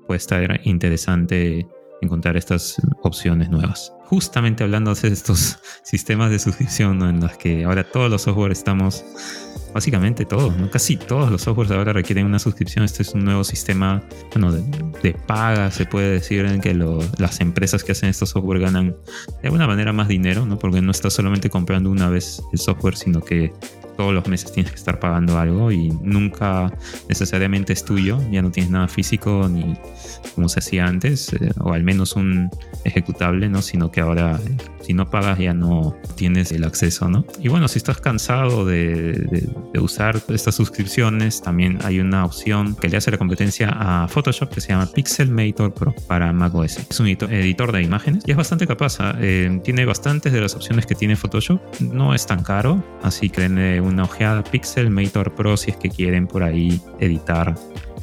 Puede 0.07 0.19
estar 0.19 0.61
interesante 0.65 1.67
encontrar 2.03 2.37
estas 2.37 2.83
opciones 3.03 3.49
nuevas. 3.49 3.95
Justamente 4.05 4.63
hablando 4.63 4.95
de 4.95 5.09
estos 5.09 5.59
sistemas 5.85 6.31
de 6.31 6.39
suscripción 6.39 7.01
en 7.03 7.21
los 7.21 7.33
que 7.39 7.65
ahora 7.65 7.83
todos 7.83 8.11
los 8.11 8.21
software 8.21 8.53
estamos 8.53 9.03
básicamente 9.73 10.25
todos, 10.25 10.57
¿no? 10.57 10.71
casi 10.71 10.97
todos 10.97 11.31
los 11.31 11.43
softwares 11.43 11.73
ahora 11.73 11.93
requieren 11.93 12.27
una 12.27 12.39
suscripción. 12.39 12.85
Este 12.85 13.03
es 13.03 13.15
un 13.15 13.25
nuevo 13.25 13.45
sistema 13.45 14.03
bueno, 14.33 14.53
de, 14.53 15.15
paga, 15.27 15.71
se 15.71 15.87
puede 15.87 16.11
decir, 16.11 16.45
en 16.45 16.61
que 16.61 16.75
las 16.75 17.41
empresas 17.41 17.85
que 17.85 17.93
hacen 17.93 18.09
estos 18.09 18.31
software 18.31 18.61
ganan 18.61 18.97
de 19.41 19.49
alguna 19.49 19.67
manera 19.67 19.93
más 19.93 20.09
dinero, 20.09 20.47
¿no? 20.47 20.59
porque 20.59 20.81
no 20.81 20.91
estás 20.91 21.13
solamente 21.13 21.51
comprando 21.51 21.91
una 21.91 22.09
vez 22.09 22.43
el 22.53 22.59
software, 22.59 22.97
sino 22.97 23.21
que 23.21 23.53
todos 23.97 24.13
los 24.13 24.27
meses 24.29 24.53
tienes 24.53 24.73
que 24.73 24.79
estar 24.79 24.99
pagando 24.99 25.39
algo 25.39 25.73
y 25.73 25.91
nunca 26.03 26.73
necesariamente 27.09 27.73
es 27.73 27.85
tuyo, 27.85 28.19
ya 28.31 28.43
no 28.43 28.51
tienes 28.51 28.71
nada 28.71 28.89
físico 28.89 29.49
ni 29.49 29.75
como 30.35 30.49
se 30.49 30.61
hacía 30.61 30.87
antes, 30.87 31.33
eh, 31.35 31.51
o 31.61 31.73
al 31.73 31.83
menos 31.83 32.17
un 32.17 32.51
ejecutable, 32.85 33.49
¿no? 33.49 33.63
Sino 33.63 33.91
que 33.91 34.01
ahora 34.01 34.41
si 34.83 34.95
no 34.95 35.09
pagas 35.09 35.39
ya 35.39 35.55
no 35.55 35.97
tienes 36.17 36.53
el 36.53 36.65
acceso, 36.65 37.09
¿no? 37.09 37.25
Y 37.41 37.49
bueno, 37.49 37.69
si 37.69 37.79
estás 37.79 38.01
cansado 38.01 38.65
de, 38.65 39.49
usar 39.81 40.21
estas 40.29 40.55
suscripciones, 40.55 41.43
también 41.43 41.79
hay 41.83 42.01
una 42.01 42.25
opción 42.25 42.77
que 42.77 42.89
le 42.89 42.97
hace 42.97 43.11
la 43.11 43.19
competencia 43.19 43.69
a 43.71 44.09
Photoshop 44.09 44.51
que 44.51 44.61
se 44.61 44.69
llama 44.69 44.87
Pixelmator 44.87 45.75
Pro 45.75 45.95
para 46.07 46.33
macOS. 46.33 46.79
Es 46.91 47.01
un 47.01 47.09
editor 47.09 47.73
de 47.73 47.83
imágenes 47.83 48.23
y 48.27 48.31
es 48.31 48.37
bastante 48.37 48.67
capaz. 48.67 48.99
Eh, 49.19 49.61
tiene 49.65 49.85
bastantes 49.85 50.33
de 50.33 50.41
las 50.41 50.55
opciones 50.55 50.87
que 50.87 50.95
tiene 50.95 51.17
Photoshop. 51.17 51.61
No 51.81 52.15
es 52.15 52.27
tan 52.27 52.43
caro, 52.43 52.83
así 53.03 53.29
que 53.29 53.49
una 53.83 54.05
ojeada 54.05 54.43
Pixelmator 54.43 55.35
Pro 55.35 55.57
si 55.57 55.71
es 55.71 55.77
que 55.77 55.91
quieren 55.91 56.27
por 56.27 56.43
ahí 56.43 56.81
editar 57.01 57.55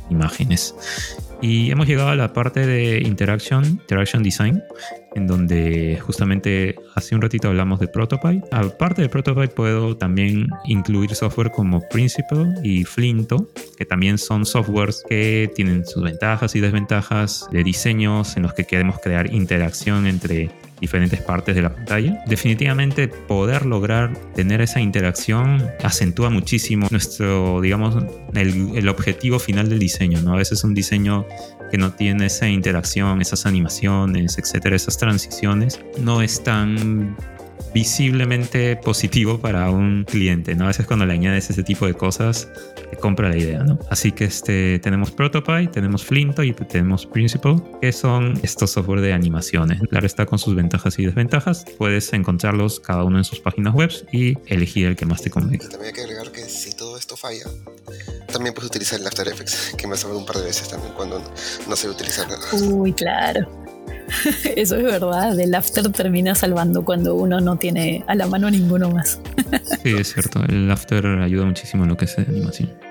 imágenes. 0.10 0.76
Y 1.42 1.72
hemos 1.72 1.88
llegado 1.88 2.10
a 2.10 2.16
la 2.16 2.34
parte 2.34 2.66
de 2.66 3.00
Interaction, 3.00 3.64
Interaction 3.64 4.22
Design, 4.24 4.62
en 5.16 5.26
donde 5.26 5.98
justamente 6.02 6.76
hace 6.96 7.16
un 7.16 7.22
ratito 7.22 7.48
hablamos 7.48 7.80
de 7.80 7.88
Prototype. 7.88 8.46
Aparte 8.52 9.02
de 9.02 9.10
Prototype 9.10 9.54
puedo 9.56 9.96
también 9.96 10.48
incluir 10.66 11.16
software 11.16 11.52
como 11.52 11.80
Principle 11.90 12.56
y 12.62 12.84
Flinto, 12.84 13.50
que 13.78 13.86
también 13.86 14.18
son 14.18 14.46
softwares 14.46 15.02
que 15.08 15.50
tienen 15.56 15.86
sus 15.86 16.04
ventajas 16.04 16.56
y 16.56 16.60
desventajas 16.60 17.48
de 17.52 17.64
diseños 17.64 18.36
en 18.36 18.44
los 18.44 18.54
que 18.54 18.66
queremos 18.66 19.00
crear 19.00 19.34
interacción 19.34 20.08
entre 20.08 20.52
diferentes 20.80 21.22
partes 21.22 21.56
de 21.56 21.62
la 21.62 21.74
pantalla. 21.74 22.24
Definitivamente 22.28 23.08
poder 23.08 23.66
lograr 23.66 24.14
tener 24.36 24.62
esa 24.62 24.80
interacción 24.80 25.70
acentúa 25.84 26.30
muchísimo 26.30 26.88
nuestro, 26.92 27.62
digamos, 27.62 28.04
el, 28.34 28.90
objetivo 28.90 29.40
final 29.40 29.70
del 29.70 29.80
diseño, 29.80 30.22
¿no? 30.22 30.34
A 30.34 30.38
veces 30.38 30.64
un 30.64 30.74
diseño 30.74 31.26
que 31.72 31.78
no 31.78 31.92
tiene 31.94 32.26
esa 32.26 32.48
interacción, 32.48 33.22
esas 33.22 33.46
animaciones, 33.46 34.38
etcétera, 34.38 34.76
esas 34.76 34.98
transiciones, 34.98 35.80
no 36.00 36.22
es 36.22 36.44
tan 36.44 37.16
visiblemente 37.74 38.76
positivo 38.78 39.40
para 39.40 39.70
un 39.70 40.06
cliente, 40.06 40.56
¿no? 40.56 40.66
A 40.66 40.68
veces 40.68 40.86
cuando 40.86 41.06
le 41.06 41.14
añades 41.14 41.50
ese 41.50 41.64
tipo 41.64 41.86
de 41.86 41.94
cosas, 41.94 42.50
te 42.90 42.98
compra 42.98 43.30
la 43.30 43.38
idea, 43.38 43.64
¿no? 43.64 43.80
Así 43.90 44.12
que 44.12 44.26
este, 44.26 44.80
tenemos 44.80 45.12
Prototype, 45.12 45.68
tenemos 45.68 46.04
Flinto 46.04 46.44
y 46.44 46.54
también 46.54 47.06
Principle, 47.06 47.58
que 47.82 47.92
son 47.92 48.40
estos 48.44 48.72
software 48.72 49.02
de 49.02 49.14
animaciones. 49.14 49.80
Claro 49.90 50.06
está 50.06 50.26
con 50.26 50.40
sus 50.40 50.56
ventajas 50.56 50.98
y 51.00 51.06
desventajas. 51.06 51.66
Puedes 51.78 52.12
encontrarlos 52.14 52.80
cada 52.80 53.04
uno 53.04 53.18
en 53.18 53.24
sus 53.24 53.40
páginas 53.40 53.74
web 53.74 53.92
y 54.12 54.38
elegir 54.48 54.88
el 54.88 54.96
que 54.96 55.06
más 55.06 55.22
te 55.22 55.30
convenga. 55.30 55.70
También 55.70 55.88
hay 55.88 55.94
que 55.94 56.02
agregar 56.02 56.32
que 56.32 56.42
si 56.46 56.72
todo 56.74 56.98
esto 56.98 57.16
falla, 57.16 57.46
también 58.32 58.54
puedes 58.54 58.70
utilizar 58.70 59.00
el 59.00 59.08
After 59.08 59.28
Effects, 59.28 59.76
que 59.78 59.88
me 59.88 59.96
ha 59.96 59.98
un 60.18 60.26
par 60.26 60.38
de 60.38 60.46
veces 60.46 60.70
también 60.70 60.94
cuando 60.94 61.22
no, 61.68 61.76
sé 61.76 61.90
utilizar 61.90 62.28
nada. 62.28 62.42
Uy, 62.54 62.94
claro. 62.94 63.69
Eso 64.56 64.76
es 64.76 64.84
verdad, 64.84 65.40
el 65.40 65.54
After 65.56 65.90
termina 65.92 66.36
salvando 66.36 66.84
cuando 66.84 67.16
uno 67.16 67.40
no 67.40 67.58
tiene 67.58 68.04
a 68.08 68.16
la 68.16 68.28
mano 68.28 68.50
ninguno 68.50 68.90
más. 68.90 69.20
sí, 69.84 69.96
es 69.98 70.14
cierto, 70.14 70.44
el 70.48 70.70
After 70.72 71.06
ayuda 71.06 71.46
muchísimo 71.46 71.84
en 71.84 71.90
lo 71.90 71.98
que 71.98 72.06
es 72.06 72.18
animación. 72.18 72.89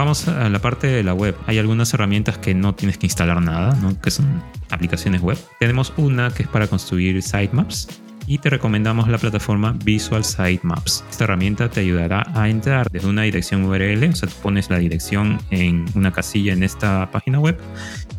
Vamos 0.00 0.28
a 0.28 0.48
la 0.48 0.60
parte 0.60 0.86
de 0.86 1.02
la 1.02 1.12
web. 1.12 1.36
Hay 1.46 1.58
algunas 1.58 1.92
herramientas 1.92 2.38
que 2.38 2.54
no 2.54 2.74
tienes 2.74 2.96
que 2.96 3.04
instalar 3.04 3.42
nada, 3.42 3.74
¿no? 3.82 4.00
que 4.00 4.10
son 4.10 4.42
aplicaciones 4.70 5.20
web. 5.20 5.36
Tenemos 5.58 5.92
una 5.98 6.30
que 6.30 6.44
es 6.44 6.48
para 6.48 6.68
construir 6.68 7.22
sitemaps 7.22 8.00
y 8.30 8.38
te 8.38 8.48
recomendamos 8.48 9.08
la 9.08 9.18
plataforma 9.18 9.76
Visual 9.84 10.22
Sitemaps. 10.22 11.04
Esta 11.10 11.24
herramienta 11.24 11.68
te 11.68 11.80
ayudará 11.80 12.24
a 12.32 12.48
entrar 12.48 12.88
desde 12.88 13.08
una 13.08 13.22
dirección 13.22 13.64
URL, 13.64 14.04
o 14.04 14.14
sea, 14.14 14.28
tú 14.28 14.36
pones 14.40 14.70
la 14.70 14.78
dirección 14.78 15.40
en 15.50 15.84
una 15.96 16.12
casilla 16.12 16.52
en 16.52 16.62
esta 16.62 17.10
página 17.10 17.40
web 17.40 17.58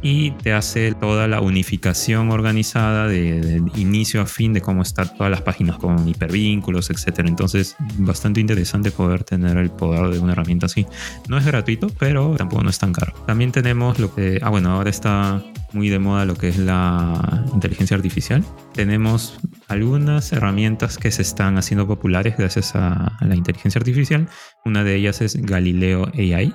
y 0.02 0.32
te 0.32 0.52
hace 0.52 0.94
toda 0.96 1.30
la 1.30 1.40
unificación 1.40 2.30
organizada 2.30 3.08
de, 3.08 3.62
inicio 3.76 4.20
a 4.20 4.26
fin 4.26 4.52
de 4.52 4.60
cómo 4.60 4.82
están 4.82 5.16
todas 5.16 5.32
las 5.32 5.44
páginas 5.44 5.78
con 5.78 6.06
hipervínculos, 6.06 6.90
etc. 6.90 7.20
Entonces, 7.20 7.78
bastante 7.98 8.42
interesante 8.42 8.92
poder 8.92 9.24
tener 9.24 9.56
el 9.56 9.70
poder 9.70 10.10
de 10.14 10.20
una 10.20 10.34
herramienta 10.34 10.66
así. 10.66 10.86
No 11.30 11.38
es 11.38 11.46
gratuito, 11.46 11.88
pero 11.98 12.36
tampoco 12.36 12.64
no 12.64 12.70
es 12.70 12.80
tan 12.80 12.92
caro. 12.92 13.14
También 13.28 13.54
tenemos 13.54 13.98
lo 13.98 14.14
que, 14.14 14.40
ah, 14.42 14.50
bueno, 14.50 14.72
ahora 14.72 14.90
está 14.90 15.42
muy 15.74 15.90
de 15.90 16.00
moda 16.00 16.26
lo 16.26 16.36
que 16.36 16.50
es 16.50 16.58
la 16.58 17.46
inteligencia 17.54 17.96
artificial. 17.96 18.44
Tenemos 18.74 19.40
algunas 19.68 20.32
herramientas 20.32 20.98
que 20.98 21.12
se 21.12 21.22
están 21.22 21.58
haciendo 21.58 21.88
populares 21.88 22.36
gracias 22.38 22.76
a, 22.76 23.18
la 23.22 23.36
inteligencia 23.36 23.80
artificial. 23.80 24.28
Una 24.66 24.84
de 24.84 24.96
ellas 24.96 25.22
es 25.22 25.36
Galileo 25.42 26.12
AI, 26.14 26.54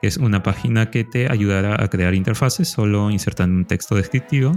que 0.00 0.08
es 0.08 0.16
una 0.16 0.42
página 0.42 0.90
que 0.90 1.04
te 1.04 1.30
ayudará 1.30 1.82
a 1.82 1.88
crear 1.88 2.14
interfaces 2.14 2.68
solo 2.68 3.10
insertando 3.10 3.56
un 3.56 3.64
texto 3.64 3.94
descriptivo 3.94 4.52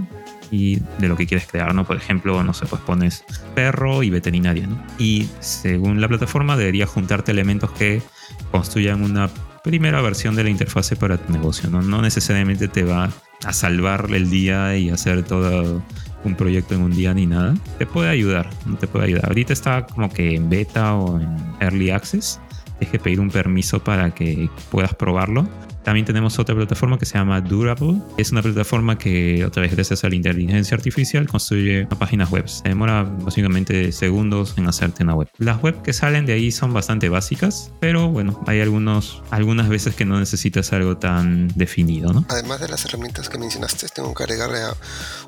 y 0.50 0.80
de 0.98 1.08
lo 1.08 1.16
que 1.16 1.26
quieres 1.26 1.46
crear, 1.46 1.74
¿no? 1.74 1.84
Por 1.84 1.96
ejemplo, 1.96 2.42
no 2.42 2.54
sé, 2.54 2.66
pues 2.66 2.80
pones 2.82 3.24
perro 3.54 4.02
y 4.02 4.10
veterinaria, 4.10 4.66
¿no? 4.66 4.82
Y 4.98 5.28
según 5.40 6.00
la 6.00 6.08
plataforma 6.08 6.56
debería 6.56 6.86
juntarte 6.86 7.32
elementos 7.32 7.70
que 7.72 8.02
construyan 8.50 9.02
una 9.02 9.28
primera 9.62 10.00
versión 10.00 10.36
de 10.36 10.44
la 10.44 10.50
interfase 10.50 10.96
para 10.96 11.18
tu 11.18 11.32
negocio, 11.32 11.68
¿no? 11.68 11.82
No 11.82 12.00
necesariamente 12.00 12.68
te 12.68 12.84
va 12.84 13.10
a 13.44 13.52
salvar 13.52 14.08
el 14.12 14.30
día 14.30 14.76
y 14.76 14.90
hacer 14.90 15.22
todo 15.24 15.82
un 16.24 16.34
proyecto 16.34 16.74
en 16.74 16.82
un 16.82 16.92
día 16.92 17.14
ni 17.14 17.26
nada. 17.26 17.54
Te 17.78 17.86
puede 17.86 18.08
ayudar, 18.08 18.50
te 18.80 18.86
puede 18.86 19.06
ayudar. 19.06 19.26
Ahorita 19.26 19.52
está 19.52 19.86
como 19.86 20.10
que 20.10 20.34
en 20.34 20.50
beta 20.50 20.94
o 20.94 21.20
en 21.20 21.36
early 21.60 21.90
access. 21.90 22.40
Tienes 22.78 22.90
que 22.90 22.98
pedir 22.98 23.20
un 23.20 23.30
permiso 23.30 23.82
para 23.82 24.10
que 24.14 24.48
puedas 24.70 24.94
probarlo. 24.94 25.48
También 25.82 26.06
tenemos 26.06 26.38
otra 26.38 26.54
plataforma 26.54 26.98
que 26.98 27.06
se 27.06 27.14
llama 27.14 27.40
Durable. 27.40 28.00
Es 28.16 28.32
una 28.32 28.42
plataforma 28.42 28.98
que, 28.98 29.44
otra 29.44 29.62
vez, 29.62 29.72
gracias 29.72 30.04
a 30.04 30.08
la 30.08 30.14
inteligencia 30.14 30.76
artificial, 30.76 31.26
construye 31.28 31.86
páginas 31.98 32.30
web. 32.30 32.48
Se 32.48 32.68
demora 32.68 33.02
básicamente 33.02 33.92
segundos 33.92 34.54
en 34.56 34.66
hacerte 34.66 35.02
una 35.02 35.14
web. 35.14 35.28
Las 35.38 35.62
webs 35.62 35.82
que 35.82 35.92
salen 35.92 36.26
de 36.26 36.34
ahí 36.34 36.50
son 36.50 36.72
bastante 36.72 37.08
básicas, 37.08 37.72
pero 37.80 38.08
bueno, 38.08 38.42
hay 38.46 38.60
algunos, 38.60 39.22
algunas 39.30 39.68
veces 39.68 39.94
que 39.94 40.04
no 40.04 40.18
necesitas 40.18 40.72
algo 40.72 40.96
tan 40.98 41.48
definido, 41.48 42.12
¿no? 42.12 42.24
Además 42.28 42.60
de 42.60 42.68
las 42.68 42.84
herramientas 42.84 43.28
que 43.28 43.38
mencionaste, 43.38 43.88
tengo 43.94 44.14
que 44.14 44.22
agregarle 44.22 44.62
a 44.62 44.74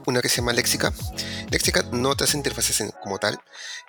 una 0.07 0.21
que 0.21 0.29
se 0.29 0.37
llama 0.37 0.53
Lexica. 0.53 0.93
Lexica 1.51 1.85
no 1.93 2.15
te 2.15 2.25
hace 2.25 2.37
interfaces 2.37 2.83
como 3.03 3.19
tal, 3.19 3.39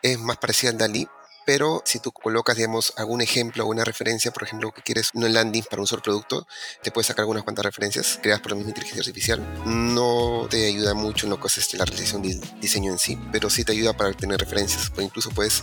es 0.01 0.19
más 0.19 0.37
parecida 0.37 0.71
al 0.71 0.77
DALI, 0.77 1.07
pero 1.53 1.81
si 1.83 1.99
tú 1.99 2.13
colocas, 2.13 2.55
digamos, 2.55 2.93
algún 2.95 3.19
ejemplo, 3.19 3.63
alguna 3.63 3.83
referencia, 3.83 4.31
por 4.31 4.43
ejemplo, 4.43 4.71
que 4.71 4.81
quieres 4.81 5.09
un 5.13 5.33
landing 5.33 5.65
para 5.69 5.81
un 5.81 5.85
solo 5.85 6.01
producto, 6.01 6.47
te 6.81 6.91
puedes 6.91 7.07
sacar 7.07 7.23
algunas 7.23 7.43
cuantas 7.43 7.65
referencias 7.65 8.19
creadas 8.21 8.41
por 8.41 8.51
la 8.51 8.55
misma 8.55 8.69
inteligencia 8.69 9.01
artificial. 9.01 9.45
No 9.65 10.47
te 10.49 10.65
ayuda 10.67 10.93
mucho 10.93 11.25
en 11.25 11.31
lo 11.31 11.41
que 11.41 11.47
es 11.47 11.57
este, 11.57 11.75
la 11.75 11.83
realización 11.83 12.21
del 12.21 12.39
diseño 12.61 12.93
en 12.93 12.97
sí, 12.97 13.19
pero 13.33 13.49
sí 13.49 13.65
te 13.65 13.73
ayuda 13.73 13.91
para 13.91 14.13
tener 14.13 14.39
referencias. 14.39 14.93
Incluso 14.97 15.29
puedes 15.31 15.61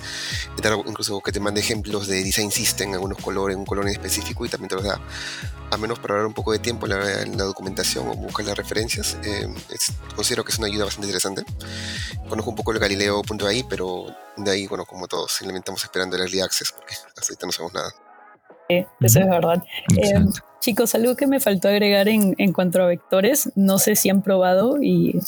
dar, 0.62 0.74
incluso 0.84 1.22
que 1.22 1.32
te 1.32 1.40
mande 1.40 1.62
ejemplos 1.62 2.06
de 2.06 2.22
design 2.22 2.50
system, 2.50 2.92
algunos 2.92 3.16
colores, 3.22 3.56
un 3.56 3.64
color 3.64 3.86
en 3.86 3.92
específico 3.92 4.44
y 4.44 4.50
también 4.50 4.68
te 4.68 4.74
los 4.74 4.84
da. 4.84 5.00
A 5.70 5.76
menos 5.76 5.98
para 5.98 6.14
ahorrar 6.14 6.26
un 6.26 6.34
poco 6.34 6.52
de 6.52 6.58
tiempo 6.58 6.86
en 6.86 7.36
la, 7.36 7.44
documentación 7.44 8.08
o 8.08 8.14
buscar 8.14 8.46
las 8.46 8.56
referencias, 8.56 9.18
eh, 9.22 9.46
considero 10.16 10.44
que 10.44 10.52
es 10.52 10.58
una 10.58 10.66
ayuda 10.66 10.84
bastante 10.84 11.08
interesante. 11.08 11.44
Conozco 12.28 12.50
un 12.50 12.56
poco 12.56 12.72
el 12.72 12.78
Galileo.ai, 12.78 13.64
pero 13.68 14.06
de 14.36 14.50
ahí, 14.50 14.66
bueno, 14.66 14.86
como 14.86 15.06
todos, 15.06 15.32
simplemente 15.32 15.66
estamos 15.66 15.84
esperando 15.84 16.16
el 16.16 16.22
early 16.22 16.40
access 16.40 16.72
porque 16.72 16.94
hasta 16.94 17.20
ahorita 17.20 17.46
no 17.46 17.52
sabemos 17.52 17.74
nada. 17.74 17.90
Sí, 18.68 18.86
eso 19.00 19.20
es 19.20 19.26
verdad. 19.28 19.62
Eh, 19.96 20.24
chicos, 20.60 20.94
algo 20.94 21.16
que 21.16 21.26
me 21.26 21.40
faltó 21.40 21.68
agregar 21.68 22.08
en, 22.08 22.34
en, 22.38 22.52
cuanto 22.52 22.82
a 22.82 22.86
vectores, 22.86 23.50
no 23.54 23.78
sé 23.78 23.96
si 23.96 24.10
han 24.10 24.22
probado, 24.22 24.82
y, 24.82 25.18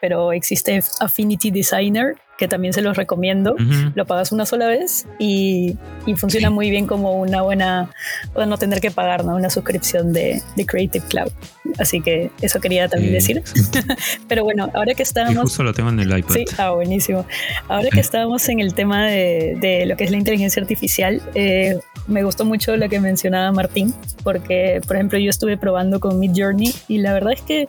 pero 0.00 0.32
existe 0.32 0.80
Affinity 0.98 1.50
Designer, 1.50 2.16
que 2.40 2.48
también 2.48 2.72
se 2.72 2.80
los 2.80 2.96
recomiendo. 2.96 3.54
Lo 3.94 4.06
pagas 4.06 4.32
una 4.32 4.46
sola 4.46 4.66
vez 4.66 5.06
y, 5.18 5.76
y 6.06 6.14
funciona 6.14 6.48
muy 6.48 6.70
bien 6.70 6.86
como 6.86 7.20
una 7.20 7.42
buena, 7.42 7.90
para 8.32 8.46
no 8.46 8.56
tener 8.56 8.80
que 8.80 8.90
pagar 8.90 9.26
¿no? 9.26 9.36
una 9.36 9.50
suscripción 9.50 10.14
de, 10.14 10.40
de, 10.56 10.64
Creative 10.64 11.04
Cloud. 11.06 11.30
Así 11.78 12.00
que 12.00 12.30
eso 12.40 12.58
quería 12.58 12.88
también 12.88 13.12
decir. 13.12 13.42
Pero 14.28 14.42
bueno, 14.42 14.70
ahora 14.72 14.94
que 14.94 15.02
estábamos... 15.02 15.42
justo 15.42 15.62
lo 15.64 15.74
tengo 15.74 15.90
en 15.90 16.00
el 16.00 16.18
iPad. 16.18 16.34
Sí, 16.34 16.44
ah, 16.56 16.70
buenísimo. 16.70 17.26
Ahora 17.68 17.90
que 17.90 18.00
estábamos 18.00 18.48
en 18.48 18.60
el 18.60 18.72
tema 18.72 19.06
de, 19.06 19.58
de 19.60 19.84
lo 19.84 19.98
que 19.98 20.04
es 20.04 20.10
la 20.10 20.16
inteligencia 20.16 20.62
artificial, 20.62 21.20
eh, 21.34 21.78
me 22.06 22.24
gustó 22.24 22.46
mucho 22.46 22.74
lo 22.78 22.88
que 22.88 23.00
mencionaba 23.00 23.52
Martín, 23.52 23.92
porque, 24.24 24.80
por 24.86 24.96
ejemplo, 24.96 25.18
yo 25.18 25.28
estuve 25.28 25.58
probando 25.58 26.00
con 26.00 26.18
Mid 26.18 26.32
Journey 26.34 26.74
y 26.88 26.98
la 26.98 27.12
verdad 27.12 27.34
es 27.34 27.42
que 27.42 27.68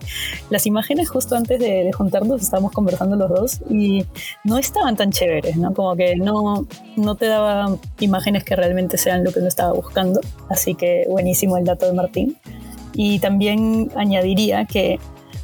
las 0.49 0.65
imágenes 0.65 1.09
justo 1.09 1.36
antes 1.36 1.59
de, 1.59 1.84
de 1.84 1.91
juntarnos 1.91 2.41
estábamos 2.41 2.72
conversando 2.72 3.17
los 3.17 3.30
dos 3.30 3.61
y 3.69 4.05
no 4.45 4.61
estaban 4.62 4.95
tan 4.95 5.12
chéveres, 5.12 5.57
¿no? 5.57 5.74
Como 5.74 5.95
que 5.95 6.16
no, 6.16 6.66
no 6.95 7.16
te 7.16 7.28
daba 7.28 7.78
imágenes 7.99 8.43
que 8.43 8.55
realmente 8.55 8.97
sean 8.97 9.24
lo 9.24 9.32
que 9.32 9.39
uno 9.39 9.47
estaba 9.47 9.74
buscando. 9.74 10.22
Así 10.49 10.76
que 10.76 11.05
buenísimo 11.09 11.57
el 11.57 11.66
dato 11.66 11.86
de 11.86 11.93
Martín. 11.93 12.38
Y 12.93 13.20
también 13.20 13.91
añadiría 13.95 14.66
que, 14.66 14.99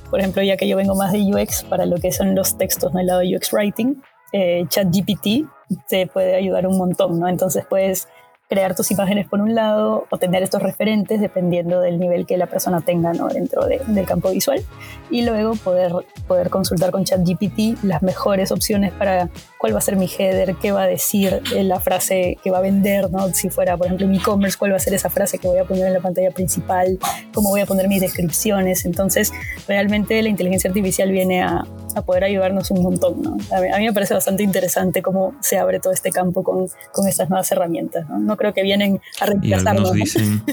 por 0.10 0.20
ejemplo, 0.20 0.42
ya 0.44 0.58
que 0.58 0.68
yo 0.68 0.78
vengo 0.78 0.96
más 0.96 1.12
de 1.12 1.20
UX 1.20 1.64
para 1.64 1.86
lo 1.86 1.98
que 1.98 2.12
son 2.12 2.36
los 2.36 2.58
textos, 2.58 2.94
¿no? 2.94 3.00
El 3.00 3.08
lado 3.08 3.20
de 3.20 3.36
UX 3.36 3.54
Writing, 3.54 4.02
eh, 4.34 4.66
ChatGPT 4.68 5.48
te 5.88 6.08
puede 6.08 6.36
ayudar 6.36 6.68
un 6.68 6.78
montón, 6.78 7.20
¿no? 7.20 7.28
Entonces 7.28 7.66
puedes 7.70 8.08
crear 8.48 8.76
tus 8.76 8.92
imágenes 8.92 9.28
por 9.28 9.42
un 9.42 9.56
lado 9.56 10.06
o 10.10 10.18
tener 10.18 10.42
estos 10.42 10.62
referentes 10.62 11.20
dependiendo 11.20 11.82
del 11.82 12.00
nivel 12.00 12.26
que 12.26 12.38
la 12.38 12.48
persona 12.48 12.82
tenga 12.82 13.14
¿no? 13.14 13.28
dentro 13.28 13.66
del 13.66 14.06
campo 14.06 14.32
visual 14.32 14.64
y 15.10 15.24
luego 15.24 15.56
poder, 15.56 15.92
poder 16.28 16.50
consultar 16.50 16.92
con 16.92 17.04
ChatGPT 17.04 17.84
las 17.84 18.02
mejores 18.04 18.52
opciones 18.52 18.94
para 18.94 19.30
cuál 19.58 19.74
va 19.74 19.80
a 19.80 19.82
ser 19.82 19.98
mi 19.98 20.08
header, 20.08 20.56
qué 20.56 20.72
va 20.72 20.84
a 20.84 20.88
decir 20.88 21.42
la 21.54 21.80
frase 21.80 22.38
que 22.42 22.52
va 22.52 22.60
a 22.60 22.62
vender, 22.62 23.12
¿no? 23.12 23.28
si 23.34 23.50
fuera 23.50 23.76
por 23.76 23.88
ejemplo 23.88 24.08
mi 24.08 24.18
e-commerce, 24.18 24.58
cuál 24.58 24.72
va 24.72 24.78
a 24.78 24.80
ser 24.80 24.94
esa 24.94 25.10
frase 25.10 25.40
que 25.40 25.48
voy 25.48 25.58
a 25.58 25.66
poner 25.66 25.88
en 25.88 25.94
la 25.94 26.00
pantalla 26.00 26.32
principal, 26.32 26.98
cómo 27.34 27.50
voy 27.50 27.62
a 27.62 27.66
poner 27.66 27.90
mis 27.90 28.02
descripciones. 28.02 28.86
Entonces 28.86 29.32
realmente 29.68 30.22
la 30.22 30.30
inteligencia 30.30 30.70
artificial 30.70 31.12
viene 31.12 31.44
a, 31.44 31.66
a 31.98 32.06
poder 32.06 32.24
ayudarnos 32.24 32.72
un 32.72 32.84
montón. 32.84 33.22
¿no? 33.22 33.38
A, 33.56 33.80
mí, 33.80 33.86
me 33.86 33.94
parece 33.94 34.14
bastante 34.14 34.44
interesante 34.44 35.02
cómo 35.02 35.36
se 35.42 35.58
abre 35.58 35.80
todo 35.80 35.94
este 35.94 36.12
campo 36.12 36.44
con, 36.44 36.68
con 36.92 37.08
estas 37.08 37.30
nuevas 37.30 37.52
herramientas. 37.52 38.08
¿no? 38.10 38.20
no 38.20 38.38
creo 38.38 38.54
que 38.54 38.64
vienen 38.64 39.02
a 39.20 39.26
reemplazarnos. 39.26 39.94
Dicen, 39.94 40.44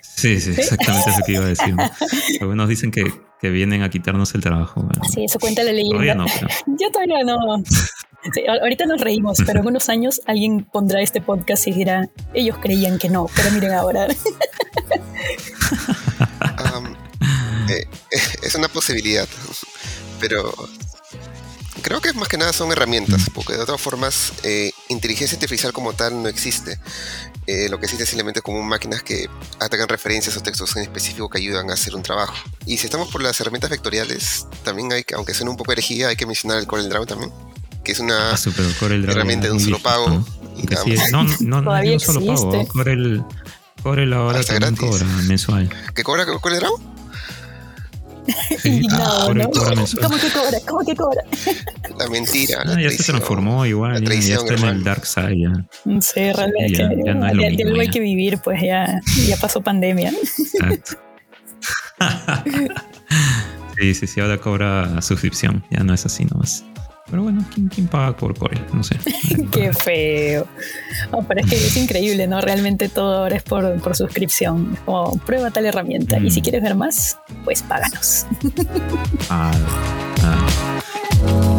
sí, 0.00 0.40
sí, 0.40 0.50
exactamente 0.56 1.10
eso 1.10 1.20
que 1.24 1.32
iba 1.32 1.44
a 1.44 1.48
decir. 1.48 1.74
Algunos 2.40 2.68
dicen 2.68 2.90
que, 2.90 3.04
que, 3.40 3.50
vienen 3.50 3.82
a 3.82 3.90
quitarnos 3.90 4.34
el 4.34 4.42
trabajo. 4.42 4.88
sí, 5.12 5.24
eso 5.24 5.38
cuenta 5.38 5.62
la 5.62 5.72
leyenda. 5.72 5.92
Todavía 5.92 6.14
no, 6.14 6.26
Yo 6.80 6.90
todavía 6.90 7.24
no. 7.24 7.38
ahorita 8.60 8.86
nos 8.86 9.00
reímos, 9.00 9.38
pero 9.46 9.60
en 9.60 9.66
unos 9.66 9.88
años 9.88 10.20
alguien 10.26 10.64
pondrá 10.64 11.00
este 11.00 11.20
podcast 11.20 11.66
y 11.66 11.72
dirá, 11.72 12.08
ellos 12.34 12.56
creían 12.60 12.98
que 12.98 13.08
no, 13.08 13.26
pero 13.34 13.50
miren 13.50 13.72
ahora. 13.72 14.06
um, 16.76 16.94
eh, 17.68 17.86
es 18.42 18.54
una 18.54 18.68
posibilidad 18.68 19.26
pero 20.22 20.54
creo 21.82 22.00
que 22.00 22.12
más 22.12 22.28
que 22.28 22.38
nada 22.38 22.52
son 22.52 22.70
herramientas, 22.70 23.28
porque 23.34 23.54
de 23.54 23.66
todas 23.66 23.80
formas, 23.80 24.32
eh, 24.44 24.70
inteligencia 24.88 25.34
artificial 25.34 25.72
como 25.72 25.92
tal 25.94 26.22
no 26.22 26.28
existe. 26.28 26.78
Eh, 27.48 27.68
lo 27.68 27.80
que 27.80 27.86
existe 27.86 28.04
es 28.04 28.08
simplemente 28.08 28.40
como 28.40 28.62
máquinas 28.62 29.02
que 29.02 29.28
atacan 29.58 29.88
referencias 29.88 30.36
o 30.36 30.40
textos 30.40 30.76
en 30.76 30.82
específico 30.82 31.28
que 31.28 31.38
ayudan 31.38 31.70
a 31.70 31.74
hacer 31.74 31.96
un 31.96 32.02
trabajo. 32.02 32.34
Y 32.66 32.76
si 32.78 32.86
estamos 32.86 33.08
por 33.08 33.20
las 33.20 33.40
herramientas 33.40 33.68
vectoriales, 33.68 34.46
también 34.62 34.92
hay, 34.92 35.04
aunque 35.16 35.34
suene 35.34 35.50
un 35.50 35.56
poco 35.56 35.72
herejía, 35.72 36.08
hay 36.08 36.16
que 36.16 36.24
mencionar 36.24 36.58
el 36.58 36.68
CorelDRAW 36.68 37.04
también, 37.04 37.32
que 37.82 37.90
es 37.90 37.98
una 37.98 38.30
ah, 38.32 38.36
herramienta 38.80 39.48
de 39.48 39.52
un 39.52 39.60
solo 39.60 39.80
pago. 39.80 40.08
¿no? 40.08 40.24
no, 41.40 41.62
no, 41.62 41.98
solo 41.98 42.24
pago. 42.24 42.68
Corel, 42.68 43.24
Corel 43.82 44.12
ahora 44.12 44.38
Hasta 44.38 44.60
también 44.60 44.76
gratis. 44.76 45.00
cobra 45.00 45.22
mensual. 45.24 45.70
¿Qué 45.96 46.04
cobra 46.04 46.24
Corel 46.26 46.60
Draw? 46.60 46.91
Sí, 48.58 48.80
No, 48.88 49.26
Corel 49.26 49.48
no. 49.48 49.84
¿Cómo 50.00 50.16
que 50.16 50.28
cobra? 50.30 50.58
¿Cómo 50.68 50.80
que 50.84 50.94
cobra? 50.94 51.22
La 51.98 52.08
mentira. 52.08 52.58
Ah, 52.60 52.64
la 52.64 52.74
ya 52.74 52.90
se 52.90 52.96
traición. 52.96 53.16
transformó 53.18 53.66
igual, 53.66 53.92
La 53.92 53.98
ya, 53.98 54.04
ya 54.04 54.06
traición, 54.06 54.38
está 54.52 54.54
en 54.68 54.76
el 54.76 54.84
dark 54.84 55.04
side 55.06 55.38
ya. 55.38 56.00
Sí, 56.00 56.32
realmente. 56.32 56.72
Ya- 56.72 56.90
ya 57.04 57.14
no 57.14 57.26
es 57.26 57.34
lo 57.34 57.42
mismo, 57.42 57.80
hay 57.80 57.88
que 57.88 58.00
vivir, 58.00 58.38
pues 58.38 58.62
ya, 58.62 59.00
ya 59.26 59.36
pasó 59.36 59.60
pandemia. 59.60 60.10
Exacto. 60.10 60.96
sí, 63.78 63.94
sí, 63.94 64.06
sí, 64.06 64.20
ahora 64.20 64.38
cobra 64.38 65.00
suscripción, 65.02 65.64
ya 65.70 65.80
no 65.84 65.92
es 65.94 66.04
así 66.06 66.24
nomás. 66.24 66.64
Pero 67.12 67.24
bueno, 67.24 67.44
¿quién, 67.54 67.68
quién 67.68 67.86
paga 67.88 68.16
por 68.16 68.34
Corel? 68.36 68.64
No 68.72 68.82
sé. 68.82 68.96
Qué 69.52 69.70
feo. 69.74 70.46
No, 71.12 71.22
pero 71.28 71.40
es 71.42 71.46
que 71.50 71.56
es 71.56 71.76
increíble, 71.76 72.26
¿no? 72.26 72.40
Realmente 72.40 72.88
todo 72.88 73.18
ahora 73.18 73.36
es 73.36 73.42
por, 73.42 73.78
por 73.82 73.94
suscripción. 73.94 74.78
Como 74.86 75.18
prueba 75.18 75.50
tal 75.50 75.66
herramienta. 75.66 76.18
Y 76.18 76.30
si 76.30 76.40
Mm. 76.40 76.42
quieres 76.42 76.62
ver 76.62 76.74
más, 76.74 77.18
pues 77.44 77.62
páganos. 77.62 78.24
Ah, 79.28 79.52
ah. 80.22 81.51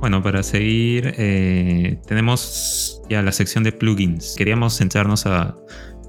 Bueno, 0.00 0.22
para 0.22 0.42
seguir, 0.42 1.14
eh, 1.18 1.98
tenemos 2.06 3.02
ya 3.10 3.20
la 3.22 3.32
sección 3.32 3.64
de 3.64 3.72
plugins. 3.72 4.34
Queríamos 4.34 4.78
centrarnos 4.78 5.26
a 5.26 5.54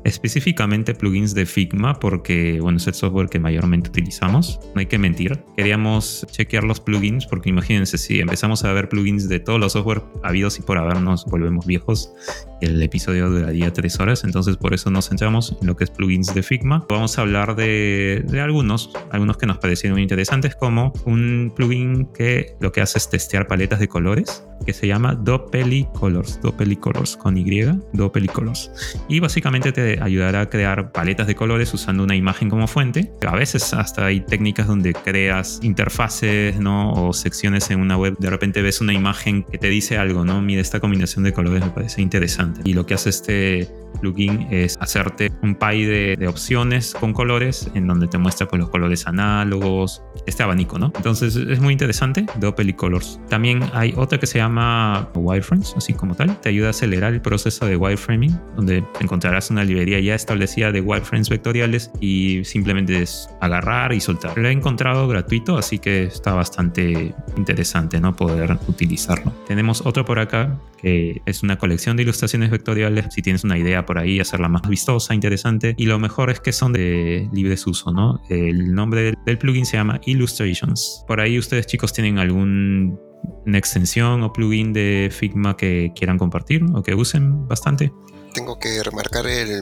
específicamente 0.06 0.96
plugins 0.96 1.34
de 1.34 1.46
Figma 1.46 2.00
porque, 2.00 2.60
bueno, 2.62 2.78
es 2.78 2.88
el 2.88 2.94
software 2.94 3.28
que 3.28 3.38
mayormente 3.38 3.90
utilizamos. 3.90 4.62
No 4.74 4.80
hay 4.80 4.86
que 4.86 4.98
mentir. 4.98 5.44
Queríamos 5.58 6.26
chequear 6.32 6.64
los 6.64 6.80
plugins 6.80 7.26
porque 7.26 7.50
imagínense, 7.50 7.98
si 7.98 8.22
empezamos 8.22 8.64
a 8.64 8.72
ver 8.72 8.88
plugins 8.88 9.28
de 9.28 9.42
todos 9.42 9.60
los 9.60 9.74
software 9.74 10.02
habidos 10.24 10.58
y 10.58 10.62
por 10.62 10.78
haber 10.78 11.02
nos 11.02 11.26
volvemos 11.26 11.66
viejos, 11.66 12.14
el 12.62 12.82
episodio 12.82 13.30
duraría 13.30 13.74
tres 13.74 14.00
horas. 14.00 14.24
Entonces, 14.24 14.58
por 14.58 14.74
eso 14.74 14.90
nos 14.92 15.10
centramos 15.10 15.58
en 15.62 15.68
lo 15.68 15.76
que 15.76 15.84
es 15.84 15.90
plugins 15.90 16.34
de 16.34 16.44
Figma. 16.44 16.86
Vamos 16.90 17.18
a 17.18 17.22
hablar 17.22 17.56
de, 17.56 18.24
algunos, 18.42 18.92
algunos 19.12 19.38
que 19.38 19.46
nos 19.46 19.58
parecieron 19.58 20.00
interesantes, 20.00 20.56
como 20.56 20.94
un 21.06 21.54
plugin 21.56 22.06
que 22.14 22.56
lo 22.60 22.72
que 22.72 22.82
hace 22.82 22.98
es 22.98 23.10
testear 23.10 23.48
paletas 23.48 23.80
de 23.80 23.88
colores 23.88 24.44
que 24.66 24.74
se 24.74 24.86
llama 24.86 25.16
Doppeli 25.16 25.88
Colors, 25.96 26.40
Doppeli 26.40 26.76
Colors 26.76 27.18
con 27.18 27.36
Y, 27.36 27.62
Doppeli 27.94 28.28
Colors. 28.28 28.72
Y 29.10 29.20
básicamente 29.20 29.72
te 29.72 30.00
ayudará 30.00 30.42
a 30.42 30.50
crear 30.50 30.92
paletas 30.92 31.26
de 31.26 31.34
colores 31.34 31.74
usando 31.74 32.04
una 32.04 32.16
imagen 32.16 32.48
como 32.48 32.68
fuente. 32.68 33.12
A 33.28 33.36
veces 33.36 33.74
hasta 33.74 34.06
hay 34.06 34.20
técnicas 34.22 34.68
donde 34.68 34.94
creas 34.94 35.60
interfaces. 35.64 36.56
O 36.64 37.14
secciones 37.14 37.70
en 37.72 37.80
una 37.80 37.98
web. 37.98 38.16
De 38.20 38.30
repente 38.30 38.62
ves 38.62 38.82
una 38.82 38.94
imagen 38.94 39.44
que 39.44 39.58
te 39.58 39.70
dice 39.70 39.98
algo, 39.98 40.26
¿no? 40.26 40.42
Mira, 40.42 40.62
esta 40.62 40.80
combinación 40.80 41.24
de 41.24 41.34
colores 41.34 41.64
me 41.64 41.72
parece 41.72 42.02
interesante. 42.02 42.51
Y 42.64 42.74
lo 42.74 42.86
que 42.86 42.94
hace 42.94 43.10
este 43.10 43.70
plugin 44.00 44.48
es 44.50 44.78
hacerte 44.80 45.32
un 45.42 45.56
pie 45.56 45.88
de, 45.88 46.16
de 46.18 46.28
opciones 46.28 46.96
con 47.00 47.14
colores 47.14 47.70
en 47.74 47.88
donde 47.88 48.08
te 48.08 48.18
muestra 48.18 48.48
pues, 48.48 48.60
los 48.60 48.70
colores 48.70 49.06
análogos, 49.08 50.02
este 50.26 50.44
abanico, 50.44 50.80
¿no? 50.80 50.92
Entonces 50.96 51.36
es 51.36 51.60
muy 51.60 51.74
interesante, 51.74 52.26
Doppel 52.40 52.76
Colors. 52.76 53.20
También 53.30 53.62
hay 53.74 53.94
otra 53.98 54.20
que 54.20 54.28
se 54.28 54.38
llama 54.38 55.10
Wireframes, 55.16 55.74
así 55.76 55.94
como 55.94 56.16
tal. 56.16 56.40
Te 56.42 56.50
ayuda 56.50 56.68
a 56.68 56.70
acelerar 56.72 57.14
el 57.14 57.22
proceso 57.22 57.66
de 57.66 57.76
wireframing, 57.76 58.40
donde 58.56 58.84
encontrarás 59.00 59.50
una 59.50 59.64
librería 59.64 60.00
ya 60.00 60.16
establecida 60.16 60.72
de 60.72 60.82
wireframes 60.82 61.30
vectoriales 61.30 61.92
y 62.00 62.44
simplemente 62.44 63.02
es 63.02 63.30
agarrar 63.42 63.94
y 63.94 64.00
soltar. 64.00 64.38
Lo 64.38 64.48
he 64.48 64.52
encontrado 64.52 65.08
gratuito, 65.08 65.58
así 65.58 65.80
que 65.80 66.04
está 66.04 66.34
bastante 66.34 67.14
interesante, 67.38 68.00
¿no? 68.00 68.16
Poder 68.16 68.58
utilizarlo. 68.68 69.34
Tenemos 69.48 69.86
otro 69.86 70.06
por 70.06 70.20
acá 70.20 70.58
es 70.84 71.44
una 71.44 71.58
colección 71.58 71.98
de 71.98 72.04
ilustraciones 72.04 72.50
vectoriales. 72.50 73.08
Si 73.12 73.22
tienes 73.22 73.44
una 73.44 73.58
idea 73.58 73.86
por 73.86 73.98
ahí, 73.98 74.20
hacerla 74.20 74.50
más 74.50 74.68
vistosa, 74.68 75.14
interesante. 75.14 75.76
Y 75.78 75.86
lo 75.86 76.00
mejor 76.00 76.30
es 76.30 76.40
que 76.40 76.52
son 76.52 76.74
de 76.74 77.30
libre 77.34 77.56
uso, 77.66 77.92
¿no? 77.92 78.22
El 78.30 78.74
nombre 78.74 79.04
del, 79.04 79.16
del 79.26 79.38
plugin 79.38 79.66
se 79.66 79.78
llama 79.78 80.00
Illustrations. 80.06 81.04
Por 81.08 81.20
ahí 81.20 81.38
ustedes 81.38 81.68
chicos 81.68 81.94
tienen 81.94 82.18
algún 82.18 83.00
una 83.46 83.58
extensión 83.58 84.24
o 84.24 84.34
plugin 84.34 84.74
de 84.74 85.10
Figma 85.12 85.56
que 85.56 85.92
quieran 85.96 86.18
compartir 86.18 86.64
o 86.74 86.82
que 86.82 86.96
usen 86.96 87.48
bastante. 87.48 87.92
Tengo 88.34 88.60
que 88.60 88.82
remarcar 88.84 89.28
el 89.28 89.62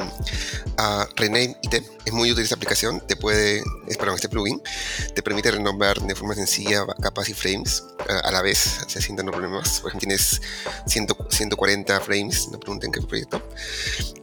a 0.78 1.08
Rename 1.16 1.58
IT. 1.62 1.84
Es 2.06 2.14
muy 2.14 2.32
útil 2.32 2.44
esta 2.44 2.56
aplicación. 2.56 3.02
Te 3.02 3.16
puede, 3.16 3.62
es 3.88 3.98
perdón, 3.98 4.16
este 4.16 4.30
plugin 4.30 4.62
te 5.14 5.22
permite 5.22 5.52
renombrar 5.52 6.00
de 6.02 6.16
forma 6.16 6.36
sencilla 6.36 6.86
capas 7.02 7.30
y 7.30 7.34
frames 7.34 7.84
a, 8.08 8.28
a 8.28 8.32
la 8.32 8.42
vez, 8.42 8.80
así 8.86 9.02
sin 9.02 9.16
tener 9.16 9.32
problemas. 9.32 9.80
Por 9.82 9.90
ejemplo, 9.90 10.08
tienes 10.08 10.42
100 10.88 11.08
140 11.30 12.00
frames, 12.02 12.48
no 12.52 12.60
pregunten 12.60 12.92
qué 12.92 13.02
proyecto, 13.02 13.42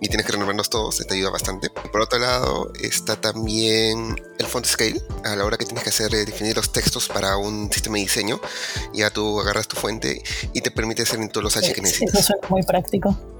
y 0.00 0.08
tienes 0.08 0.26
que 0.26 0.32
renombrarlos 0.32 0.70
todos. 0.70 0.96
Te 1.06 1.14
ayuda 1.14 1.30
bastante. 1.30 1.70
Por 1.70 2.00
otro 2.00 2.18
lado, 2.18 2.72
está 2.80 3.20
también 3.20 4.16
el 4.38 4.46
font 4.46 4.66
scale. 4.66 5.00
A 5.24 5.36
la 5.36 5.44
hora 5.44 5.56
que 5.56 5.64
tienes 5.64 5.82
que 5.82 5.90
hacer 5.90 6.14
eh, 6.14 6.24
definir 6.24 6.56
los 6.56 6.72
textos 6.72 7.08
para 7.08 7.36
un 7.36 7.70
sistema 7.72 7.96
de 7.96 8.02
diseño, 8.02 8.40
ya 8.94 9.10
tú 9.10 9.40
agarras 9.40 9.68
tu 9.68 9.76
fuente 9.76 10.22
y 10.52 10.60
te 10.60 10.70
permite 10.70 11.02
hacer 11.02 11.20
en 11.20 11.28
todos 11.28 11.44
los 11.44 11.56
H 11.56 11.66
que 11.72 11.80
Eso 11.80 11.82
necesitas. 11.82 12.26
suena 12.26 12.48
muy 12.48 12.62
práctico. 12.62 13.35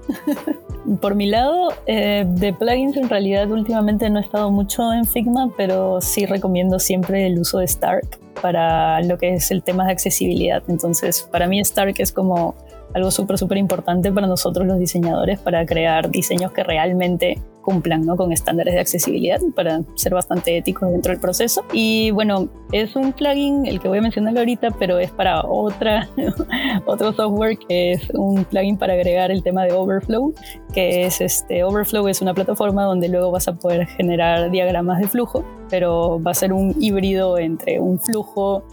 Por 1.01 1.15
mi 1.17 1.27
lado, 1.27 1.71
eh, 1.87 2.25
de 2.27 2.53
plugins 2.53 2.97
en 2.97 3.09
realidad 3.09 3.51
últimamente 3.51 4.09
no 4.09 4.21
he 4.21 4.23
estado 4.23 4.51
mucho 4.51 4.93
en 4.93 5.05
Figma, 5.05 5.53
pero 5.57 6.01
sí 6.01 6.27
recomiendo 6.27 6.79
siempre 6.79 7.27
el 7.27 7.41
uso 7.41 7.59
de 7.59 7.65
Stark 7.65 8.21
para 8.41 9.03
lo 9.03 9.19
que 9.19 9.35
es 9.35 9.51
el 9.51 9.63
tema 9.63 9.87
de 9.87 9.93
accesibilidad. 9.93 10.63
Entonces, 10.69 11.29
para 11.33 11.49
mí 11.49 11.59
Stark 11.61 11.95
es 11.99 12.13
como 12.13 12.55
algo 12.95 13.11
súper, 13.11 13.37
súper 13.37 13.59
importante 13.59 14.13
para 14.13 14.27
nosotros 14.27 14.67
los 14.67 14.79
diseñadores 14.79 15.41
para 15.41 15.67
crear 15.67 16.09
diseños 16.11 16.53
que 16.53 16.63
realmente 16.63 17.39
cumplan 17.67 18.07
¿no? 18.07 18.17
con 18.17 18.33
estándares 18.33 18.75
de 18.75 18.81
accesibilidad 18.81 19.41
para 19.57 19.81
ser 19.97 20.15
bastante 20.15 20.57
éticos 20.57 20.89
dentro 20.93 21.11
del 21.11 21.21
proceso. 21.21 21.65
Y 21.73 22.13
bueno, 22.13 22.49
es 22.71 22.95
un 22.95 23.13
plugin, 23.13 23.67
el 23.67 23.81
que 23.81 23.89
voy 23.89 23.99
a 23.99 24.03
mencionar 24.03 24.39
ahorita, 24.39 24.71
pero 24.79 25.01
es 25.01 25.11
para 25.11 25.45
otra, 25.45 26.09
otro 26.87 27.13
software 27.13 27.59
que 27.59 27.93
es 27.93 28.09
un 28.11 28.45
plugin 28.45 28.79
para 28.79 28.93
agregar 28.93 29.33
el 29.33 29.43
tema 29.43 29.65
de 29.65 29.73
Overflow, 29.73 30.33
que 30.73 31.07
es 31.07 31.21
este 31.21 31.65
Overflow 31.65 32.07
es 32.07 32.23
una 32.23 32.35
plataforma 32.35 32.85
donde 32.85 33.09
luego 33.09 33.33
vas 33.33 33.49
a 33.49 33.55
poder 33.57 33.87
generar 33.87 34.51
diagramas 34.51 35.01
de 35.01 35.09
flujo, 35.09 35.45
pero 35.69 36.23
va 36.23 36.31
a 36.31 36.35
ser 36.35 36.53
un 36.53 36.75
híbrido 36.81 37.37
entre 37.39 37.81
un 37.81 37.99
flujo 37.99 38.65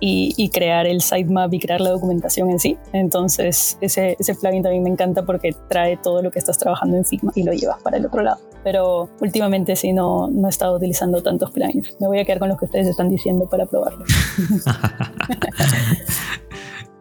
y, 0.00 0.32
y 0.38 0.48
crear 0.48 0.86
el 0.86 1.02
sitemap 1.02 1.52
y 1.52 1.58
crear 1.58 1.82
la 1.82 1.90
documentación 1.90 2.48
en 2.50 2.58
sí. 2.58 2.78
Entonces, 2.94 3.76
ese, 3.82 4.16
ese 4.18 4.34
plugin 4.34 4.62
también 4.62 4.84
me 4.84 4.90
encanta 4.90 5.22
porque 5.24 5.54
trae 5.68 5.98
todo 5.98 6.22
lo 6.22 6.30
que 6.30 6.38
estás 6.38 6.56
trabajando 6.56 6.96
en 6.96 7.04
Figma 7.04 7.32
y 7.34 7.42
lo 7.42 7.52
llevas 7.52 7.82
para 7.82 7.98
el 7.98 8.06
otro 8.06 8.22
lado. 8.22 8.37
Pero 8.64 9.08
últimamente 9.20 9.76
sí 9.76 9.92
no, 9.92 10.28
no 10.28 10.48
he 10.48 10.50
estado 10.50 10.76
utilizando 10.76 11.22
tantos 11.22 11.50
plugins. 11.50 11.96
Me 12.00 12.06
voy 12.06 12.18
a 12.18 12.24
quedar 12.24 12.38
con 12.38 12.48
los 12.48 12.58
que 12.58 12.64
ustedes 12.66 12.88
están 12.88 13.08
diciendo 13.08 13.48
para 13.48 13.66
probarlo. 13.66 14.04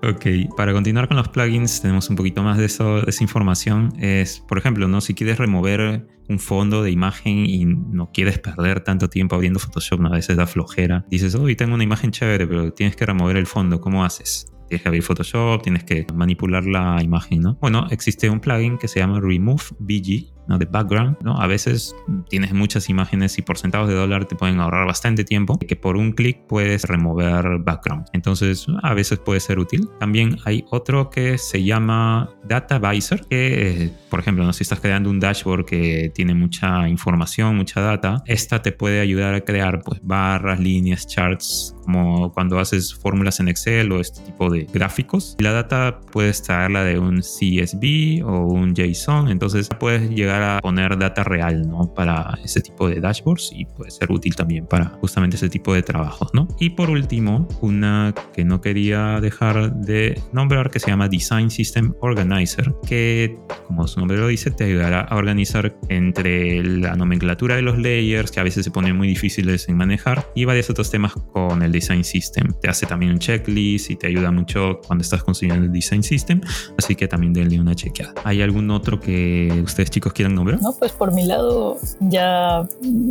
Ok, 0.04 0.56
para 0.56 0.74
continuar 0.74 1.08
con 1.08 1.18
los 1.18 1.28
plugins, 1.28 1.82
tenemos 1.82 2.08
un 2.10 2.16
poquito 2.16 2.44
más 2.44 2.58
de, 2.58 2.66
eso, 2.66 3.02
de 3.02 3.10
esa 3.10 3.24
información. 3.24 3.94
Es, 4.00 4.40
por 4.48 4.60
ejemplo, 4.60 4.88
¿no? 4.88 5.02
si 5.02 5.16
quieres 5.16 5.40
remover 5.40 6.08
un 6.30 6.40
fondo 6.40 6.84
de 6.84 6.92
imagen 6.92 7.46
y 7.48 7.66
no 7.66 8.12
quieres 8.12 8.38
perder 8.38 8.82
tanto 8.82 9.10
tiempo 9.10 9.36
abriendo 9.36 9.60
Photoshop, 9.60 10.00
¿no? 10.00 10.10
a 10.10 10.12
veces 10.12 10.38
da 10.38 10.46
flojera. 10.46 11.04
Dices, 11.10 11.34
hoy 11.34 11.56
tengo 11.56 11.74
una 11.74 11.84
imagen 11.84 12.12
chévere, 12.12 12.46
pero 12.46 12.72
tienes 12.74 12.96
que 12.96 13.06
remover 13.08 13.38
el 13.38 13.48
fondo. 13.48 13.82
¿Cómo 13.82 14.06
haces? 14.06 14.46
Tienes 14.70 14.84
que 14.84 14.88
abrir 14.88 15.02
Photoshop, 15.02 15.64
tienes 15.64 15.84
que 15.84 16.06
manipular 16.14 16.66
la 16.66 17.02
imagen, 17.02 17.42
¿no? 17.42 17.58
Bueno, 17.60 17.88
existe 17.90 18.30
un 18.30 18.40
plugin 18.40 18.78
que 18.78 18.88
se 18.88 19.00
llama 19.00 19.20
Remove 19.20 19.64
BG, 19.80 20.37
¿no? 20.48 20.58
de 20.58 20.66
background, 20.66 21.18
¿no? 21.22 21.40
A 21.40 21.48
veces 21.48 21.96
tienes 22.30 22.54
muchas 22.54 22.90
imágenes 22.90 23.38
y 23.38 23.42
por 23.42 23.58
centavos 23.58 23.90
de 23.90 23.96
dólar 23.96 24.26
te 24.26 24.36
pueden 24.36 24.60
ahorrar 24.60 24.86
bastante 24.86 25.24
tiempo, 25.24 25.58
que 25.60 25.76
por 25.76 25.98
un 25.98 26.12
clic 26.12 26.46
puedes 26.48 26.84
remover 26.84 27.60
background. 27.60 28.08
Entonces, 28.14 28.66
a 28.84 28.94
veces 28.94 29.20
puede 29.20 29.40
ser 29.40 29.60
útil. 29.60 29.90
También 30.00 30.38
hay 30.46 30.66
otro 30.70 31.10
que 31.10 31.38
se 31.38 31.64
llama 31.64 32.30
Data 32.44 32.80
Visor, 32.80 33.28
que, 33.28 33.84
eh, 33.86 33.94
por 34.10 34.20
ejemplo, 34.20 34.44
¿no? 34.44 34.54
si 34.54 34.64
estás 34.64 34.80
creando 34.80 35.10
un 35.10 35.20
dashboard 35.20 35.66
que 35.66 36.12
tiene 36.14 36.34
mucha 36.34 36.88
información, 36.88 37.56
mucha 37.56 37.82
data, 37.82 38.24
esta 38.26 38.62
te 38.62 38.72
puede 38.72 39.00
ayudar 39.00 39.34
a 39.34 39.42
crear 39.42 39.82
pues, 39.82 40.00
barras, 40.04 40.60
líneas, 40.60 41.08
charts, 41.08 41.76
como 41.84 42.32
cuando 42.34 42.60
haces 42.60 42.94
fórmulas 42.94 43.40
en 43.40 43.48
Excel 43.48 43.92
o 43.92 44.00
este 44.00 44.22
tipo 44.22 44.50
de 44.50 44.66
gráficos. 44.66 45.36
La 45.40 45.52
data 45.52 46.00
puedes 46.12 46.42
traerla 46.42 46.84
de 46.84 47.00
un 47.00 47.22
CSV 47.22 48.26
o 48.26 48.48
un 48.48 48.74
JSON, 48.76 49.30
entonces 49.30 49.70
puedes 49.80 50.10
llegar 50.10 50.37
llegar 50.38 50.58
a 50.58 50.62
poner 50.62 50.98
data 50.98 51.24
real, 51.24 51.68
¿no? 51.68 51.94
Para 51.94 52.38
ese 52.44 52.62
tipo 52.62 52.88
de 52.90 53.00
dashboards 53.00 53.52
y 53.54 53.66
puede 53.66 53.92
ser 53.92 54.12
útil 54.12 54.36
también 54.36 54.66
para 54.66 54.86
justamente 55.02 55.36
ese 55.36 55.50
tipo 55.50 55.74
de 55.74 55.84
trabajos, 55.84 56.30
¿no? 56.34 56.48
Y 56.60 56.72
por 56.72 56.90
último, 56.90 57.48
una 57.62 58.14
que 58.34 58.46
no 58.46 58.62
quería 58.62 59.20
dejar 59.22 59.74
de 59.74 60.20
nombrar 60.32 60.70
que 60.70 60.80
se 60.80 60.88
llama 60.88 61.08
Design 61.08 61.50
System 61.50 61.94
Organizer, 62.02 62.74
que 62.88 63.38
como 63.68 63.88
su 63.88 64.00
nombre 64.00 64.18
lo 64.18 64.28
dice, 64.28 64.52
te 64.52 64.64
ayudará 64.64 65.02
a 65.02 65.16
organizar 65.16 65.78
entre 65.90 66.64
la 66.64 66.96
nomenclatura 66.96 67.56
de 67.56 67.62
los 67.62 67.78
layers, 67.78 68.32
que 68.32 68.40
a 68.40 68.44
veces 68.44 68.64
se 68.64 68.72
ponen 68.72 68.96
muy 68.96 69.08
difíciles 69.08 69.68
en 69.68 69.78
manejar, 69.78 70.26
y 70.36 70.46
varios 70.46 70.70
otros 70.70 70.90
temas 70.90 71.14
con 71.14 71.62
el 71.62 71.72
Design 71.72 72.04
System. 72.04 72.54
Te 72.62 72.70
hace 72.70 72.86
también 72.86 73.12
un 73.12 73.20
checklist 73.20 73.92
y 73.92 73.96
te 73.96 74.08
ayuda 74.08 74.32
mucho 74.32 74.80
cuando 74.86 75.02
estás 75.02 75.24
construyendo 75.24 75.66
el 75.66 75.72
Design 75.72 76.04
System, 76.04 76.42
así 76.78 76.96
que 76.96 77.08
también 77.08 77.34
denle 77.34 77.60
una 77.60 77.76
chequeada. 77.76 78.14
¿Hay 78.24 78.42
algún 78.42 78.72
otro 78.72 79.00
que 79.00 79.62
ustedes 79.64 79.90
chicos 79.90 80.14
quieran 80.14 80.27
nombrar? 80.36 80.62
No, 80.62 80.74
pues 80.74 80.92
por 80.92 81.14
mi 81.14 81.26
lado, 81.26 81.78
ya, 82.00 82.68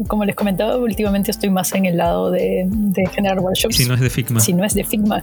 como 0.08 0.24
les 0.24 0.34
comentaba, 0.34 0.76
últimamente 0.76 1.30
estoy 1.30 1.50
más 1.50 1.72
en 1.74 1.86
el 1.86 1.96
lado 1.96 2.30
de, 2.30 2.68
generar 3.12 3.40
workshops. 3.40 3.76
Si 3.76 3.86
no 3.86 3.94
es 3.94 4.00
de 4.00 4.10
Figma. 4.10 4.40
Si 4.40 4.52
no 4.52 4.64
es 4.64 4.74
de 4.74 4.84
Figma, 4.84 5.22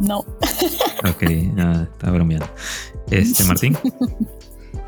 no. 0.00 0.18
ok, 0.18 1.22
nada, 1.54 1.88
está 1.92 2.10
bromeando. 2.10 2.48
Este, 3.10 3.44
Martín. 3.48 3.76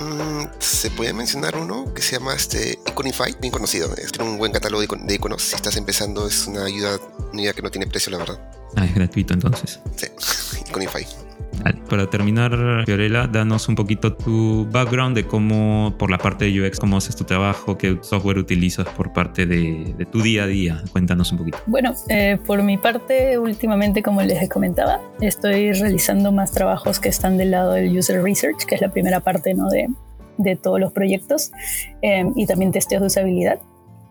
Mm, 0.00 0.44
se 0.58 0.90
puede 0.90 1.12
mencionar 1.12 1.56
uno 1.56 1.92
que 1.92 2.00
se 2.00 2.16
llama 2.16 2.34
este 2.34 2.78
Iconify, 2.88 3.36
bien 3.40 3.52
conocido. 3.52 3.94
Tiene 3.94 4.30
un 4.30 4.38
buen 4.38 4.50
catálogo 4.50 4.82
de 4.82 5.14
iconos. 5.14 5.42
Si 5.42 5.54
estás 5.54 5.76
empezando, 5.76 6.26
es 6.26 6.46
una 6.46 6.64
ayuda, 6.64 6.98
una 7.32 7.42
ayuda 7.42 7.52
que 7.52 7.62
no 7.62 7.70
tiene 7.70 7.86
precio, 7.86 8.10
la 8.10 8.18
verdad. 8.18 8.40
Ah, 8.76 8.86
es 8.86 8.94
gratuito 8.94 9.34
entonces. 9.34 9.78
Sí, 9.96 10.06
Iconify. 10.68 11.06
Para 11.88 12.08
terminar, 12.08 12.84
Fiorella, 12.86 13.26
danos 13.26 13.68
un 13.68 13.74
poquito 13.74 14.14
tu 14.14 14.66
background 14.70 15.16
de 15.16 15.24
cómo, 15.26 15.94
por 15.98 16.10
la 16.10 16.18
parte 16.18 16.46
de 16.46 16.60
UX, 16.60 16.78
cómo 16.78 16.96
haces 16.96 17.16
tu 17.16 17.24
trabajo, 17.24 17.76
qué 17.76 17.98
software 18.00 18.38
utilizas 18.38 18.86
por 18.88 19.12
parte 19.12 19.46
de, 19.46 20.06
tu 20.10 20.22
día 20.22 20.44
a 20.44 20.46
día. 20.46 20.82
Cuéntanos 20.92 21.32
un 21.32 21.38
poquito. 21.38 21.58
Bueno, 21.66 21.94
eh, 22.08 22.38
por 22.46 22.62
mi 22.62 22.78
parte, 22.78 23.38
últimamente, 23.38 24.02
como 24.02 24.22
les 24.22 24.48
comentaba, 24.48 25.00
estoy 25.20 25.72
realizando 25.72 26.32
más 26.32 26.52
trabajos 26.52 27.00
que 27.00 27.08
están 27.08 27.36
del 27.36 27.50
lado 27.50 27.72
del 27.72 27.96
user 27.96 28.22
research, 28.22 28.64
que 28.66 28.76
es 28.76 28.80
la 28.80 28.90
primera 28.90 29.20
parte 29.20 29.54
¿no? 29.54 29.68
de, 29.68 29.88
de 30.38 30.56
todos 30.56 30.80
los 30.80 30.92
proyectos, 30.92 31.50
eh, 32.02 32.24
y 32.36 32.46
también 32.46 32.72
testeos 32.72 33.02
de 33.02 33.06
usabilidad. 33.06 33.60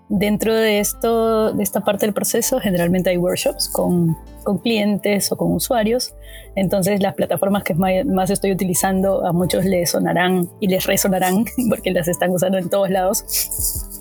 Dentro 0.10 0.56
de, 0.56 0.80
esto, 0.80 1.54
de 1.54 1.62
esta 1.62 1.82
parte 1.82 2.08
del 2.08 2.14
proceso, 2.14 2.60
generalmente 2.60 3.12
hay 3.12 3.18
workshops 3.18 3.70
con, 3.70 4.18
con 4.44 4.58
clientes 4.58 5.32
o 5.32 5.38
con 5.38 5.54
usuarios. 5.54 6.16
Entonces, 6.56 7.02
las 7.02 7.16
plataformas 7.16 7.64
que 7.64 7.74
más 7.76 8.30
estoy 8.30 8.52
utilizando 8.52 9.26
a 9.26 9.32
muchos 9.32 9.66
les 9.66 9.92
sonarán 9.92 10.50
y 10.60 10.68
les 10.68 10.86
resonarán 10.86 11.46
porque 11.70 11.92
las 11.92 12.08
están 12.08 12.32
usando 12.32 12.58
en 12.58 12.70
todos 12.70 12.90
lados 12.90 13.24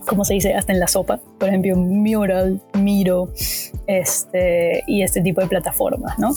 como 0.08 0.24
se 0.24 0.34
dice, 0.34 0.54
hasta 0.54 0.72
en 0.72 0.80
la 0.80 0.88
sopa, 0.88 1.20
por 1.38 1.48
ejemplo, 1.48 1.76
Mural, 1.76 2.60
Miro, 2.74 3.28
este, 3.86 4.82
y 4.86 5.02
este 5.02 5.20
tipo 5.20 5.40
de 5.40 5.46
plataformas, 5.46 6.18
¿no? 6.18 6.30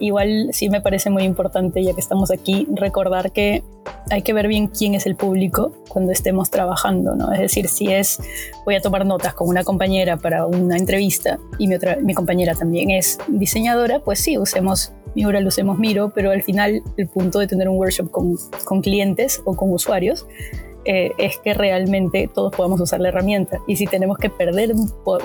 Igual 0.00 0.48
sí 0.52 0.70
me 0.70 0.80
parece 0.80 1.10
muy 1.10 1.22
importante, 1.24 1.84
ya 1.84 1.92
que 1.92 2.00
estamos 2.00 2.30
aquí, 2.30 2.66
recordar 2.74 3.30
que 3.30 3.62
hay 4.10 4.22
que 4.22 4.32
ver 4.32 4.48
bien 4.48 4.68
quién 4.68 4.94
es 4.94 5.06
el 5.06 5.16
público 5.16 5.72
cuando 5.88 6.12
estemos 6.12 6.50
trabajando, 6.50 7.14
¿no? 7.14 7.30
Es 7.32 7.40
decir, 7.40 7.68
si 7.68 7.92
es, 7.92 8.20
voy 8.64 8.74
a 8.74 8.80
tomar 8.80 9.04
notas 9.04 9.34
con 9.34 9.48
una 9.48 9.64
compañera 9.64 10.16
para 10.16 10.46
una 10.46 10.76
entrevista 10.76 11.38
y 11.58 11.68
mi, 11.68 11.74
otra, 11.74 11.96
mi 11.96 12.14
compañera 12.14 12.54
también 12.54 12.90
es 12.90 13.18
diseñadora, 13.28 14.00
pues 14.00 14.18
sí, 14.18 14.38
usemos 14.38 14.92
Mural, 15.14 15.46
usemos 15.46 15.78
Miro, 15.78 16.12
pero 16.14 16.30
al 16.30 16.42
final 16.42 16.82
el 16.96 17.08
punto 17.08 17.38
de 17.38 17.46
tener 17.46 17.68
un 17.68 17.76
workshop 17.76 18.10
con, 18.10 18.36
con 18.64 18.80
clientes 18.80 19.42
o 19.44 19.56
con 19.56 19.72
usuarios 19.72 20.26
eh, 20.86 21.12
es 21.18 21.36
que 21.38 21.52
realmente 21.52 22.30
todos 22.32 22.54
podamos 22.54 22.80
usar 22.80 23.00
la 23.00 23.08
herramienta. 23.08 23.58
Y 23.66 23.76
si 23.76 23.86
tenemos 23.86 24.16
que 24.18 24.30
perder 24.30 24.72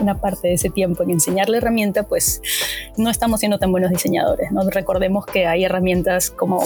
una 0.01 0.19
parte 0.19 0.49
de 0.49 0.55
ese 0.55 0.69
tiempo 0.69 1.03
en 1.03 1.11
enseñar 1.11 1.49
la 1.49 1.57
herramienta, 1.57 2.03
pues 2.03 2.41
no 2.97 3.09
estamos 3.09 3.39
siendo 3.39 3.57
tan 3.57 3.71
buenos 3.71 3.89
diseñadores. 3.89 4.51
¿no? 4.51 4.69
Recordemos 4.69 5.25
que 5.25 5.45
hay 5.45 5.63
herramientas 5.63 6.29
como 6.29 6.63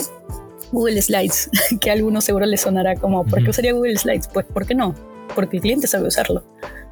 Google 0.72 1.00
Slides, 1.02 1.50
que 1.80 1.90
a 1.90 1.92
algunos 1.92 2.24
seguro 2.24 2.46
les 2.46 2.62
sonará 2.62 2.96
como, 2.96 3.24
¿por 3.24 3.42
qué 3.44 3.50
usaría 3.50 3.72
Google 3.72 3.96
Slides? 3.96 4.28
Pues, 4.32 4.46
¿por 4.46 4.66
qué 4.66 4.74
no? 4.74 4.94
Porque 5.34 5.56
el 5.56 5.62
cliente 5.62 5.86
sabe 5.86 6.08
usarlo. 6.08 6.44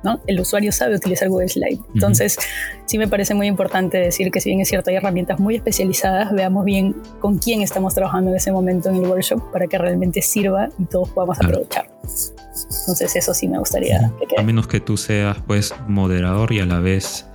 ¿no? 0.02 0.20
El 0.26 0.40
usuario 0.40 0.72
sabe 0.72 0.96
utilizar 0.96 1.28
Google 1.28 1.48
Slide. 1.48 1.80
Entonces, 1.94 2.38
sí 2.86 2.98
me 2.98 3.08
parece 3.08 3.34
muy 3.34 3.46
importante 3.46 3.98
decir 3.98 4.30
que 4.30 4.40
si 4.40 4.50
bien 4.50 4.60
es 4.60 4.68
cierto, 4.68 4.90
hay 4.90 4.96
herramientas 4.96 5.40
muy 5.40 5.56
especializadas, 5.56 6.32
veamos 6.32 6.64
bien 6.64 6.94
con 7.20 7.38
quién 7.38 7.62
estamos 7.62 7.94
trabajando 7.94 8.30
en 8.30 8.36
ese 8.36 8.52
momento 8.52 8.88
en 8.90 8.96
el 8.96 9.06
workshop 9.06 9.50
para 9.52 9.66
que 9.66 9.78
realmente 9.78 10.22
sirva 10.22 10.68
y 10.78 10.84
todos 10.84 11.08
podamos 11.10 11.38
aprovechar. 11.40 11.90
Entonces, 12.02 13.16
eso 13.16 13.34
sí 13.34 13.48
me 13.48 13.58
gustaría 13.58 14.12
que 14.18 14.26
quede. 14.26 14.40
A 14.40 14.44
menos 14.44 14.66
que 14.66 14.80
tú 14.80 14.96
seas, 14.96 15.38
pues, 15.46 15.74
moderador 15.86 16.52
y 16.52 16.60
a 16.60 16.66
la 16.66 16.80
vez 16.80 17.26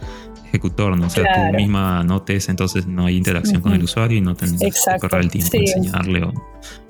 ejecutor, 0.53 0.95
¿no? 0.97 1.07
O 1.07 1.09
sea, 1.09 1.49
tú 1.49 1.57
misma 1.57 1.99
anotes, 1.99 2.47
entonces 2.47 2.85
no 2.85 3.07
hay 3.07 3.17
interacción 3.17 3.61
con 3.61 3.73
el 3.73 3.83
usuario 3.83 4.19
y 4.19 4.21
no 4.21 4.35
tienes 4.35 4.59
que 4.59 4.99
correr 4.99 5.21
el 5.21 5.31
tiempo 5.31 5.57
enseñarle 5.57 6.23
o 6.23 6.33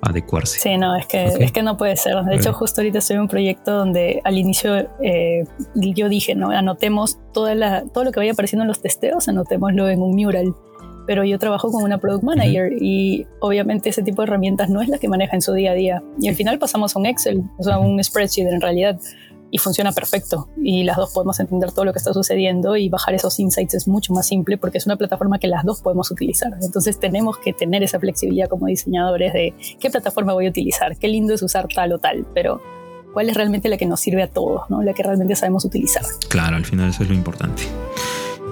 adecuarse. 0.01 0.59
Sí, 0.59 0.78
no, 0.78 0.95
es 0.97 1.07
que, 1.07 1.26
es 1.26 1.51
que 1.53 1.64
no 1.64 1.78
puede 1.78 1.95
ser. 1.95 2.16
De 2.26 2.36
hecho, 2.36 2.51
justo 2.51 2.82
ahorita 2.82 2.99
estoy 2.99 3.16
en 3.16 3.22
un 3.22 3.28
proyecto 3.30 3.72
donde 3.72 4.22
al 4.26 4.38
inicio 4.38 4.89
eh, 5.01 5.45
yo 5.76 6.09
dije, 6.09 6.36
¿no? 6.36 6.49
Anotemos 6.49 7.20
toda 7.34 7.55
la, 7.55 7.86
todo 7.86 8.03
lo 8.03 8.11
que 8.11 8.20
vaya 8.20 8.34
apareciendo 8.34 8.64
en 8.64 8.68
los 8.68 8.82
testeos, 8.82 9.30
anotémoslo 9.30 9.89
en 9.89 10.01
un 10.01 10.16
mural. 10.16 10.53
Pero 11.05 11.26
yo 11.26 11.38
trabajo 11.38 11.70
con 11.70 11.84
una 11.84 11.97
product 11.97 12.24
manager 12.24 12.72
y 12.82 13.26
obviamente 13.41 13.89
ese 13.89 14.03
tipo 14.03 14.22
de 14.22 14.28
herramientas 14.28 14.70
no 14.70 14.82
es 14.82 14.88
la 14.88 14.97
que 14.97 15.09
maneja 15.09 15.36
en 15.36 15.41
su 15.41 15.53
día 15.53 15.72
a 15.72 15.74
día. 15.74 16.03
Y 16.20 16.30
al 16.30 16.36
final 16.36 16.59
pasamos 16.59 16.95
a 16.95 16.99
un 16.99 17.05
Excel, 17.05 17.43
o 17.57 17.64
sea, 17.64 17.78
un 17.78 18.01
spreadsheet 18.01 18.47
en 18.47 18.61
realidad 18.61 18.97
y 19.54 19.60
funciona 19.60 19.91
perfecto. 19.91 20.49
Y 20.64 20.84
las 20.84 20.97
dos 20.97 21.14
podemos 21.14 21.39
entender 21.39 21.72
todo 21.72 21.86
lo 21.86 21.93
que 21.93 21.99
está 21.99 22.12
sucediendo 22.12 22.76
y 22.76 22.89
bajar 22.89 23.14
esos 23.14 23.39
insights 23.39 23.76
es 23.76 23.88
mucho 23.88 24.12
más 24.12 24.26
simple 24.26 24.58
porque 24.58 24.80
es 24.80 24.88
una 24.88 24.97
plataforma 24.97 25.38
que 25.38 25.47
las 25.47 25.64
dos 25.64 25.80
podemos 25.80 26.10
utilizar. 26.10 26.51
Entonces 26.64 26.99
tenemos 26.99 27.38
que 27.38 27.54
tener 27.54 27.84
esa 27.84 27.99
flexibilidad 27.99 28.49
como 28.49 28.66
diseñadores 28.66 29.32
de 29.32 29.54
qué 29.80 29.91
plataforma 29.91 30.34
voy 30.34 30.47
a 30.47 30.49
utilizar, 30.49 30.97
qué 30.97 31.08
lindo 31.08 31.36
es 31.36 31.43
usar 31.43 31.68
tal 31.68 31.93
o 31.93 31.99
tal, 31.99 32.26
pero 32.34 32.64
cuál 33.14 33.30
es 33.30 33.38
realmente 33.38 33.70
la 33.70 33.78
que 33.78 33.86
nos 33.86 33.99
sirve 33.99 34.24
a 34.24 34.28
todos, 34.28 34.68
¿no? 34.72 34.82
la 34.82 34.95
que 34.95 35.04
realmente 35.04 35.36
sabemos 35.36 35.66
utilizar. 35.66 36.01
Claro, 36.30 36.56
al 36.56 36.66
final 36.66 36.89
eso 36.89 37.04
es 37.04 37.10
lo 37.10 37.16
importante. 37.16 37.62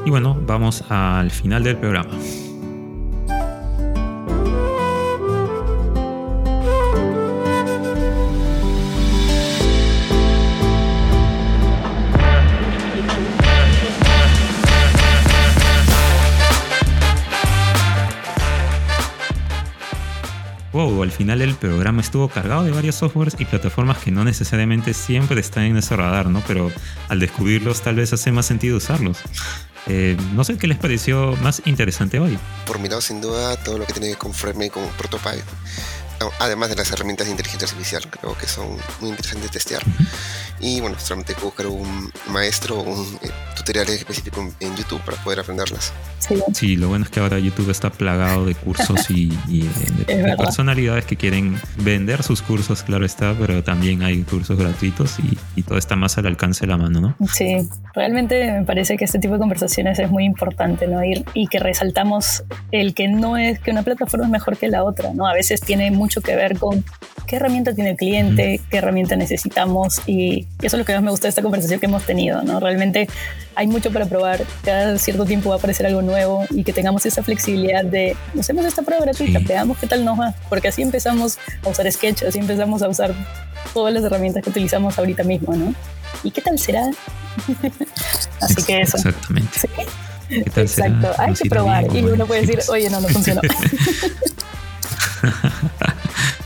Y 0.06 0.12
bueno, 0.12 0.40
vamos 0.46 0.84
al 0.90 1.32
final 1.32 1.64
del 1.64 1.78
programa. 1.78 2.12
Wow, 20.82 21.04
al 21.04 21.12
final 21.12 21.44
el 21.44 21.54
programa 21.54 22.02
estuvo 22.02 22.28
cargado 22.28 22.64
de 22.64 22.72
varios 22.72 22.96
softwares 22.96 23.36
y 23.38 23.46
plataformas 23.46 24.00
que 24.00 24.10
no 24.10 24.24
necesariamente 24.24 24.96
siempre 24.96 25.40
están 25.40 25.66
en 25.66 25.78
ese 25.78 25.96
radar, 25.96 26.26
¿no? 26.26 26.42
Pero 26.48 26.72
al 27.08 27.20
descubrirlos 27.20 27.82
tal 27.82 27.98
vez 27.98 28.12
hace 28.14 28.32
más 28.32 28.48
sentido 28.48 28.78
usarlos. 28.78 29.20
Eh, 29.86 30.18
no 30.34 30.44
sé 30.44 30.58
qué 30.58 30.66
les 30.66 30.80
pareció 30.80 31.36
más 31.44 31.62
interesante 31.66 32.20
hoy. 32.20 32.40
Por 32.66 32.80
mi 32.80 32.90
lado, 32.90 33.02
sin 33.02 33.22
duda, 33.22 33.58
todo 33.58 33.78
lo 33.78 33.86
que 33.86 33.94
tiene 33.94 34.08
que 34.08 34.14
ver 34.14 34.18
con 34.18 34.34
Frame 34.34 34.66
y 34.66 34.70
con 34.72 34.84
Protopy 34.98 35.44
además 36.40 36.70
de 36.70 36.76
las 36.76 36.92
herramientas 36.92 37.28
de 37.28 37.32
inteligencia 37.32 37.68
artificial, 37.68 38.08
creo 38.10 38.38
que 38.38 38.48
son 38.48 38.78
muy 39.00 39.10
interesantes 39.10 39.44
de 39.44 39.50
testear. 39.50 39.84
Y 40.62 40.80
bueno, 40.80 40.96
solamente 41.00 41.34
hay 41.34 41.40
que 41.40 41.46
buscar 41.46 41.68
un 41.68 42.12
maestro 42.30 42.80
o 42.80 42.84
un 42.84 43.06
eh, 43.24 43.30
tutorial 43.56 43.90
específico 43.90 44.48
en, 44.60 44.76
YouTube 44.76 45.02
para 45.02 45.18
poder 45.24 45.40
aprenderlas. 45.40 45.92
Sí. 46.54 46.76
lo 46.76 46.88
bueno 46.88 47.04
es 47.04 47.12
que 47.12 47.20
ahora 47.20 47.40
YouTube 47.40 47.70
está 47.72 47.90
plagado 47.90 48.46
de 48.46 48.56
cursos 48.56 49.10
y, 49.10 49.34
eh, 49.52 50.16
de, 50.16 50.36
personalidades 50.38 51.06
que 51.06 51.18
quieren 51.18 51.60
vender 51.78 52.24
sus 52.24 52.42
cursos, 52.42 52.84
claro 52.84 53.06
está, 53.06 53.36
pero 53.38 53.64
también 53.64 54.04
hay 54.04 54.22
cursos 54.22 54.58
gratuitos 54.58 55.18
y, 55.56 55.64
todo 55.64 55.78
está 55.78 55.96
más 55.96 56.18
al 56.18 56.26
alcance 56.26 56.62
de 56.62 56.68
la 56.68 56.78
mano, 56.78 57.02
¿no? 57.02 57.28
Sí, 57.28 57.56
realmente 57.94 58.52
me 58.52 58.66
parece 58.66 58.98
que 58.98 59.06
este 59.06 59.20
tipo 59.20 59.36
de 59.36 59.40
conversaciones 59.40 60.00
es 60.00 60.10
muy 60.10 60.26
importante, 60.26 60.88
¿no? 60.88 61.04
Ir, 61.04 61.24
y 61.34 61.48
que 61.48 61.60
resaltamos 61.60 62.44
el 62.72 62.94
que 62.94 63.08
no 63.08 63.38
es 63.38 63.60
que 63.60 63.72
una 63.72 63.84
plataforma 63.84 64.26
es 64.26 64.32
mejor 64.32 64.58
que 64.58 64.68
la 64.68 64.84
otra, 64.84 65.14
¿no? 65.14 65.28
A 65.28 65.34
veces 65.34 65.62
tiene 65.62 65.92
mucho 65.92 66.22
que 66.22 66.36
ver 66.36 66.58
con 66.58 66.84
qué 67.28 67.38
herramienta 67.38 67.74
tiene 67.74 67.92
el 67.92 67.98
cliente, 67.98 68.60
qué 68.70 68.78
herramienta 68.78 69.16
necesitamos 69.16 70.02
y 70.08 70.48
eso 70.62 70.76
es 70.76 70.80
lo 70.80 70.86
que 70.86 70.94
más 70.94 71.02
me 71.02 71.12
gusta 71.12 71.26
de 71.26 71.30
esta 71.30 71.42
conversación 71.42 71.80
que 71.80 71.88
hemos 71.88 72.04
tenido, 72.06 72.42
¿no? 72.44 72.60
Realmente 72.60 73.08
hay 73.56 73.68
mucho 73.68 73.92
para 73.92 74.06
probar, 74.06 74.44
cada 74.64 74.98
cierto 74.98 75.26
tiempo 75.26 75.50
va 75.50 75.56
a 75.56 75.58
aparecer 75.58 75.86
algo 75.86 76.02
nuevo 76.02 76.46
y 76.52 76.64
que 76.64 76.74
tengamos 76.74 77.06
esa 77.06 77.24
flexibilidad 77.24 77.84
de 77.84 78.16
usemos 78.36 78.66
esta 78.66 78.82
prueba 78.84 79.04
gratuita, 79.04 79.40
veamos 79.40 79.78
qué 79.78 79.88
tal 79.88 80.06
nos 80.06 80.20
va, 80.20 80.36
porque 80.50 80.68
así 80.68 80.82
empezamos 80.82 81.40
a 81.66 81.70
usar 81.70 81.92
Sketch, 81.92 82.24
así 82.24 82.40
empezamos 82.40 82.82
a 82.82 82.90
usar 82.90 83.14
todas 83.74 83.94
las 83.94 84.04
herramientas 84.04 84.44
que 84.44 84.50
utilizamos 84.50 84.98
ahorita 84.98 85.24
mismo, 85.24 85.56
¿no? 85.56 85.74
¿Y 86.24 86.32
qué 86.32 86.42
tal 86.42 86.60
será? 86.60 86.92
así 88.42 88.64
que 88.64 88.82
eso. 88.82 88.98
Exactamente. 88.98 89.92
Exacto, 90.62 91.12
hay 91.18 91.34
que 91.34 91.50
probar 91.50 91.96
y 91.96 92.04
uno 92.04 92.26
puede 92.26 92.42
decir, 92.42 92.60
oye, 92.70 92.90
no, 92.90 93.02
no 93.02 93.08
funcionó. 93.10 93.42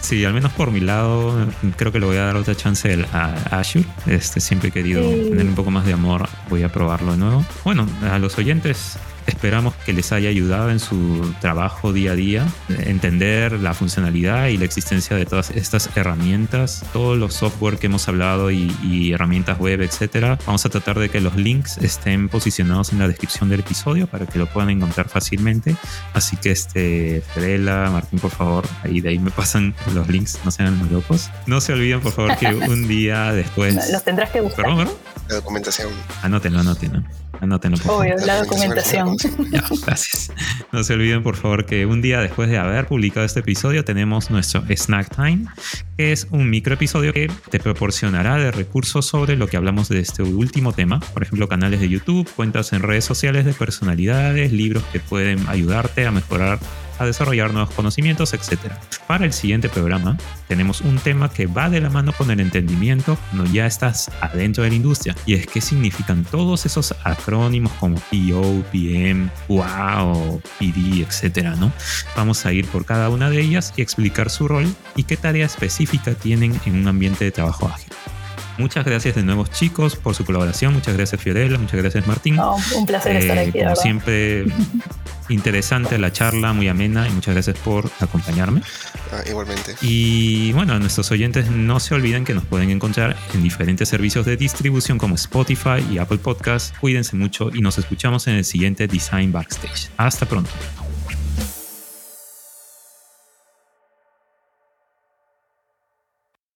Sí, 0.06 0.24
al 0.24 0.36
menos 0.36 0.52
por 0.52 0.70
mi 0.70 0.82
lado, 0.82 1.34
creo 1.78 1.92
que 1.92 2.00
le 2.00 2.06
voy 2.06 2.18
a 2.18 2.26
dar 2.26 2.36
otra 2.36 2.54
chance 2.54 2.96
a 3.12 3.58
Azure. 3.58 3.86
Este, 4.06 4.40
siempre 4.40 4.70
he 4.70 4.72
querido 4.72 5.02
tener 5.02 5.48
un 5.48 5.56
poco 5.56 5.72
más 5.72 5.84
de 5.84 5.94
amor. 5.94 6.30
Voy 6.48 6.62
a 6.62 6.72
probarlo 6.72 7.14
de 7.14 7.18
nuevo. 7.18 7.44
Bueno, 7.64 7.88
a 8.08 8.20
los 8.20 8.38
oyentes, 8.38 9.00
Esperamos 9.28 9.74
que 9.86 9.94
les 9.94 10.12
haya 10.12 10.30
ayudado 10.30 10.70
en 10.70 10.80
su 10.80 11.34
trabajo 11.42 11.94
día 11.94 12.12
a 12.12 12.16
día, 12.16 12.48
entender 12.70 13.54
la 13.54 13.74
funcionalidad 13.74 14.48
y 14.48 14.58
la 14.58 14.66
existencia 14.66 15.16
de 15.16 15.26
todas 15.26 15.52
estas 15.52 15.90
herramientas, 15.96 16.86
todos 16.94 17.18
los 17.18 17.34
software 17.34 17.78
que 17.78 17.88
hemos 17.88 18.08
hablado 18.08 18.52
y, 18.52 19.12
herramientas 19.14 19.60
web, 19.60 19.82
etcétera. 19.82 20.38
Vamos 20.46 20.66
a 20.66 20.70
tratar 20.70 21.00
de 21.00 21.10
que 21.10 21.22
los 21.22 21.36
links 21.36 21.78
estén 21.78 22.30
posicionados 22.30 22.92
en 22.92 23.00
la 23.00 23.08
descripción 23.08 23.50
del 23.50 23.62
episodio 23.62 24.08
para 24.08 24.26
que 24.26 24.40
lo 24.40 24.48
puedan 24.48 24.70
encontrar 24.70 25.10
fácilmente. 25.10 25.76
Así 26.14 26.38
que, 26.38 26.52
este, 26.52 27.24
Fedela, 27.34 27.90
Martín, 27.92 28.20
por 28.20 28.32
favor, 28.32 28.66
ahí 28.84 29.02
de 29.02 29.10
ahí 29.10 29.20
me 29.20 29.32
pasan 29.32 29.76
los 29.94 30.08
links, 30.08 30.40
no 30.46 30.52
sean 30.52 30.78
muy 30.78 30.90
locos. 30.90 31.30
No 31.46 31.62
se 31.62 31.74
olviden, 31.74 32.02
por 32.02 32.12
favor, 32.12 32.38
que 32.38 32.48
un 32.48 32.88
día 32.88 33.32
después. 33.34 33.76
Los 33.92 34.04
tendrás 34.04 34.30
que 34.32 34.42
buscar. 34.42 34.66
¿Perdón, 34.66 34.90
La 35.30 35.36
documentación. 35.36 35.90
Anótenlo, 36.22 36.60
anótenlo. 36.60 37.04
Anótenlo, 37.42 37.78
por 37.78 38.02
Obvio, 38.02 38.16
la 38.26 38.44
documentación. 38.44 39.16
Ya, 39.52 39.64
gracias. 39.86 40.32
No 40.72 40.84
se 40.84 40.94
olviden, 40.94 41.24
por 41.24 41.36
favor, 41.36 41.66
que 41.66 41.86
un 41.86 42.02
día 42.02 42.20
después 42.20 42.50
de 42.50 42.58
haber 42.58 42.88
publicado 42.88 43.26
este 43.26 43.42
episodio 43.42 43.86
tenemos 43.86 44.32
nuestro 44.32 44.64
Snack 44.68 45.16
Time, 45.16 45.46
que 45.98 46.12
es 46.12 46.28
un 46.32 46.50
micro 46.50 46.74
episodio 46.74 47.14
que 47.14 47.30
te 47.50 47.60
proporcionará 47.60 48.38
de 48.38 48.52
recursos 48.52 49.06
sobre 49.06 49.36
lo 49.36 49.48
que 49.48 49.58
hablamos 49.58 49.90
de 49.90 50.00
este 50.00 50.24
último 50.24 50.74
tema. 50.74 51.00
Por 51.00 51.24
ejemplo, 51.24 51.48
canales 51.48 51.80
de 51.80 51.90
YouTube, 51.90 52.30
cuentas 52.36 52.74
en 52.74 52.82
redes 52.82 53.06
sociales 53.06 53.46
de 53.46 53.54
personalidades, 53.54 54.52
libros 54.52 54.84
que 54.92 55.00
pueden 55.00 55.48
ayudarte 55.48 56.06
a 56.06 56.12
mejorar 56.12 56.60
a 57.00 57.06
desarrollar 57.06 57.54
nuevos 57.54 57.74
conocimientos, 57.74 58.34
etc. 58.34 58.72
Para 59.08 59.26
el 59.26 59.34
siguiente 59.34 59.70
programa 59.70 60.18
tenemos 60.48 60.82
un 60.82 60.98
tema 60.98 61.30
que 61.30 61.48
va 61.48 61.70
de 61.70 61.82
la 61.82 61.90
mano 61.90 62.14
con 62.14 62.32
el 62.32 62.40
entendimiento 62.40 63.18
cuando 63.32 63.52
ya 63.52 63.66
estás 63.66 64.12
adentro 64.22 64.64
de 64.64 64.70
la 64.70 64.76
industria 64.76 65.16
y 65.26 65.34
es 65.34 65.48
qué 65.48 65.62
significan 65.62 66.24
todos 66.24 66.66
esos 66.66 66.96
acrónimos 67.04 67.72
como 67.74 67.96
PO, 67.96 68.64
PM, 68.72 69.30
WOW, 69.48 70.42
PD, 70.60 71.02
etc. 71.02 71.56
¿no? 71.58 71.72
Vamos 72.16 72.46
a 72.46 72.54
ir 72.54 72.68
por 72.68 72.86
cada 72.86 73.10
una 73.10 73.30
de 73.30 73.42
ellas 73.42 73.74
y 73.76 73.82
explicar 73.82 74.30
su 74.30 74.48
rol 74.48 74.68
y 74.96 75.04
qué 75.04 75.18
tarea 75.18 75.46
específica 75.46 76.14
tienen 76.14 76.60
en 76.66 76.76
un 76.76 76.88
ambiente 76.88 77.26
de 77.26 77.32
trabajo 77.32 77.68
ágil. 77.68 77.92
Muchas 78.58 78.86
gracias 78.86 79.16
de 79.16 79.24
nuevo 79.24 79.46
chicos 79.48 79.96
por 79.96 80.16
su 80.16 80.26
colaboración. 80.26 80.74
Muchas 80.74 80.96
gracias 80.96 81.22
Fiorella, 81.22 81.58
muchas 81.58 81.82
gracias 81.82 82.08
Martín. 82.08 82.40
un 82.76 82.86
placer 82.86 83.18
estar 83.18 83.38
aquí. 83.38 83.60
Como 83.60 83.76
siempre, 83.76 84.46
interesante 85.30 85.98
la 85.98 86.12
charla, 86.12 86.54
muy 86.54 86.68
amena 86.68 87.08
y 87.08 87.12
muchas 87.12 87.34
gracias 87.34 87.58
por 87.58 87.90
acompañarme. 88.00 88.62
Ah, 89.12 89.22
igualmente. 89.30 89.76
Y 89.82 90.52
bueno, 90.54 90.74
a 90.74 90.80
nuestros 90.80 91.12
oyentes 91.12 91.50
no 91.50 91.80
se 91.80 91.96
olviden 91.96 92.24
que 92.26 92.34
nos 92.34 92.46
pueden 92.46 92.70
encontrar 92.70 93.16
en 93.34 93.44
diferentes 93.44 93.90
servicios 93.90 94.26
de 94.26 94.38
distribución 94.38 94.98
como 94.98 95.16
Spotify 95.16 95.86
y 95.92 95.98
Apple 95.98 96.20
Podcasts. 96.20 96.74
Cuídense 96.80 97.16
mucho 97.16 97.50
y 97.54 97.62
nos 97.62 97.78
escuchamos 97.78 98.28
en 98.28 98.36
el 98.36 98.46
siguiente 98.46 98.88
Design 98.88 99.32
Backstage. 99.32 99.90
Hasta 99.98 100.26
pronto. 100.26 100.52